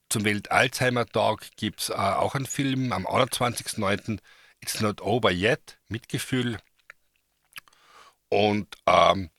Zum 0.07 0.24
Welt-Alzheimer-Tag 0.24 1.57
gibt 1.57 1.82
es 1.82 1.89
äh, 1.89 1.95
auch 1.95 2.34
einen 2.34 2.45
Film 2.45 2.93
am 2.93 3.05
21.09. 3.05 4.20
It's 4.62 4.80
Not 4.80 5.01
Over 5.01 5.32
Yet, 5.32 5.80
Mitgefühl. 5.89 6.59
Und 8.32 8.76
ähm, 8.86 9.30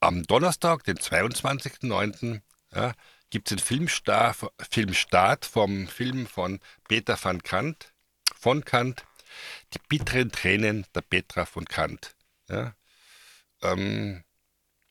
am 0.00 0.24
Donnerstag, 0.24 0.84
den 0.84 0.98
22.09., 0.98 2.42
ja, 2.74 2.92
gibt 3.30 3.48
es 3.48 3.52
einen 3.52 3.64
Filmstar, 3.64 4.36
Filmstart 4.70 5.46
vom 5.46 5.88
Film 5.88 6.26
von 6.26 6.60
Peter 6.86 7.18
van 7.22 7.42
Kant, 7.42 7.94
von 8.38 8.62
Kant, 8.62 9.04
Die 9.72 9.78
bitteren 9.88 10.30
Tränen 10.30 10.86
der 10.94 11.00
Petra 11.00 11.46
von 11.46 11.64
Kant. 11.64 12.14
Ja. 12.50 12.74
Ähm, 13.62 14.22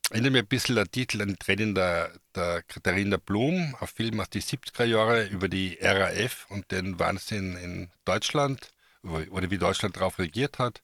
erinnert 0.09 0.31
mir 0.31 0.39
ein 0.39 0.47
bisschen 0.47 0.75
der 0.75 0.89
Titel 0.89 1.21
an 1.21 1.29
die 1.29 1.35
Tränen 1.35 1.75
der, 1.75 2.11
der 2.33 2.63
Katharina 2.63 3.17
Blum, 3.17 3.75
ein 3.79 3.87
Film 3.87 4.19
aus 4.19 4.31
den 4.31 4.41
70er 4.41 4.85
Jahren 4.85 5.29
über 5.29 5.49
die 5.49 5.77
RAF 5.79 6.47
und 6.49 6.71
den 6.71 6.97
Wahnsinn 6.97 7.55
in 7.57 7.91
Deutschland, 8.05 8.71
oder 9.03 9.51
wie 9.51 9.59
Deutschland 9.59 9.97
darauf 9.97 10.17
reagiert 10.17 10.57
hat. 10.57 10.81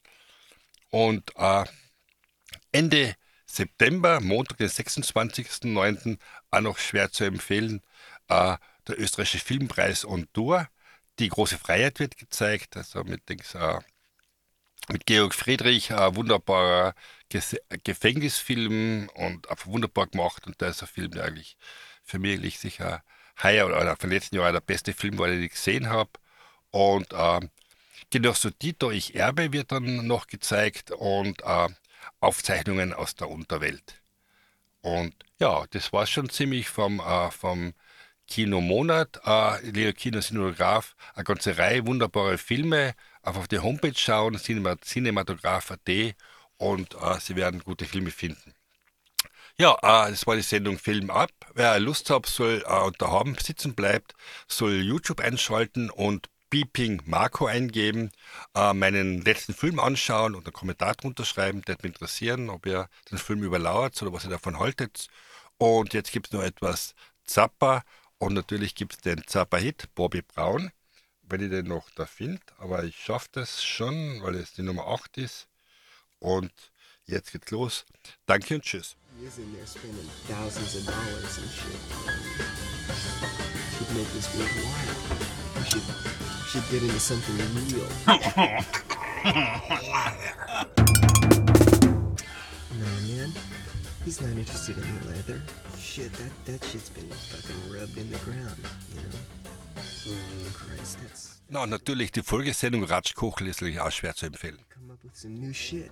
Und 0.92 1.32
äh, 1.38 1.66
Ende 2.72 3.16
September, 3.46 4.20
Montag, 4.20 4.58
den 4.58 4.70
26.09., 4.70 6.20
auch 6.52 6.62
noch 6.62 6.78
schwer 6.78 7.12
zu 7.12 7.24
empfehlen, 7.24 7.82
äh, 8.28 8.58
der 8.88 9.00
österreichische 9.00 9.44
Filmpreis 9.44 10.06
on 10.06 10.28
Tour. 10.34 10.68
Die 11.20 11.30
große 11.30 11.58
Freiheit 11.58 12.00
wird 12.00 12.18
gezeigt, 12.18 12.78
also 12.78 13.04
mit, 13.04 13.28
Dings, 13.30 13.56
äh, 13.56 13.80
mit 14.90 15.06
Georg 15.06 15.34
Friedrich, 15.34 15.94
ein 15.94 16.16
wunderbarer 16.16 16.94
Ges 17.30 17.56
Gefängnisfilm 17.84 19.10
und 19.16 19.50
einfach 19.50 19.68
wunderbar 19.68 20.08
gemacht. 20.08 20.46
Und 20.46 20.62
da 20.62 20.68
ist 20.68 20.82
ein 20.82 20.88
Film, 20.88 21.12
der 21.12 21.26
eigentlich 21.26 21.58
für 22.04 22.20
mich 22.20 22.60
sicher 22.60 23.04
heuer 23.42 23.66
oder, 23.66 23.82
oder 23.82 23.98
von 23.98 24.10
letzten 24.10 24.36
Jahr 24.36 24.52
der 24.52 24.62
beste 24.62 24.94
Film 24.94 25.18
war, 25.18 25.28
den 25.28 25.44
ich 25.44 25.52
gesehen 25.52 25.90
habe. 25.90 26.12
Und 26.72 27.12
äh, 27.14 27.40
Genosse 28.10 28.52
Dieter, 28.52 28.92
ich 28.92 29.16
erbe 29.16 29.52
wird 29.52 29.72
dann 29.72 30.08
noch 30.08 30.28
gezeigt 30.28 30.92
und 30.92 31.42
äh, 31.44 31.68
Aufzeichnungen 32.20 32.94
aus 32.94 33.16
der 33.16 33.30
Unterwelt. 33.30 34.02
Und 34.82 35.14
ja, 35.40 35.66
das 35.72 35.92
war 35.94 36.06
schon 36.08 36.30
ziemlich 36.30 36.70
vom, 36.70 37.00
äh, 37.00 37.32
vom 37.32 37.74
Kinomonat. 38.28 39.22
Äh, 39.26 39.70
Leo 39.72 39.94
Kino 39.94 40.20
Cinematograph, 40.20 40.96
eine 41.16 41.24
ganze 41.24 41.58
Reihe 41.58 41.86
wunderbarer 41.86 42.38
Filme. 42.38 42.94
Einfach 43.22 43.42
auf 43.42 43.48
die 43.48 43.60
Homepage 43.60 43.96
schauen, 43.96 44.38
cinematograph.at 44.38 46.16
und 46.58 46.96
äh, 46.96 47.20
Sie 47.20 47.36
werden 47.36 47.64
gute 47.64 47.86
Filme 47.86 48.12
finden. 48.12 48.54
Ja, 49.60 49.74
äh, 49.82 50.12
das 50.12 50.28
war 50.28 50.36
die 50.36 50.42
Sendung 50.42 50.78
Film 50.78 51.10
ab. 51.10 51.32
Wer 51.54 51.80
Lust 51.80 52.10
hat, 52.10 52.26
soll 52.28 52.64
äh, 52.68 52.80
und 52.80 53.00
sitzen 53.42 53.76
bleibt, 53.76 54.14
soll 54.48 54.82
YouTube 54.82 55.20
einschalten 55.20 55.90
und 55.90 56.30
Beeping 56.50 57.02
Marco 57.06 57.46
eingeben, 57.46 58.12
äh, 58.56 58.74
meinen 58.74 59.22
letzten 59.22 59.54
Film 59.54 59.80
anschauen 59.80 60.36
und 60.36 60.46
einen 60.46 60.54
Kommentar 60.54 60.96
drunter 60.96 61.26
schreiben. 61.26 61.62
Würde 61.68 61.82
mich 61.84 61.94
interessieren, 61.94 62.50
ob 62.50 62.66
ihr 62.66 62.90
den 63.12 63.18
Film 63.18 63.44
überlauert 63.44 64.02
oder 64.02 64.14
was 64.14 64.24
ihr 64.24 64.30
davon 64.30 64.60
haltet. 64.60 65.08
Und 65.58 65.94
jetzt 65.94 66.12
gibt 66.12 66.28
es 66.28 66.34
noch 66.34 66.44
etwas 66.44 66.96
Zappa 67.26 67.84
und 68.20 68.34
natürlich 68.34 68.76
gibt 68.76 68.94
es 68.94 69.02
den 69.02 69.24
Zappa-Hit 69.26 69.94
Bobby 69.94 70.22
Brown, 70.22 70.72
wenn 71.24 71.42
ich 71.42 71.50
den 71.50 71.68
noch 71.68 71.90
da 71.92 72.06
finde. 72.06 72.42
Aber 72.58 72.84
ich 72.84 72.98
schaffe 72.98 73.28
das 73.34 73.64
schon, 73.64 74.22
weil 74.24 74.36
es 74.36 74.54
die 74.54 74.64
Nummer 74.64 74.88
8 74.88 75.18
ist. 75.18 75.48
Und 76.20 76.52
jetzt 77.06 77.32
geht's 77.32 77.52
los. 77.52 77.86
Danke 78.26 78.56
und 78.56 78.64
tschüss. 78.64 78.96
Should 85.70 86.17
should, 86.62 86.72
get 86.72 86.84
into 86.84 87.00
something 87.00 87.38
real. 87.38 87.88
no, 92.74 92.92
man. 93.08 93.34
He's 94.06 94.22
not 94.22 94.32
interested 94.32 94.78
in 94.78 95.00
the 95.00 95.08
leather. 95.10 95.42
Shit, 95.78 96.14
that, 96.14 96.46
that 96.46 96.64
shit's 96.66 96.90
been 96.90 97.10
fucking 97.10 97.74
rubbed 97.74 97.98
in 97.98 98.10
the 98.10 98.18
ground, 98.20 98.58
you 98.94 99.02
know? 99.02 99.10
Oh, 100.10 100.52
Christ, 100.54 100.98
that's... 101.02 101.42
Na, 101.50 101.64
und 101.64 101.70
natürlich 101.70 102.12
die 102.12 102.24
Folgesendung 102.24 102.84
Ratschkochel 102.84 103.48
ist 103.48 103.62
natürlich 103.62 103.80
auch 103.80 103.92
schwer 103.92 104.16
zu 104.16 104.26
empfehlen. 104.26 104.58
Come 104.74 104.94
up 104.94 105.04
with 105.04 105.16
some 105.16 105.36
new 105.36 105.54
shit. 105.54 105.92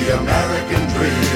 The 0.00 0.16
American 0.18 0.82
dream. 0.96 1.28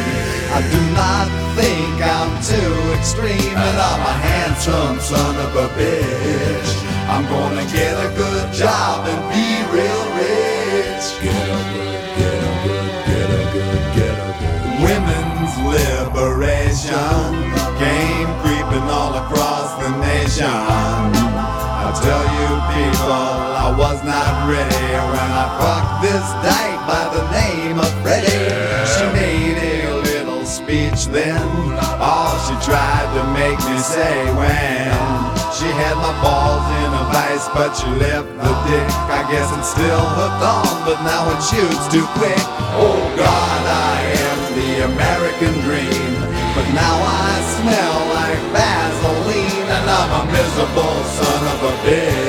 I 0.57 0.61
do 0.73 0.81
not 0.97 1.29
think 1.55 2.01
I'm 2.01 2.33
too 2.41 2.73
extreme, 2.99 3.57
and 3.57 3.77
I'm 3.77 4.01
a 4.01 4.17
handsome 4.29 4.99
son 5.01 5.37
of 5.37 5.55
a 5.55 5.69
bitch. 5.77 6.71
I'm 7.07 7.25
gonna 7.27 7.67
get 7.71 7.93
a 7.93 8.09
good 8.17 8.53
job 8.55 9.07
and 9.07 9.21
be 9.29 9.47
real 9.69 10.05
rich. 10.17 11.05
Get 11.21 11.45
a 11.45 11.61
good, 11.75 12.03
get 12.17 12.41
a 12.41 12.55
good, 12.65 12.89
get 13.05 13.29
a 13.31 13.45
good, 13.53 13.83
get 13.99 14.17
a 14.17 14.33
good. 14.41 14.61
Women's 14.89 15.55
liberation 15.77 17.29
came 17.77 18.29
creeping 18.41 18.89
all 18.89 19.15
across 19.25 19.77
the 19.83 19.91
nation. 20.01 21.14
People, 23.05 23.21
I 23.21 23.69
was 23.77 24.01
not 24.01 24.49
ready 24.49 24.89
when 25.13 25.31
I 25.37 25.45
fucked 25.61 26.09
this 26.09 26.25
dyke 26.41 26.81
by 26.89 27.05
the 27.13 27.21
name 27.37 27.77
of 27.77 27.93
Freddie. 28.01 28.49
She 28.89 29.05
made 29.13 29.61
a 29.61 29.93
little 30.09 30.41
speech 30.49 31.13
then, 31.13 31.37
all 32.01 32.33
she 32.49 32.57
tried 32.65 33.05
to 33.13 33.23
make 33.37 33.61
me 33.69 33.77
say 33.77 34.25
when 34.41 34.89
she 35.53 35.69
had 35.77 36.01
my 36.01 36.17
balls 36.25 36.65
in 36.81 36.91
a 36.97 37.05
vice, 37.13 37.45
but 37.53 37.77
she 37.77 37.93
left 38.01 38.25
the 38.41 38.53
dick. 38.73 38.89
I 39.13 39.21
guess 39.29 39.53
it's 39.53 39.69
still 39.77 40.05
hooked 40.17 40.41
on, 40.41 40.65
but 40.89 40.97
now 41.05 41.29
it 41.29 41.45
shoots 41.45 41.85
too 41.93 42.09
quick. 42.17 42.41
Oh 42.81 43.05
God, 43.21 43.63
I 43.69 44.01
am 44.17 44.41
the 44.57 44.71
American 44.89 45.53
dream, 45.61 46.25
but 46.57 46.65
now 46.73 46.97
I 47.05 47.37
smell 47.61 47.97
like 48.17 48.41
Vaseline, 48.57 49.69
and 49.77 49.87
I'm 49.93 50.09
a 50.09 50.33
miserable 50.33 51.05
son 51.05 51.43
of 51.53 51.61
a 51.69 51.75
bitch. 51.85 52.24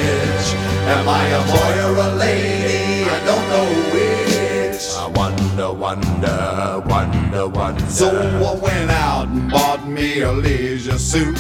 Am 0.88 1.10
I 1.10 1.26
a 1.30 1.42
boy 1.52 1.74
or 1.88 1.96
a 1.98 2.16
lady? 2.16 3.10
I 3.10 3.20
don't 3.26 3.50
know 3.50 3.68
which. 3.94 4.84
I 4.96 5.08
wonder 5.08 5.74
wonder, 5.74 6.84
wonder, 6.86 7.48
wonder. 7.48 7.86
So 7.90 8.10
I 8.10 8.54
went 8.60 8.92
out 8.92 9.28
and 9.28 9.50
bought 9.50 9.88
me 9.88 10.22
a 10.22 10.32
leisure 10.32 11.00
suit. 11.00 11.40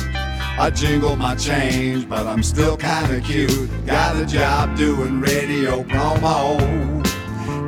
I 0.58 0.72
jingle 0.74 1.16
my 1.16 1.36
change, 1.36 2.10
but 2.10 2.26
I'm 2.26 2.42
still 2.42 2.76
kinda 2.76 3.22
cute. 3.22 3.70
Got 3.86 4.16
a 4.16 4.26
job 4.26 4.76
doing 4.76 5.22
radio 5.22 5.84
promo. 5.84 6.60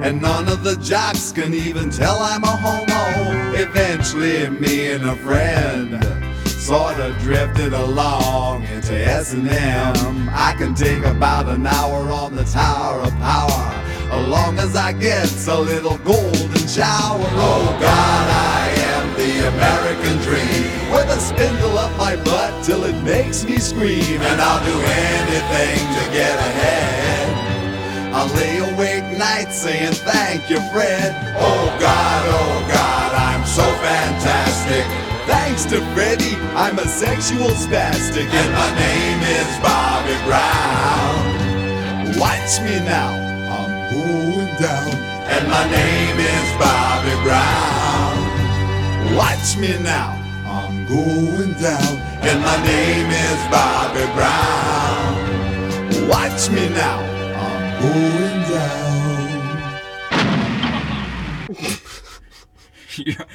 And 0.01 0.21
none 0.21 0.47
of 0.47 0.63
the 0.63 0.77
jocks 0.77 1.31
can 1.31 1.53
even 1.53 1.91
tell 1.91 2.17
I'm 2.19 2.43
a 2.43 2.55
homo. 2.65 3.53
Eventually, 3.55 4.49
me 4.49 4.91
and 4.93 5.07
a 5.07 5.15
friend 5.17 6.26
sorta 6.67 7.15
drifted 7.21 7.71
along 7.71 8.61
into 8.63 8.93
S&M. 8.93 10.29
I 10.33 10.53
can 10.57 10.75
take 10.75 11.01
about 11.05 11.47
an 11.47 11.65
hour 11.65 12.11
on 12.11 12.35
the 12.35 12.43
Tower 12.43 12.99
of 13.03 13.13
Power, 13.19 13.71
as 14.11 14.27
long 14.27 14.59
as 14.59 14.75
I 14.75 14.91
get 14.91 15.31
a 15.47 15.57
little 15.61 15.97
golden 15.99 16.67
shower. 16.67 17.23
Oh 17.39 17.77
God, 17.79 18.27
I 18.59 18.67
am 18.91 19.05
the 19.15 19.47
American 19.47 20.17
dream, 20.27 20.91
with 20.91 21.07
a 21.07 21.19
spindle 21.21 21.77
up 21.77 21.95
my 21.97 22.17
butt 22.17 22.65
till 22.65 22.83
it 22.83 23.01
makes 23.01 23.45
me 23.45 23.59
scream, 23.59 24.19
and 24.19 24.41
I'll 24.41 24.65
do 24.65 24.77
anything 24.77 25.79
to 25.95 26.03
get 26.11 26.35
ahead. 26.37 28.13
I 28.13 28.27
lay 28.35 28.57
awake 28.73 29.17
nights 29.17 29.55
saying 29.55 29.93
thank 29.93 30.49
you, 30.49 30.57
Fred. 30.73 31.15
Oh 31.39 31.77
God, 31.79 32.23
oh 32.27 32.67
God, 32.67 33.13
I'm 33.13 33.45
so 33.45 33.63
fantastic. 33.79 35.06
Thanks 35.27 35.65
to 35.65 35.81
Freddy, 35.93 36.35
I'm 36.55 36.79
a 36.79 36.87
sexual 36.87 37.49
spastic, 37.49 38.29
and 38.31 38.53
my 38.53 38.69
name 38.79 39.21
is 39.21 39.59
Bobby 39.59 40.15
Brown. 40.23 41.37
Watch 42.17 42.61
me 42.61 42.79
now, 42.85 43.11
I'm 43.57 43.91
going 43.91 44.55
down, 44.55 44.89
and 45.27 45.47
my 45.49 45.69
name 45.69 46.17
is 46.17 46.47
Bobby 46.57 47.15
Brown. 47.27 48.15
Watch 49.17 49.57
me 49.57 49.77
now, 49.83 50.15
I'm 50.47 50.85
going 50.87 51.53
down, 51.61 51.97
and 52.23 52.41
my 52.41 52.57
name 52.63 53.09
is 53.11 53.39
Bobby 53.51 54.05
Brown. 54.15 56.07
Watch 56.07 56.49
me 56.49 56.69
now, 56.69 56.99
I'm 57.43 57.81
going 57.81 58.41
down. 58.49 58.87
yeah. 63.05 63.25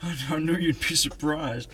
I, 0.02 0.38
knew 0.38 0.54
you'd 0.54 0.78
be 0.80 0.94
surprised. 0.94 1.68